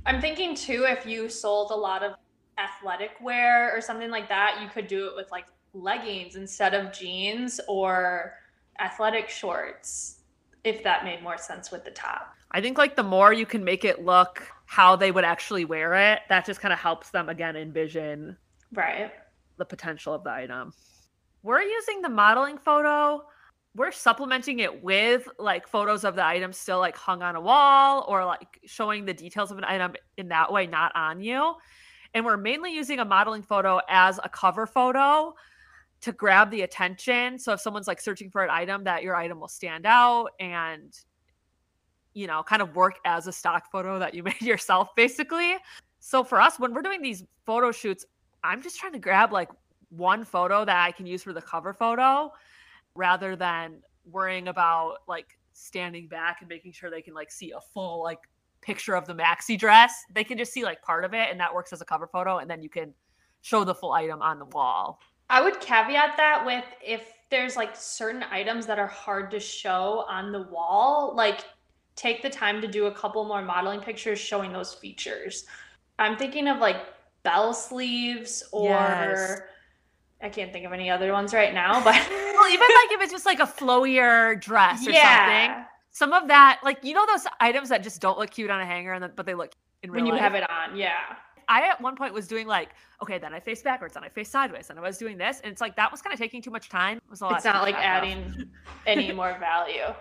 I'm 0.05 0.21
thinking 0.21 0.55
too, 0.55 0.85
if 0.87 1.07
you 1.07 1.31
sold 1.31 1.71
a 1.71 1.75
lot 1.75 2.03
of 2.03 2.13
athletic 2.59 3.13
wear 3.23 3.75
or 3.75 3.81
something 3.81 4.11
like 4.11 4.29
that, 4.29 4.59
you 4.63 4.69
could 4.69 4.87
do 4.87 5.07
it 5.07 5.17
with 5.17 5.31
like 5.31 5.47
leggings 5.77 6.37
instead 6.37 6.75
of 6.75 6.93
jeans 6.93 7.61
or 7.69 8.35
athletic 8.81 9.29
shorts, 9.29 10.21
if 10.65 10.83
that 10.83 11.05
made 11.05 11.23
more 11.23 11.39
sense 11.39 11.71
with 11.71 11.85
the 11.85 11.91
top. 11.91 12.35
I 12.51 12.61
think 12.61 12.79
like 12.79 12.97
the 12.97 13.03
more 13.03 13.33
you 13.33 13.47
can 13.47 13.65
make 13.65 13.85
it 13.85 14.05
look 14.05 14.47
how 14.67 14.97
they 14.97 15.11
would 15.11 15.25
actually 15.25 15.65
wear 15.65 15.95
it, 15.95 16.21
that 16.29 16.47
just 16.47 16.61
kind 16.61 16.73
of 16.73 16.79
helps 16.79 17.11
them 17.11 17.29
again 17.29 17.57
envision 17.57 18.37
right 18.73 19.13
the 19.59 19.65
potential 19.65 20.13
of 20.13 20.25
the 20.25 20.31
item. 20.31 20.73
We're 21.43 21.63
using 21.63 22.03
the 22.03 22.09
modeling 22.09 22.59
photo 22.59 23.23
we're 23.77 23.93
supplementing 23.93 24.61
it 24.61 24.83
with 24.83 25.29
like 25.39 25.69
photos 25.69 26.05
of 26.05 26.17
the 26.17 26.25
item 26.25 26.53
still 26.53 26.79
like 26.79 26.97
hung 26.97 27.23
on 27.23 27.37
a 27.37 27.41
wall 27.41 28.07
or 28.09 28.25
like 28.25 28.59
showing 28.65 29.05
the 29.05 29.13
details 29.13 29.51
of 29.51 29.59
an 29.59 29.65
item 29.65 29.95
in 30.17 30.29
that 30.29 30.51
way, 30.51 30.67
not 30.67 30.93
on 30.97 31.21
you. 31.21 31.55
And 32.15 32.25
we're 32.25 32.39
mainly 32.39 32.75
using 32.75 33.01
a 33.01 33.05
modeling 33.05 33.43
photo 33.43 33.81
as 33.89 34.19
a 34.25 34.31
cover 34.31 34.67
photo 34.67 35.35
to 36.03 36.13
grab 36.13 36.51
the 36.51 36.63
attention. 36.63 37.39
So 37.39 37.53
if 37.53 37.61
someone's 37.61 37.89
like 37.89 38.01
searching 38.01 38.31
for 38.31 38.43
an 38.43 38.51
item, 38.51 38.85
that 38.85 39.03
your 39.03 39.17
item 39.17 39.41
will 39.41 39.49
stand 39.49 39.87
out 39.87 40.29
and 40.39 40.99
you 42.17 42.27
know, 42.27 42.43
kind 42.43 42.63
of 42.63 42.75
work 42.75 42.99
as 43.05 43.27
a 43.27 43.33
stock 43.33 43.71
photo 43.71 43.99
that 43.99 44.15
you 44.15 44.23
made 44.23 44.41
yourself, 44.41 44.89
basically. 44.97 45.57
So 46.01 46.25
for 46.25 46.41
us, 46.41 46.59
when 46.59 46.73
we're 46.73 46.83
doing 46.83 47.03
these 47.03 47.23
photo 47.45 47.71
shoots, 47.71 48.07
I'm 48.43 48.63
just 48.63 48.81
trying 48.81 48.95
to 48.95 48.99
grab 48.99 49.33
like 49.33 49.51
one 49.91 50.25
photo 50.25 50.65
that 50.65 50.83
I 50.83 50.93
can 50.93 51.05
use 51.07 51.23
for 51.23 51.35
the 51.35 51.43
cover 51.43 51.75
photo 51.75 52.33
rather 52.95 53.37
than 53.37 53.83
worrying 54.11 54.49
about 54.49 54.99
like 55.07 55.39
standing 55.53 56.09
back 56.09 56.39
and 56.41 56.49
making 56.49 56.73
sure 56.73 56.91
they 56.91 57.03
can 57.03 57.13
like 57.13 57.31
see 57.31 57.53
a 57.53 57.61
full 57.61 58.03
like 58.03 58.21
picture 58.63 58.95
of 58.95 59.07
the 59.07 59.15
maxi 59.15 59.59
dress. 59.59 60.05
They 60.15 60.25
can 60.25 60.39
just 60.39 60.55
see 60.55 60.65
like 60.65 60.81
part 60.81 61.05
of 61.05 61.13
it 61.13 61.29
and 61.31 61.39
that 61.39 61.55
works 61.55 61.73
as 61.73 61.83
a 61.83 61.85
cover 61.85 62.07
photo 62.07 62.39
and 62.39 62.49
then 62.49 62.63
you 62.63 62.71
can 62.71 62.95
show 63.43 63.63
the 63.63 63.75
full 63.75 63.93
item 63.93 64.23
on 64.23 64.39
the 64.39 64.47
wall. 64.47 65.01
I 65.29 65.43
would 65.43 65.61
caveat 65.61 66.17
that 66.17 66.45
with 66.47 66.65
if 66.85 67.13
there's 67.31 67.57
like 67.57 67.75
certain 67.75 68.23
items 68.31 68.67
that 68.67 68.79
are 68.79 68.87
hard 68.87 69.31
to 69.33 69.41
show 69.41 70.05
on 70.09 70.33
the 70.33 70.43
wall, 70.43 71.15
like 71.17 71.45
take 71.97 72.23
the 72.23 72.31
time 72.31 72.61
to 72.61 72.69
do 72.69 72.87
a 72.87 72.93
couple 72.93 73.25
more 73.25 73.43
modeling 73.43 73.81
pictures 73.81 74.19
showing 74.19 74.53
those 74.53 74.75
features. 74.75 75.47
I'm 75.99 76.17
thinking 76.17 76.47
of 76.47 76.59
like 76.59 76.77
bell 77.23 77.53
sleeves 77.53 78.45
or 78.53 78.71
yes. 78.71 79.41
I 80.23 80.29
can't 80.29 80.53
think 80.53 80.65
of 80.65 80.73
any 80.73 80.91
other 80.91 81.13
ones 81.13 81.35
right 81.35 81.53
now, 81.53 81.73
but 81.85 81.95
well, 81.95 82.49
even 82.49 82.61
like 82.61 82.93
if 82.93 83.01
it's 83.03 83.13
just 83.13 83.27
like 83.27 83.41
a 83.41 83.47
flowier 83.47 84.41
dress 84.41 84.87
or 84.87 84.91
yeah. 84.91 85.47
something. 85.47 85.67
Some 85.91 86.13
of 86.13 86.29
that, 86.29 86.61
like 86.63 86.85
you 86.85 86.95
know, 86.95 87.07
those 87.07 87.27
items 87.41 87.71
that 87.71 87.83
just 87.83 88.01
don't 88.01 88.19
look 88.19 88.31
cute 88.31 88.51
on 88.51 88.61
a 88.61 88.67
hanger, 88.67 88.93
and 88.93 89.03
then, 89.03 89.13
but 89.17 89.25
they 89.27 89.35
look 89.35 89.53
when 89.89 90.05
you 90.05 90.13
life. 90.13 90.21
have 90.21 90.35
it 90.35 90.49
on. 90.49 90.77
Yeah. 90.77 91.17
I 91.49 91.69
at 91.69 91.81
one 91.81 91.97
point 91.97 92.13
was 92.13 92.27
doing 92.27 92.47
like, 92.47 92.71
okay, 93.03 93.19
then 93.19 93.33
I 93.33 93.41
face 93.41 93.63
backwards, 93.63 93.95
then 93.95 94.05
I 94.05 94.09
face 94.09 94.29
sideways, 94.29 94.71
and 94.71 94.79
I 94.79 94.83
was 94.83 94.99
doing 94.99 95.17
this, 95.17 95.41
and 95.41 95.53
it's 95.53 95.61
like 95.61 95.77
that 95.77 95.91
was 95.91 96.03
kind 96.03 96.13
of 96.13 96.19
taking 96.19 96.43
too 96.43 96.51
much 96.51 96.69
time. 96.69 96.99
It 96.99 97.11
was 97.11 97.21
a 97.21 97.27
lot. 97.27 97.37
It's 97.37 97.45
not 97.45 97.63
like 97.63 97.77
adding 97.77 98.51
any 98.87 99.13
more 99.13 99.37
value. 99.39 99.95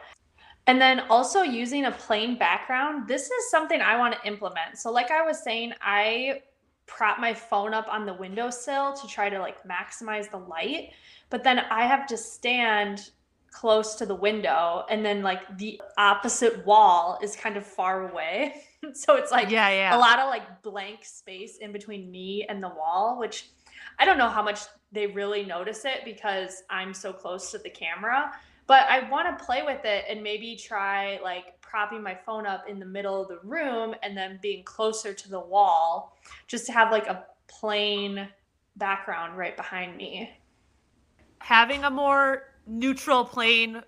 And 0.68 0.82
then 0.82 1.02
also 1.12 1.44
using 1.44 1.86
a 1.86 1.92
plain 1.92 2.40
background. 2.40 3.08
This 3.08 3.30
is 3.30 3.52
something 3.52 3.82
I 3.82 3.98
want 3.98 4.16
to 4.16 4.28
implement. 4.28 4.78
So, 4.78 4.92
like 4.92 5.12
I 5.12 5.22
was 5.22 5.44
saying, 5.44 5.74
I 5.82 6.42
prop 6.88 7.20
my 7.20 7.34
phone 7.34 7.74
up 7.74 7.88
on 7.88 8.06
the 8.06 8.14
windowsill 8.14 8.94
to 8.94 9.08
try 9.08 9.30
to 9.30 9.40
like 9.40 9.58
maximize 9.64 10.30
the 10.30 10.38
light. 10.38 10.92
But 11.30 11.44
then 11.44 11.60
I 11.60 11.86
have 11.86 12.08
to 12.08 12.18
stand 12.18 13.10
close 13.52 13.96
to 13.96 14.06
the 14.06 14.16
window 14.16 14.84
and 14.90 15.06
then 15.06 15.24
like 15.24 15.58
the 15.58 15.80
opposite 15.98 16.66
wall 16.66 17.18
is 17.24 17.36
kind 17.36 17.58
of 17.58 17.66
far 17.66 18.10
away. 18.10 18.64
so 18.94 19.16
it's 19.16 19.32
like 19.32 19.50
yeah, 19.50 19.70
yeah. 19.70 19.98
a 19.98 20.00
lot 20.00 20.20
of 20.20 20.30
like 20.30 20.62
blank 20.62 21.04
space 21.04 21.58
in 21.58 21.72
between 21.72 22.12
me 22.12 22.46
and 22.48 22.62
the 22.62 22.70
wall, 22.70 23.18
which 23.20 23.50
I 24.00 24.06
don't 24.06 24.18
know 24.18 24.30
how 24.30 24.44
much 24.44 24.62
they 24.92 25.08
really 25.08 25.46
notice 25.46 25.86
it 25.86 26.02
because 26.06 26.64
I'm 26.70 26.94
so 26.94 27.14
close 27.14 27.52
to 27.52 27.58
the 27.58 27.70
camera. 27.70 28.32
But 28.68 28.88
I 28.90 29.08
want 29.10 29.38
to 29.38 29.46
play 29.46 29.62
with 29.64 29.86
it 29.86 30.06
and 30.10 30.24
maybe 30.24 30.56
try 30.56 31.20
like 31.24 31.62
propping 31.62 32.02
my 32.02 32.16
phone 32.26 32.48
up 32.48 32.68
in 32.68 32.80
the 32.80 32.86
middle 32.86 33.22
of 33.22 33.28
the 33.28 33.40
room 33.44 33.94
and 34.02 34.18
then 34.18 34.40
being 34.42 34.64
closer 34.64 35.14
to 35.14 35.30
the 35.30 35.40
wall 35.40 36.18
just 36.48 36.66
to 36.66 36.72
have 36.72 36.92
like 36.92 37.08
a 37.08 37.26
plain 37.48 38.28
background 38.76 39.38
right 39.38 39.56
behind 39.56 39.96
me. 39.96 40.32
Having 41.40 41.84
a 41.84 41.92
more 41.92 42.54
neutral 42.66 43.24
plain 43.24 43.84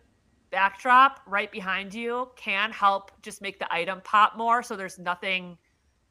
backdrop 0.49 1.21
right 1.27 1.51
behind 1.51 1.93
you 1.93 2.29
can 2.35 2.71
help 2.71 3.11
just 3.21 3.41
make 3.41 3.59
the 3.59 3.73
item 3.73 4.01
pop 4.03 4.37
more 4.37 4.63
so 4.63 4.75
there's 4.75 4.97
nothing 4.99 5.57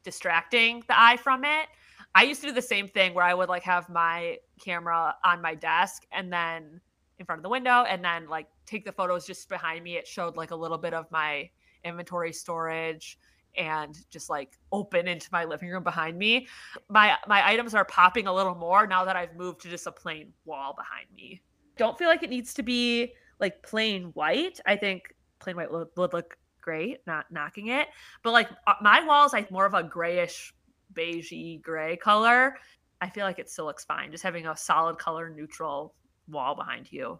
distracting 0.03 0.83
the 0.89 0.99
eye 0.99 1.17
from 1.17 1.45
it. 1.45 1.67
I 2.15 2.23
used 2.23 2.41
to 2.43 2.47
do 2.47 2.53
the 2.53 2.63
same 2.63 2.89
thing 2.89 3.13
where 3.13 3.25
I 3.25 3.35
would 3.35 3.49
like 3.49 3.65
have 3.65 3.89
my 3.89 4.39
camera 4.61 5.15
on 5.25 5.43
my 5.43 5.55
desk 5.55 6.05
and 6.13 6.33
then 6.33 6.81
in 7.19 7.27
front 7.27 7.41
of 7.41 7.43
the 7.43 7.49
window 7.49 7.85
and 7.89 8.05
then 8.05 8.29
like 8.29 8.47
take 8.67 8.85
the 8.85 8.93
photos 8.93 9.27
just 9.27 9.49
behind 9.49 9.85
me. 9.85 9.97
It 9.97 10.07
showed 10.07 10.37
like 10.37 10.51
a 10.51 10.57
little 10.57 10.79
bit 10.79 10.95
of 10.95 11.11
my 11.11 11.51
inventory 11.85 12.33
storage 12.33 13.19
and 13.57 13.99
just 14.11 14.29
like 14.29 14.59
open 14.73 15.09
into 15.09 15.29
my 15.33 15.45
living 15.45 15.69
room 15.69 15.83
behind 15.83 16.19
me. 16.19 16.47
My 16.89 17.17
my 17.27 17.47
items 17.47 17.75
are 17.75 17.85
popping 17.85 18.27
a 18.27 18.33
little 18.33 18.55
more 18.55 18.87
now 18.87 19.05
that 19.05 19.17
I've 19.17 19.35
moved 19.35 19.61
to 19.63 19.69
just 19.69 19.87
a 19.87 19.93
plain 19.93 20.33
wall 20.45 20.75
behind 20.77 21.07
me. 21.15 21.43
Don't 21.77 21.99
feel 21.99 22.09
like 22.09 22.23
it 22.23 22.31
needs 22.31 22.55
to 22.55 22.63
be 22.63 23.13
like 23.41 23.63
plain 23.63 24.05
white. 24.15 24.61
I 24.67 24.77
think 24.77 25.15
plain 25.39 25.57
white 25.57 25.71
would, 25.71 25.89
would 25.97 26.13
look 26.13 26.37
great, 26.61 26.99
not 27.07 27.31
knocking 27.31 27.69
it. 27.69 27.89
But 28.23 28.33
like 28.33 28.49
uh, 28.67 28.75
my 28.83 29.05
walls 29.05 29.33
like 29.33 29.51
more 29.51 29.67
of 29.67 29.75
a 29.75 29.83
grayish 29.83 30.53
beigey 30.95 31.63
gray 31.63 31.97
color. 31.97 32.57
I 33.01 33.11
feel 33.11 33.25
like 33.25 33.39
it 33.39 33.51
still 33.51 33.67
looks 33.67 33.85
fine 33.85 34.11
just 34.11 34.25
having 34.25 34.47
a 34.47 34.57
solid 34.57 34.99
color 34.99 35.29
neutral 35.29 35.95
wall 36.29 36.55
behind 36.55 36.91
you. 36.91 37.19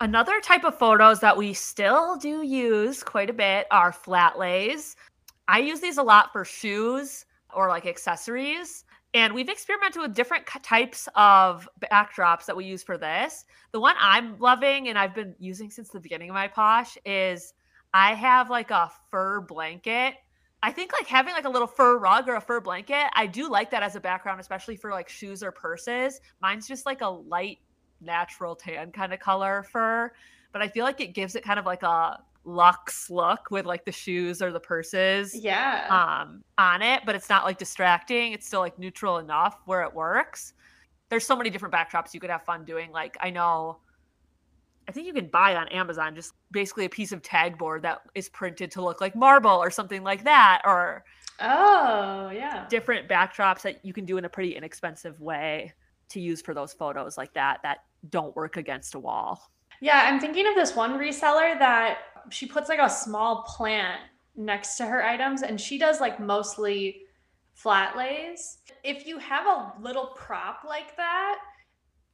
Another 0.00 0.40
type 0.40 0.64
of 0.64 0.78
photos 0.78 1.20
that 1.20 1.36
we 1.36 1.54
still 1.54 2.16
do 2.16 2.42
use 2.42 3.02
quite 3.02 3.30
a 3.30 3.34
bit 3.34 3.66
are 3.70 3.92
flat 3.92 4.38
lays. 4.38 4.96
I 5.48 5.60
use 5.60 5.80
these 5.80 5.98
a 5.98 6.02
lot 6.02 6.32
for 6.32 6.44
shoes 6.44 7.24
or 7.54 7.68
like 7.68 7.86
accessories. 7.86 8.84
And 9.14 9.32
we've 9.32 9.48
experimented 9.48 10.02
with 10.02 10.12
different 10.12 10.44
types 10.44 11.08
of 11.14 11.68
backdrops 11.80 12.46
that 12.46 12.56
we 12.56 12.64
use 12.64 12.82
for 12.82 12.98
this. 12.98 13.44
The 13.70 13.78
one 13.78 13.94
I'm 14.00 14.38
loving 14.40 14.88
and 14.88 14.98
I've 14.98 15.14
been 15.14 15.36
using 15.38 15.70
since 15.70 15.88
the 15.88 16.00
beginning 16.00 16.30
of 16.30 16.34
my 16.34 16.48
posh 16.48 16.98
is 17.06 17.54
I 17.94 18.14
have 18.14 18.50
like 18.50 18.72
a 18.72 18.90
fur 19.12 19.40
blanket. 19.40 20.14
I 20.64 20.72
think 20.72 20.92
like 20.92 21.06
having 21.06 21.32
like 21.32 21.44
a 21.44 21.48
little 21.48 21.68
fur 21.68 21.98
rug 21.98 22.28
or 22.28 22.34
a 22.34 22.40
fur 22.40 22.60
blanket, 22.60 23.04
I 23.14 23.28
do 23.28 23.48
like 23.48 23.70
that 23.70 23.84
as 23.84 23.94
a 23.94 24.00
background, 24.00 24.40
especially 24.40 24.74
for 24.74 24.90
like 24.90 25.08
shoes 25.08 25.44
or 25.44 25.52
purses. 25.52 26.20
Mine's 26.42 26.66
just 26.66 26.84
like 26.84 27.00
a 27.00 27.08
light 27.08 27.58
natural 28.00 28.56
tan 28.56 28.90
kind 28.90 29.14
of 29.14 29.20
color 29.20 29.64
fur, 29.70 30.10
but 30.52 30.60
I 30.60 30.66
feel 30.66 30.84
like 30.84 31.00
it 31.00 31.14
gives 31.14 31.36
it 31.36 31.44
kind 31.44 31.60
of 31.60 31.66
like 31.66 31.84
a 31.84 32.18
luxe 32.44 33.08
look 33.10 33.50
with 33.50 33.64
like 33.64 33.84
the 33.84 33.92
shoes 33.92 34.42
or 34.42 34.52
the 34.52 34.60
purses 34.60 35.34
yeah. 35.34 35.86
um 36.20 36.42
on 36.58 36.82
it 36.82 37.02
but 37.06 37.14
it's 37.14 37.28
not 37.28 37.44
like 37.44 37.58
distracting 37.58 38.32
it's 38.32 38.46
still 38.46 38.60
like 38.60 38.78
neutral 38.78 39.18
enough 39.18 39.60
where 39.66 39.82
it 39.82 39.92
works. 39.94 40.52
There's 41.10 41.26
so 41.26 41.36
many 41.36 41.48
different 41.50 41.72
backdrops 41.72 42.12
you 42.12 42.18
could 42.18 42.30
have 42.30 42.42
fun 42.42 42.64
doing 42.64 42.90
like 42.90 43.16
i 43.20 43.30
know 43.30 43.78
i 44.88 44.92
think 44.92 45.06
you 45.06 45.12
can 45.12 45.28
buy 45.28 45.54
on 45.54 45.68
amazon 45.68 46.14
just 46.14 46.32
basically 46.50 46.86
a 46.86 46.88
piece 46.88 47.12
of 47.12 47.22
tag 47.22 47.56
board 47.56 47.82
that 47.82 48.00
is 48.14 48.28
printed 48.28 48.70
to 48.72 48.82
look 48.82 49.00
like 49.00 49.14
marble 49.14 49.50
or 49.50 49.70
something 49.70 50.02
like 50.02 50.24
that 50.24 50.60
or 50.64 51.04
oh 51.40 52.30
yeah. 52.30 52.66
different 52.68 53.08
backdrops 53.08 53.62
that 53.62 53.84
you 53.84 53.92
can 53.92 54.04
do 54.04 54.18
in 54.18 54.24
a 54.24 54.28
pretty 54.28 54.56
inexpensive 54.56 55.20
way 55.20 55.72
to 56.08 56.20
use 56.20 56.40
for 56.40 56.54
those 56.54 56.72
photos 56.72 57.16
like 57.16 57.32
that 57.34 57.60
that 57.62 57.78
don't 58.10 58.34
work 58.36 58.56
against 58.56 58.94
a 58.94 58.98
wall. 58.98 59.50
Yeah, 59.80 60.02
I'm 60.04 60.20
thinking 60.20 60.46
of 60.46 60.54
this 60.54 60.74
one 60.74 60.98
reseller 60.98 61.58
that 61.58 61.98
she 62.30 62.46
puts 62.46 62.68
like 62.68 62.80
a 62.80 62.88
small 62.88 63.42
plant 63.42 64.00
next 64.36 64.76
to 64.76 64.86
her 64.86 65.04
items 65.04 65.42
and 65.42 65.60
she 65.60 65.78
does 65.78 66.00
like 66.00 66.18
mostly 66.18 67.02
flat 67.54 67.96
lays. 67.96 68.58
If 68.82 69.06
you 69.06 69.18
have 69.18 69.46
a 69.46 69.72
little 69.80 70.06
prop 70.16 70.64
like 70.66 70.96
that, 70.96 71.38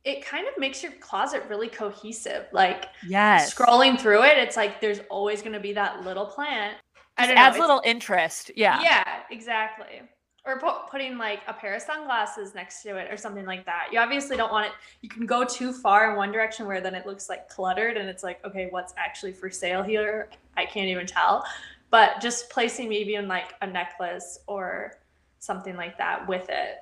it 0.04 0.24
kind 0.24 0.46
of 0.46 0.54
makes 0.58 0.82
your 0.82 0.92
closet 0.92 1.44
really 1.48 1.68
cohesive. 1.68 2.46
Like 2.52 2.86
yes. 3.06 3.54
scrolling 3.54 4.00
through 4.00 4.24
it, 4.24 4.38
it's 4.38 4.56
like 4.56 4.80
there's 4.80 5.00
always 5.10 5.42
going 5.42 5.52
to 5.52 5.60
be 5.60 5.72
that 5.74 6.04
little 6.04 6.26
plant. 6.26 6.76
It 7.18 7.36
adds 7.36 7.58
little 7.58 7.82
interest. 7.84 8.50
Yeah. 8.56 8.80
Yeah, 8.82 9.04
exactly 9.30 10.02
or 10.46 10.60
putting 10.90 11.18
like 11.18 11.40
a 11.46 11.52
pair 11.52 11.74
of 11.74 11.82
sunglasses 11.82 12.54
next 12.54 12.82
to 12.82 12.96
it 12.96 13.12
or 13.12 13.16
something 13.16 13.44
like 13.44 13.66
that. 13.66 13.88
You 13.92 13.98
obviously 13.98 14.36
don't 14.36 14.50
want 14.50 14.66
it. 14.66 14.72
You 15.02 15.08
can 15.08 15.26
go 15.26 15.44
too 15.44 15.72
far 15.72 16.10
in 16.10 16.16
one 16.16 16.32
direction 16.32 16.66
where 16.66 16.80
then 16.80 16.94
it 16.94 17.06
looks 17.06 17.28
like 17.28 17.48
cluttered 17.48 17.96
and 17.96 18.08
it's 18.08 18.22
like, 18.22 18.44
okay, 18.44 18.68
what's 18.70 18.94
actually 18.96 19.32
for 19.32 19.50
sale 19.50 19.82
here? 19.82 20.30
I 20.56 20.64
can't 20.64 20.88
even 20.88 21.06
tell. 21.06 21.44
But 21.90 22.20
just 22.20 22.48
placing 22.48 22.88
maybe 22.88 23.16
in 23.16 23.28
like 23.28 23.54
a 23.60 23.66
necklace 23.66 24.38
or 24.46 24.98
something 25.40 25.76
like 25.76 25.98
that 25.98 26.26
with 26.26 26.48
it. 26.48 26.76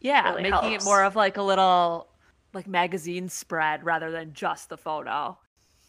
Yeah, 0.00 0.30
really 0.30 0.42
making 0.44 0.70
helps. 0.70 0.84
it 0.84 0.86
more 0.86 1.02
of 1.02 1.16
like 1.16 1.36
a 1.36 1.42
little 1.42 2.08
like 2.52 2.66
magazine 2.66 3.28
spread 3.28 3.84
rather 3.84 4.10
than 4.10 4.32
just 4.34 4.68
the 4.68 4.76
photo. 4.76 5.36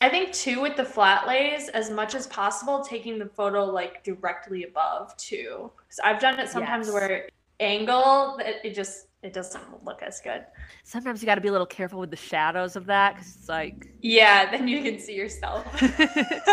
I 0.02 0.10
think 0.10 0.34
too 0.34 0.62
with 0.62 0.76
the 0.76 0.84
flat 0.84 1.28
lays, 1.28 1.70
as 1.70 1.92
much 1.92 2.16
as 2.16 2.26
possible, 2.28 2.84
taking 2.84 3.20
the 3.20 3.28
photo 3.28 3.64
like 3.66 4.04
directly 4.04 4.64
above 4.64 5.16
too. 5.16 5.72
Because 5.78 6.00
I've 6.04 6.20
done 6.20 6.40
it 6.40 6.50
sometimes 6.50 6.88
yes. 6.88 6.94
where 6.94 7.30
angle 7.60 8.40
it, 8.40 8.56
it 8.64 8.74
just 8.74 9.08
it 9.22 9.32
doesn't 9.32 9.86
look 9.86 10.02
as 10.02 10.20
good. 10.20 10.44
Sometimes 10.84 11.22
you 11.22 11.28
got 11.28 11.36
to 11.36 11.42
be 11.42 11.50
a 11.50 11.52
little 11.52 11.68
careful 11.68 12.00
with 12.00 12.10
the 12.10 12.18
shadows 12.18 12.76
of 12.76 12.88
that 12.88 13.14
because 13.14 13.36
it's 13.36 13.48
like 13.48 13.94
yeah, 14.02 14.50
then 14.50 14.68
you 14.68 14.82
can 14.82 15.00
see 15.00 15.14
yourself. 15.14 15.66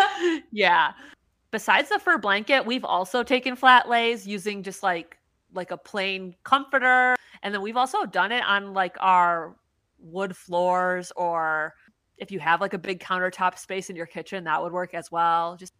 yeah. 0.52 0.92
Besides 1.50 1.88
the 1.88 1.98
fur 1.98 2.18
blanket, 2.18 2.66
we've 2.66 2.84
also 2.84 3.22
taken 3.22 3.56
flat 3.56 3.88
lays 3.88 4.26
using 4.26 4.62
just 4.62 4.82
like 4.82 5.16
like 5.54 5.70
a 5.70 5.78
plain 5.78 6.34
comforter, 6.44 7.16
and 7.42 7.54
then 7.54 7.62
we've 7.62 7.78
also 7.78 8.04
done 8.04 8.30
it 8.30 8.44
on 8.44 8.74
like 8.74 8.96
our 9.00 9.56
wood 9.98 10.36
floors 10.36 11.10
or 11.16 11.72
if 12.18 12.30
you 12.30 12.40
have 12.40 12.60
like 12.60 12.74
a 12.74 12.78
big 12.78 13.00
countertop 13.00 13.58
space 13.58 13.90
in 13.90 13.96
your 13.96 14.06
kitchen, 14.06 14.44
that 14.44 14.62
would 14.62 14.72
work 14.72 14.94
as 14.94 15.10
well. 15.10 15.56
Just 15.56 15.72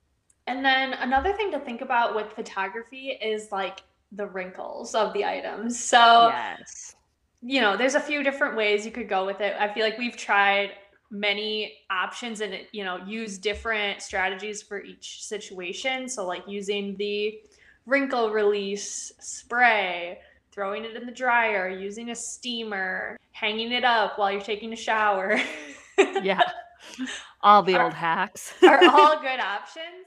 and 0.46 0.64
then 0.64 0.94
another 0.94 1.32
thing 1.34 1.50
to 1.52 1.58
think 1.58 1.82
about 1.82 2.14
with 2.14 2.32
photography 2.32 3.10
is 3.22 3.52
like 3.52 3.82
the 4.12 4.26
wrinkles 4.26 4.94
of 4.94 5.12
the 5.12 5.24
items. 5.24 5.78
So 5.78 6.28
yes. 6.32 6.96
you 7.42 7.60
know, 7.60 7.76
there's 7.76 7.94
a 7.94 8.00
few 8.00 8.22
different 8.22 8.56
ways 8.56 8.86
you 8.86 8.92
could 8.92 9.08
go 9.08 9.26
with 9.26 9.40
it. 9.40 9.54
I 9.58 9.72
feel 9.72 9.84
like 9.84 9.98
we've 9.98 10.16
tried 10.16 10.70
many 11.10 11.72
options 11.90 12.40
and 12.40 12.54
you 12.72 12.84
know 12.84 12.98
use 13.06 13.38
different 13.38 14.02
strategies 14.02 14.60
for 14.60 14.82
each 14.82 15.24
situation 15.24 16.08
so 16.08 16.26
like 16.26 16.42
using 16.46 16.94
the 16.98 17.40
wrinkle 17.86 18.30
release 18.30 19.10
spray 19.18 20.18
throwing 20.52 20.84
it 20.84 20.94
in 20.96 21.06
the 21.06 21.12
dryer 21.12 21.68
using 21.68 22.10
a 22.10 22.14
steamer 22.14 23.16
hanging 23.32 23.72
it 23.72 23.84
up 23.84 24.18
while 24.18 24.30
you're 24.30 24.40
taking 24.40 24.72
a 24.74 24.76
shower 24.76 25.40
yeah. 25.98 26.42
All 27.42 27.62
the 27.62 27.76
are, 27.76 27.84
old 27.84 27.94
hacks. 27.94 28.54
are 28.62 28.84
all 28.84 29.20
good 29.20 29.40
options? 29.40 30.06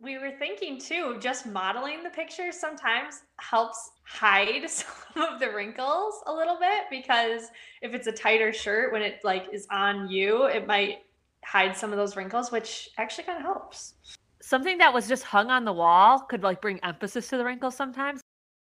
We 0.00 0.18
were 0.18 0.32
thinking 0.38 0.78
too 0.78 1.16
just 1.20 1.46
modeling 1.46 2.02
the 2.02 2.10
picture 2.10 2.52
sometimes 2.52 3.22
helps 3.38 3.90
hide 4.04 4.68
some 4.70 5.22
of 5.22 5.40
the 5.40 5.50
wrinkles 5.50 6.22
a 6.26 6.32
little 6.32 6.58
bit 6.58 6.84
because 6.90 7.50
if 7.82 7.94
it's 7.94 8.06
a 8.06 8.12
tighter 8.12 8.52
shirt 8.52 8.92
when 8.92 9.02
it 9.02 9.20
like 9.24 9.46
is 9.52 9.66
on 9.70 10.08
you 10.08 10.44
it 10.46 10.66
might 10.66 10.98
hide 11.44 11.76
some 11.76 11.92
of 11.92 11.96
those 11.96 12.16
wrinkles 12.16 12.52
which 12.52 12.90
actually 12.98 13.24
kind 13.24 13.38
of 13.38 13.44
helps. 13.44 13.94
Something 14.40 14.78
that 14.78 14.92
was 14.92 15.08
just 15.08 15.24
hung 15.24 15.50
on 15.50 15.64
the 15.64 15.72
wall 15.72 16.20
could 16.20 16.42
like 16.42 16.60
bring 16.60 16.78
emphasis 16.84 17.28
to 17.28 17.36
the 17.36 17.44
wrinkles 17.44 17.76
sometimes. 17.76 18.20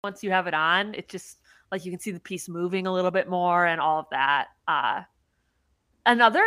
Once 0.04 0.22
you 0.22 0.30
have 0.30 0.46
it 0.46 0.54
on 0.54 0.94
it 0.94 1.08
just 1.08 1.38
like 1.70 1.84
you 1.84 1.90
can 1.90 2.00
see 2.00 2.10
the 2.10 2.20
piece 2.20 2.48
moving 2.48 2.86
a 2.86 2.92
little 2.92 3.10
bit 3.10 3.28
more 3.28 3.66
and 3.66 3.80
all 3.80 4.00
of 4.00 4.06
that 4.10 4.48
uh 4.68 5.02
another 6.06 6.44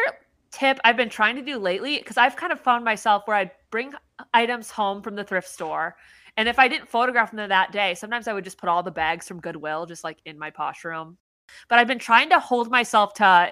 tip 0.51 0.79
I've 0.83 0.97
been 0.97 1.09
trying 1.09 1.35
to 1.35 1.41
do 1.41 1.57
lately 1.57 1.97
because 1.97 2.17
I've 2.17 2.35
kind 2.35 2.53
of 2.53 2.59
found 2.59 2.85
myself 2.85 3.23
where 3.25 3.37
I 3.37 3.51
bring 3.71 3.93
items 4.33 4.71
home 4.71 5.01
from 5.01 5.15
the 5.15 5.23
thrift 5.23 5.49
store. 5.49 5.95
And 6.37 6.49
if 6.49 6.59
I 6.59 6.67
didn't 6.67 6.89
photograph 6.89 7.31
them 7.31 7.49
that 7.49 7.71
day, 7.71 7.93
sometimes 7.95 8.27
I 8.27 8.33
would 8.33 8.43
just 8.43 8.57
put 8.57 8.69
all 8.69 8.83
the 8.83 8.91
bags 8.91 9.27
from 9.27 9.39
Goodwill 9.39 9.85
just 9.85 10.03
like 10.03 10.17
in 10.25 10.37
my 10.37 10.49
posh 10.49 10.83
room. 10.83 11.17
But 11.69 11.79
I've 11.79 11.87
been 11.87 11.99
trying 11.99 12.29
to 12.29 12.39
hold 12.39 12.69
myself 12.69 13.13
to 13.15 13.51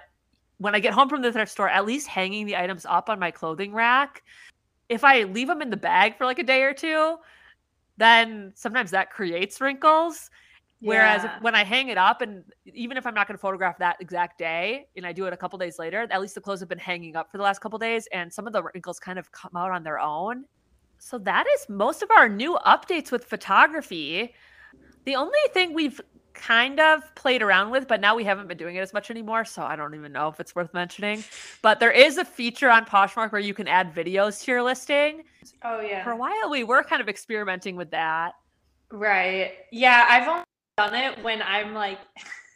when 0.58 0.76
I 0.76 0.80
get 0.80 0.93
home 0.93 1.10
from 1.10 1.22
the 1.22 1.32
thrift 1.32 1.51
store, 1.51 1.70
at 1.70 1.86
least 1.86 2.08
hanging 2.08 2.45
the 2.45 2.58
items 2.58 2.86
up 2.86 3.10
on 3.10 3.20
my 3.20 3.32
clothing 3.32 3.74
rack. 3.74 4.24
If 4.89 5.04
I 5.04 5.24
leave 5.24 5.47
them 5.47 5.62
in 5.62 5.70
the 5.70 5.78
bag 5.78 6.18
for 6.18 6.26
like 6.26 6.39
a 6.39 6.43
day 6.43 6.64
or 6.64 6.74
two, 6.74 7.18
then 7.97 8.51
sometimes 8.56 8.91
that 8.91 9.12
creates 9.12 9.62
wrinkles. 9.62 10.30
Whereas 10.84 11.23
Yeah. 11.23 11.39
when 11.39 11.55
I 11.55 11.63
hang 11.63 11.88
it 11.88 11.97
up, 11.97 12.21
and 12.21 12.43
even 12.65 12.97
if 12.97 13.07
I'm 13.07 13.13
not 13.13 13.27
going 13.27 13.38
to 13.38 13.41
photograph 13.41 13.77
that 13.77 13.95
exact 14.01 14.38
day, 14.38 14.86
and 14.97 15.05
I 15.05 15.13
do 15.13 15.25
it 15.25 15.34
a 15.34 15.38
couple 15.38 15.57
days 15.57 15.79
later, 15.79 16.05
at 16.11 16.19
least 16.21 16.36
the 16.36 16.41
clothes 16.41 16.59
have 16.59 16.67
been 16.67 16.77
hanging 16.77 17.15
up 17.15 17.31
for 17.31 17.38
the 17.38 17.43
last 17.43 17.59
couple 17.59 17.79
days, 17.79 18.07
and 18.11 18.31
some 18.31 18.47
of 18.47 18.53
the 18.53 18.61
wrinkles 18.63 18.99
kind 18.99 19.17
of 19.17 19.31
come 19.31 19.55
out 19.55 19.71
on 19.71 19.84
their 19.84 19.97
own. 19.99 20.43
So 20.99 21.17
that 21.19 21.45
is 21.55 21.67
most 21.69 22.01
of 22.03 22.11
our 22.11 22.27
new 22.27 22.57
updates 22.65 23.11
with 23.11 23.23
photography. 23.23 24.34
The 25.05 25.15
only 25.15 25.39
thing 25.53 25.73
we've 25.73 26.01
kind 26.34 26.79
of 26.79 27.13
played 27.15 27.41
around 27.41 27.71
with, 27.71 27.88
but 27.88 28.01
now 28.01 28.15
we 28.15 28.23
haven't 28.25 28.47
been 28.47 28.57
doing 28.57 28.75
it 28.75 28.79
as 28.79 28.91
much 28.91 29.09
anymore, 29.09 29.45
so 29.45 29.63
I 29.63 29.75
don't 29.75 29.95
even 29.95 30.11
know 30.11 30.27
if 30.27 30.39
it's 30.39 30.53
worth 30.55 30.73
mentioning. 30.73 31.23
But 31.61 31.79
there 31.79 31.91
is 31.91 32.17
a 32.17 32.25
feature 32.25 32.69
on 32.69 32.86
Poshmark 32.86 33.31
where 33.31 33.41
you 33.41 33.53
can 33.53 33.67
add 33.67 33.93
videos 33.93 34.43
to 34.43 34.51
your 34.51 34.63
listing. 34.63 35.23
oh 35.63 35.79
yeah 35.79 36.03
For 36.03 36.11
a 36.11 36.17
while, 36.17 36.49
we 36.49 36.63
were 36.65 36.84
kind 36.84 37.01
of 37.01 37.07
experimenting 37.07 37.77
with 37.77 37.91
that. 37.91 38.34
Right. 38.91 39.53
Yeah, 39.71 40.05
I've 40.09 40.27
only 40.27 40.43
done 40.78 40.95
it 40.95 41.24
when 41.24 41.41
I'm 41.41 41.74
like 41.74 41.99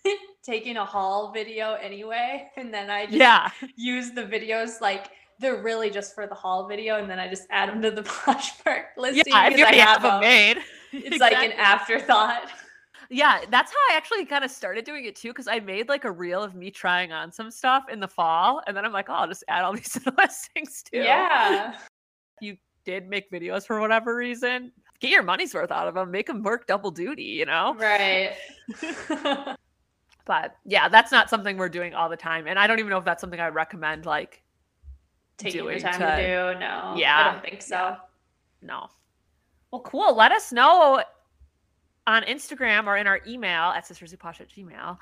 taking 0.43 0.77
a 0.77 0.85
haul 0.85 1.31
video 1.31 1.73
anyway, 1.73 2.49
and 2.57 2.73
then 2.73 2.89
I 2.89 3.05
just 3.05 3.17
Yeah. 3.17 3.49
use 3.75 4.11
the 4.11 4.23
videos 4.23 4.81
like 4.81 5.11
they're 5.39 5.61
really 5.61 5.91
just 5.91 6.15
for 6.15 6.25
the 6.25 6.33
haul 6.33 6.67
video, 6.67 6.97
and 6.97 7.09
then 7.09 7.19
I 7.19 7.27
just 7.27 7.43
add 7.51 7.69
them 7.69 7.81
to 7.83 7.91
the 7.91 8.01
Poshmark 8.03 8.85
listing. 8.97 9.23
Yeah, 9.27 9.45
if 9.47 9.49
because 9.55 9.59
you 9.59 9.65
I 9.65 9.75
have 9.75 10.01
have 10.01 10.01
them 10.01 10.21
made. 10.21 10.57
It's 10.91 11.19
like 11.19 11.33
an 11.37 11.51
afterthought. 11.53 12.49
Yeah, 13.09 13.41
that's 13.49 13.71
how 13.71 13.77
I 13.93 13.97
actually 13.97 14.25
kind 14.25 14.43
of 14.43 14.51
started 14.51 14.83
doing 14.83 15.05
it 15.05 15.15
too, 15.15 15.29
because 15.29 15.47
I 15.47 15.59
made 15.59 15.87
like 15.89 16.05
a 16.05 16.11
reel 16.11 16.41
of 16.43 16.55
me 16.55 16.71
trying 16.71 17.11
on 17.11 17.31
some 17.31 17.51
stuff 17.51 17.85
in 17.91 17.99
the 17.99 18.07
fall, 18.07 18.61
and 18.67 18.75
then 18.75 18.83
I'm 18.83 18.91
like, 18.91 19.09
oh, 19.09 19.13
I'll 19.13 19.27
just 19.27 19.43
add 19.47 19.63
all 19.63 19.73
these 19.75 19.89
to 19.89 19.99
the 19.99 20.13
listings 20.17 20.81
too. 20.83 20.99
Yeah. 20.99 21.77
You 22.41 22.57
did 22.83 23.07
make 23.07 23.29
videos 23.31 23.67
for 23.67 23.79
whatever 23.79 24.15
reason. 24.15 24.71
Get 24.99 25.11
your 25.11 25.23
money's 25.23 25.53
worth 25.53 25.71
out 25.71 25.87
of 25.87 25.93
them. 25.93 26.09
Make 26.11 26.27
them 26.27 26.41
work 26.43 26.67
double 26.67 26.91
duty, 26.91 27.23
you 27.23 27.45
know? 27.45 27.75
Right. 27.75 28.35
But 30.27 30.57
yeah, 30.65 30.89
that's 30.89 31.11
not 31.11 31.29
something 31.29 31.57
we're 31.57 31.69
doing 31.69 31.95
all 31.95 32.09
the 32.09 32.17
time. 32.17 32.47
And 32.47 32.59
I 32.59 32.67
don't 32.67 32.79
even 32.79 32.89
know 32.89 32.97
if 32.97 33.05
that's 33.05 33.21
something 33.21 33.39
I 33.39 33.47
recommend, 33.47 34.05
like, 34.05 34.43
Taking 35.37 35.65
the 35.65 35.79
time 35.79 35.93
to, 35.93 35.99
to- 35.99 36.53
do. 36.53 36.59
No. 36.59 36.95
Yeah. 36.97 37.29
I 37.29 37.31
don't 37.31 37.41
think 37.41 37.61
so. 37.61 37.75
yeah. 37.75 37.95
no. 38.61 38.87
Well, 39.71 39.81
cool. 39.81 40.15
Let 40.15 40.31
us 40.33 40.51
know 40.51 41.01
on 42.07 42.23
Instagram 42.23 42.87
or 42.87 42.97
in 42.97 43.07
our 43.07 43.21
email 43.25 43.69
at 43.71 43.85
sisterswhoposh 43.87 44.41
at 44.41 44.49
gmail. 44.49 44.97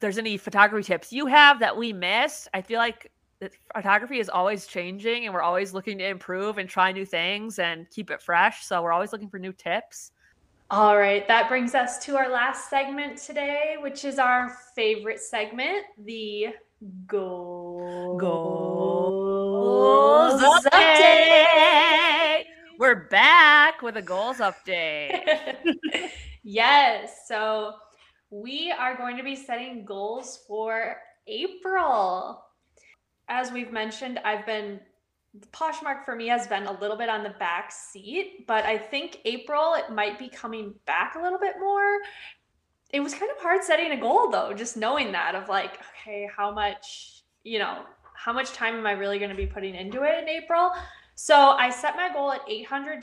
There's 0.00 0.16
any 0.18 0.36
photography 0.38 0.84
tips 0.84 1.12
you 1.12 1.26
have 1.26 1.58
that 1.60 1.76
we 1.76 1.92
missed. 1.92 2.48
I 2.54 2.62
feel 2.62 2.78
like 2.78 3.10
photography 3.74 4.18
is 4.20 4.28
always 4.28 4.66
changing 4.66 5.24
and 5.24 5.32
we're 5.34 5.42
always 5.42 5.72
looking 5.74 5.98
to 5.98 6.06
improve 6.06 6.58
and 6.58 6.68
try 6.68 6.92
new 6.92 7.04
things 7.06 7.58
and 7.58 7.88
keep 7.90 8.10
it 8.10 8.22
fresh. 8.22 8.64
So 8.66 8.82
we're 8.82 8.92
always 8.92 9.12
looking 9.12 9.28
for 9.28 9.38
new 9.38 9.52
tips. 9.52 10.12
All 10.70 10.96
right, 10.96 11.26
that 11.28 11.48
brings 11.48 11.74
us 11.74 11.98
to 12.06 12.16
our 12.16 12.30
last 12.30 12.70
segment 12.70 13.18
today, 13.18 13.76
which 13.80 14.04
is 14.04 14.18
our 14.18 14.56
favorite 14.74 15.20
segment, 15.20 15.84
the 16.04 16.48
goals, 17.06 18.20
Goals 18.20 20.42
update. 20.42 20.70
update. 20.72 22.44
We're 22.78 23.06
back 23.08 23.82
with 23.82 23.96
a 23.98 24.02
goals 24.02 24.38
update. 24.38 25.20
yes, 26.42 27.24
so 27.28 27.74
we 28.30 28.72
are 28.76 28.96
going 28.96 29.16
to 29.16 29.22
be 29.22 29.36
setting 29.36 29.84
goals 29.84 30.40
for 30.48 30.96
April. 31.26 32.43
As 33.28 33.50
we've 33.52 33.72
mentioned, 33.72 34.20
I've 34.24 34.46
been 34.46 34.80
Poshmark 35.52 36.04
for 36.04 36.14
me 36.14 36.28
has 36.28 36.46
been 36.46 36.66
a 36.66 36.80
little 36.80 36.96
bit 36.96 37.08
on 37.08 37.24
the 37.24 37.30
back 37.30 37.72
seat, 37.72 38.46
but 38.46 38.64
I 38.64 38.78
think 38.78 39.18
April 39.24 39.74
it 39.74 39.90
might 39.90 40.18
be 40.18 40.28
coming 40.28 40.74
back 40.86 41.16
a 41.16 41.20
little 41.20 41.38
bit 41.38 41.54
more. 41.58 41.98
It 42.92 43.00
was 43.00 43.14
kind 43.14 43.30
of 43.30 43.42
hard 43.42 43.64
setting 43.64 43.90
a 43.90 44.00
goal 44.00 44.30
though, 44.30 44.52
just 44.52 44.76
knowing 44.76 45.10
that 45.12 45.34
of 45.34 45.48
like, 45.48 45.80
okay, 45.90 46.28
how 46.34 46.52
much, 46.52 47.22
you 47.42 47.58
know, 47.58 47.82
how 48.14 48.32
much 48.32 48.52
time 48.52 48.76
am 48.76 48.86
I 48.86 48.92
really 48.92 49.18
going 49.18 49.30
to 49.30 49.36
be 49.36 49.46
putting 49.46 49.74
into 49.74 50.04
it 50.04 50.22
in 50.22 50.28
April? 50.28 50.70
So 51.16 51.34
I 51.36 51.70
set 51.70 51.96
my 51.96 52.12
goal 52.12 52.32
at 52.32 52.46
$800. 52.48 53.02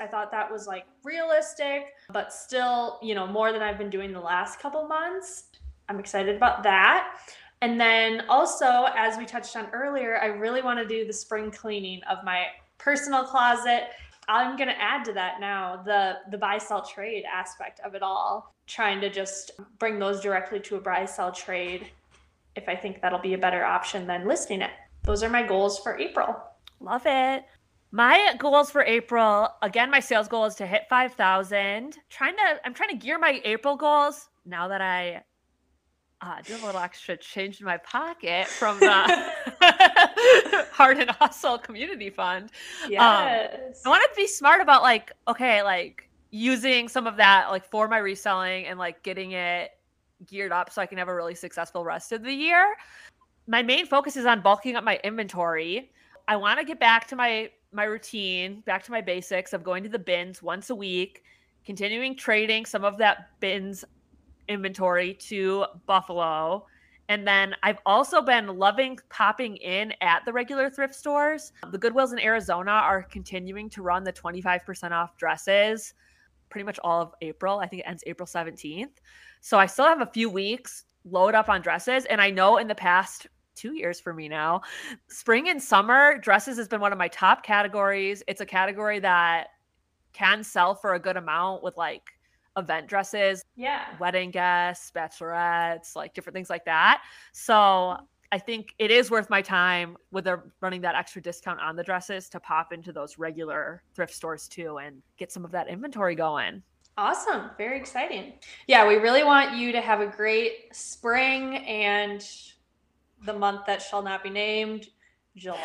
I 0.00 0.06
thought 0.06 0.30
that 0.32 0.50
was 0.50 0.66
like 0.66 0.84
realistic, 1.04 1.94
but 2.12 2.32
still, 2.32 2.98
you 3.02 3.14
know, 3.14 3.26
more 3.26 3.52
than 3.52 3.62
I've 3.62 3.78
been 3.78 3.90
doing 3.90 4.12
the 4.12 4.20
last 4.20 4.60
couple 4.60 4.86
months. 4.86 5.44
I'm 5.88 5.98
excited 5.98 6.36
about 6.36 6.62
that. 6.64 7.18
And 7.60 7.80
then 7.80 8.22
also, 8.28 8.86
as 8.96 9.18
we 9.18 9.26
touched 9.26 9.56
on 9.56 9.68
earlier, 9.72 10.18
I 10.18 10.26
really 10.26 10.62
want 10.62 10.78
to 10.78 10.86
do 10.86 11.06
the 11.06 11.12
spring 11.12 11.50
cleaning 11.50 12.00
of 12.08 12.18
my 12.24 12.46
personal 12.78 13.24
closet. 13.24 13.88
I'm 14.28 14.56
going 14.56 14.68
to 14.68 14.80
add 14.80 15.04
to 15.06 15.12
that 15.14 15.40
now 15.40 15.82
the 15.84 16.18
the 16.30 16.38
buy 16.38 16.58
sell 16.58 16.84
trade 16.84 17.24
aspect 17.24 17.80
of 17.80 17.94
it 17.94 18.02
all, 18.02 18.54
trying 18.66 19.00
to 19.00 19.10
just 19.10 19.52
bring 19.78 19.98
those 19.98 20.20
directly 20.20 20.60
to 20.60 20.76
a 20.76 20.80
buy 20.80 21.04
sell 21.04 21.32
trade 21.32 21.88
if 22.54 22.68
I 22.68 22.76
think 22.76 23.00
that'll 23.00 23.18
be 23.18 23.34
a 23.34 23.38
better 23.38 23.64
option 23.64 24.06
than 24.06 24.26
listing 24.26 24.62
it. 24.62 24.70
Those 25.04 25.22
are 25.22 25.28
my 25.28 25.42
goals 25.42 25.78
for 25.78 25.98
April. 25.98 26.36
Love 26.80 27.02
it. 27.06 27.44
My 27.90 28.34
goals 28.38 28.70
for 28.70 28.82
April, 28.82 29.48
again, 29.62 29.90
my 29.90 30.00
sales 30.00 30.28
goal 30.28 30.44
is 30.44 30.54
to 30.56 30.66
hit 30.66 30.82
5,000. 30.90 31.96
Trying 32.10 32.36
to, 32.36 32.60
I'm 32.66 32.74
trying 32.74 32.90
to 32.90 32.96
gear 32.96 33.18
my 33.18 33.40
April 33.44 33.76
goals 33.76 34.28
now 34.44 34.68
that 34.68 34.82
I 34.82 35.24
uh, 36.20 36.42
do 36.42 36.52
have 36.52 36.62
a 36.62 36.66
little 36.66 36.80
extra 36.80 37.16
change 37.16 37.60
in 37.60 37.66
my 37.66 37.76
pocket 37.76 38.48
from 38.48 38.80
the 38.80 38.86
Hard 40.72 40.98
and 40.98 41.10
Hustle 41.10 41.58
Community 41.58 42.10
Fund. 42.10 42.50
Yes. 42.88 43.82
I 43.84 43.88
want 43.88 44.02
to 44.02 44.16
be 44.16 44.26
smart 44.26 44.60
about 44.60 44.82
like, 44.82 45.12
okay, 45.28 45.62
like 45.62 46.08
using 46.30 46.88
some 46.88 47.06
of 47.06 47.16
that 47.16 47.50
like 47.50 47.64
for 47.64 47.88
my 47.88 47.98
reselling 47.98 48.66
and 48.66 48.78
like 48.78 49.02
getting 49.02 49.32
it 49.32 49.70
geared 50.26 50.52
up 50.52 50.70
so 50.70 50.82
I 50.82 50.86
can 50.86 50.98
have 50.98 51.08
a 51.08 51.14
really 51.14 51.34
successful 51.34 51.84
rest 51.84 52.10
of 52.12 52.24
the 52.24 52.32
year. 52.32 52.74
My 53.46 53.62
main 53.62 53.86
focus 53.86 54.16
is 54.16 54.26
on 54.26 54.42
bulking 54.42 54.76
up 54.76 54.84
my 54.84 55.00
inventory. 55.04 55.92
I 56.26 56.36
want 56.36 56.58
to 56.58 56.64
get 56.64 56.80
back 56.80 57.06
to 57.08 57.16
my 57.16 57.50
my 57.70 57.84
routine, 57.84 58.62
back 58.62 58.82
to 58.84 58.90
my 58.90 59.02
basics 59.02 59.52
of 59.52 59.62
going 59.62 59.82
to 59.82 59.88
the 59.90 59.98
bins 59.98 60.42
once 60.42 60.70
a 60.70 60.74
week, 60.74 61.22
continuing 61.64 62.16
trading 62.16 62.64
some 62.64 62.82
of 62.82 62.96
that 62.98 63.28
bins 63.40 63.84
inventory 64.48 65.14
to 65.14 65.66
Buffalo. 65.86 66.66
And 67.08 67.26
then 67.26 67.54
I've 67.62 67.78
also 67.86 68.20
been 68.20 68.46
loving 68.58 68.98
popping 69.08 69.56
in 69.56 69.94
at 70.00 70.24
the 70.24 70.32
regular 70.32 70.68
thrift 70.68 70.94
stores. 70.94 71.52
The 71.70 71.78
Goodwills 71.78 72.12
in 72.12 72.18
Arizona 72.18 72.72
are 72.72 73.02
continuing 73.02 73.70
to 73.70 73.82
run 73.82 74.04
the 74.04 74.12
25% 74.12 74.90
off 74.92 75.16
dresses 75.16 75.94
pretty 76.50 76.64
much 76.64 76.78
all 76.82 77.00
of 77.02 77.14
April. 77.20 77.58
I 77.58 77.66
think 77.66 77.80
it 77.80 77.88
ends 77.88 78.02
April 78.06 78.26
17th. 78.26 78.96
So 79.40 79.58
I 79.58 79.66
still 79.66 79.86
have 79.86 80.00
a 80.00 80.06
few 80.06 80.30
weeks 80.30 80.84
load 81.04 81.34
up 81.34 81.48
on 81.48 81.60
dresses. 81.60 82.04
And 82.06 82.20
I 82.20 82.30
know 82.30 82.58
in 82.58 82.68
the 82.68 82.74
past 82.74 83.26
two 83.54 83.74
years 83.74 83.98
for 84.00 84.14
me 84.14 84.28
now. 84.28 84.62
Spring 85.08 85.48
and 85.48 85.60
summer 85.62 86.16
dresses 86.18 86.56
has 86.58 86.68
been 86.68 86.80
one 86.80 86.92
of 86.92 86.98
my 86.98 87.08
top 87.08 87.42
categories. 87.42 88.22
It's 88.28 88.40
a 88.40 88.46
category 88.46 89.00
that 89.00 89.48
can 90.12 90.44
sell 90.44 90.74
for 90.74 90.94
a 90.94 90.98
good 90.98 91.16
amount 91.16 91.62
with 91.62 91.76
like 91.76 92.04
event 92.58 92.88
dresses, 92.88 93.42
Yeah. 93.56 93.84
wedding 93.98 94.30
guests, 94.30 94.90
bachelorettes, 94.94 95.96
like 95.96 96.14
different 96.14 96.34
things 96.34 96.50
like 96.50 96.64
that. 96.66 97.02
So 97.32 97.54
mm-hmm. 97.54 98.04
I 98.30 98.38
think 98.38 98.74
it 98.78 98.90
is 98.90 99.10
worth 99.10 99.30
my 99.30 99.40
time 99.40 99.96
with 100.10 100.24
the 100.24 100.42
running 100.60 100.82
that 100.82 100.94
extra 100.94 101.22
discount 101.22 101.60
on 101.60 101.76
the 101.76 101.82
dresses 101.82 102.28
to 102.30 102.40
pop 102.40 102.72
into 102.72 102.92
those 102.92 103.16
regular 103.18 103.82
thrift 103.94 104.12
stores 104.12 104.48
too 104.48 104.78
and 104.78 105.02
get 105.16 105.32
some 105.32 105.44
of 105.44 105.50
that 105.52 105.68
inventory 105.68 106.14
going. 106.14 106.62
Awesome. 106.98 107.50
Very 107.56 107.78
exciting. 107.78 108.34
Yeah, 108.66 108.86
we 108.86 108.96
really 108.96 109.24
want 109.24 109.56
you 109.56 109.72
to 109.72 109.80
have 109.80 110.00
a 110.00 110.06
great 110.06 110.74
spring 110.74 111.58
and 111.58 112.22
the 113.24 113.32
month 113.32 113.66
that 113.66 113.80
shall 113.80 114.02
not 114.02 114.22
be 114.22 114.30
named, 114.30 114.88
July. 115.36 115.56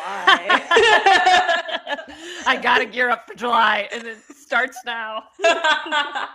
I 2.46 2.58
gotta 2.62 2.86
gear 2.86 3.10
up 3.10 3.26
for 3.26 3.34
July 3.34 3.88
and 3.92 4.06
it 4.06 4.18
starts 4.22 4.78
now. 4.86 5.24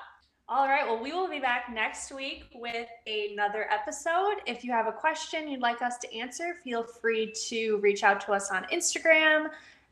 All 0.51 0.67
right. 0.67 0.83
Well, 0.83 0.99
we 0.99 1.11
will 1.11 1.29
be 1.29 1.39
back 1.39 1.71
next 1.71 2.11
week 2.11 2.45
with 2.55 2.87
another 3.05 3.67
episode. 3.69 4.37
If 4.47 4.63
you 4.63 4.71
have 4.71 4.87
a 4.87 4.91
question 4.91 5.47
you'd 5.47 5.61
like 5.61 5.83
us 5.83 5.99
to 5.99 6.11
answer, 6.11 6.55
feel 6.63 6.81
free 6.81 7.31
to 7.49 7.77
reach 7.77 8.01
out 8.03 8.19
to 8.21 8.31
us 8.31 8.49
on 8.49 8.63
Instagram 8.73 9.49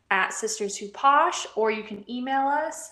at 0.10 0.34
Sisters 0.34 0.76
Who 0.76 0.88
Posh, 0.88 1.45
or 1.55 1.70
you 1.70 1.84
can 1.84 2.03
email 2.10 2.47
us 2.47 2.89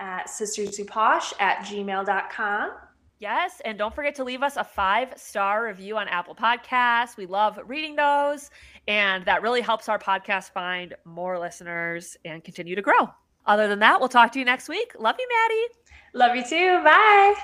at 0.00 0.26
sisterswhoposh 0.26 1.34
at 1.38 1.58
gmail.com. 1.58 2.72
Yes, 3.20 3.62
and 3.64 3.78
don't 3.78 3.94
forget 3.94 4.16
to 4.16 4.24
leave 4.24 4.42
us 4.42 4.56
a 4.56 4.64
five 4.64 5.14
star 5.16 5.66
review 5.66 5.96
on 5.96 6.08
Apple 6.08 6.34
Podcasts. 6.34 7.16
We 7.16 7.26
love 7.26 7.60
reading 7.66 7.94
those, 7.94 8.50
and 8.88 9.24
that 9.24 9.40
really 9.40 9.60
helps 9.60 9.88
our 9.88 10.00
podcast 10.00 10.50
find 10.50 10.96
more 11.04 11.38
listeners 11.38 12.16
and 12.24 12.42
continue 12.42 12.74
to 12.74 12.82
grow. 12.82 13.08
Other 13.46 13.68
than 13.68 13.78
that, 13.78 14.00
we'll 14.00 14.08
talk 14.08 14.32
to 14.32 14.38
you 14.40 14.44
next 14.44 14.68
week. 14.68 14.94
Love 14.98 15.16
you, 15.18 15.28
Maddie. 15.28 15.74
Love 16.16 16.36
you 16.36 16.44
too. 16.44 16.80
Bye. 16.84 17.34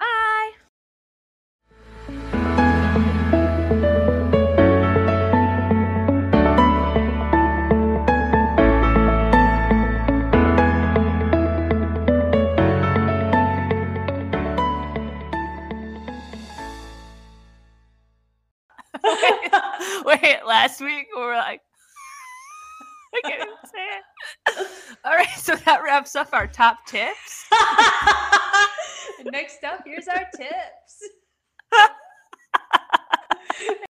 Bye. 0.00 0.52
Wait, 20.06 20.38
last 20.46 20.80
week 20.80 21.08
we 21.14 21.20
were 21.22 21.34
like, 21.34 21.60
I 23.14 23.20
can't 23.28 23.42
even 23.42 23.54
say 23.64 23.86
it. 23.98 24.68
All 25.06 25.12
right, 25.14 25.28
so 25.36 25.54
that 25.54 25.82
wraps 25.84 26.16
up 26.16 26.30
our 26.32 26.48
top 26.48 26.84
tips. 26.84 27.46
Next 29.24 29.62
up, 29.62 29.82
here's 29.84 30.08
our 30.08 30.26
tips. 30.36 31.10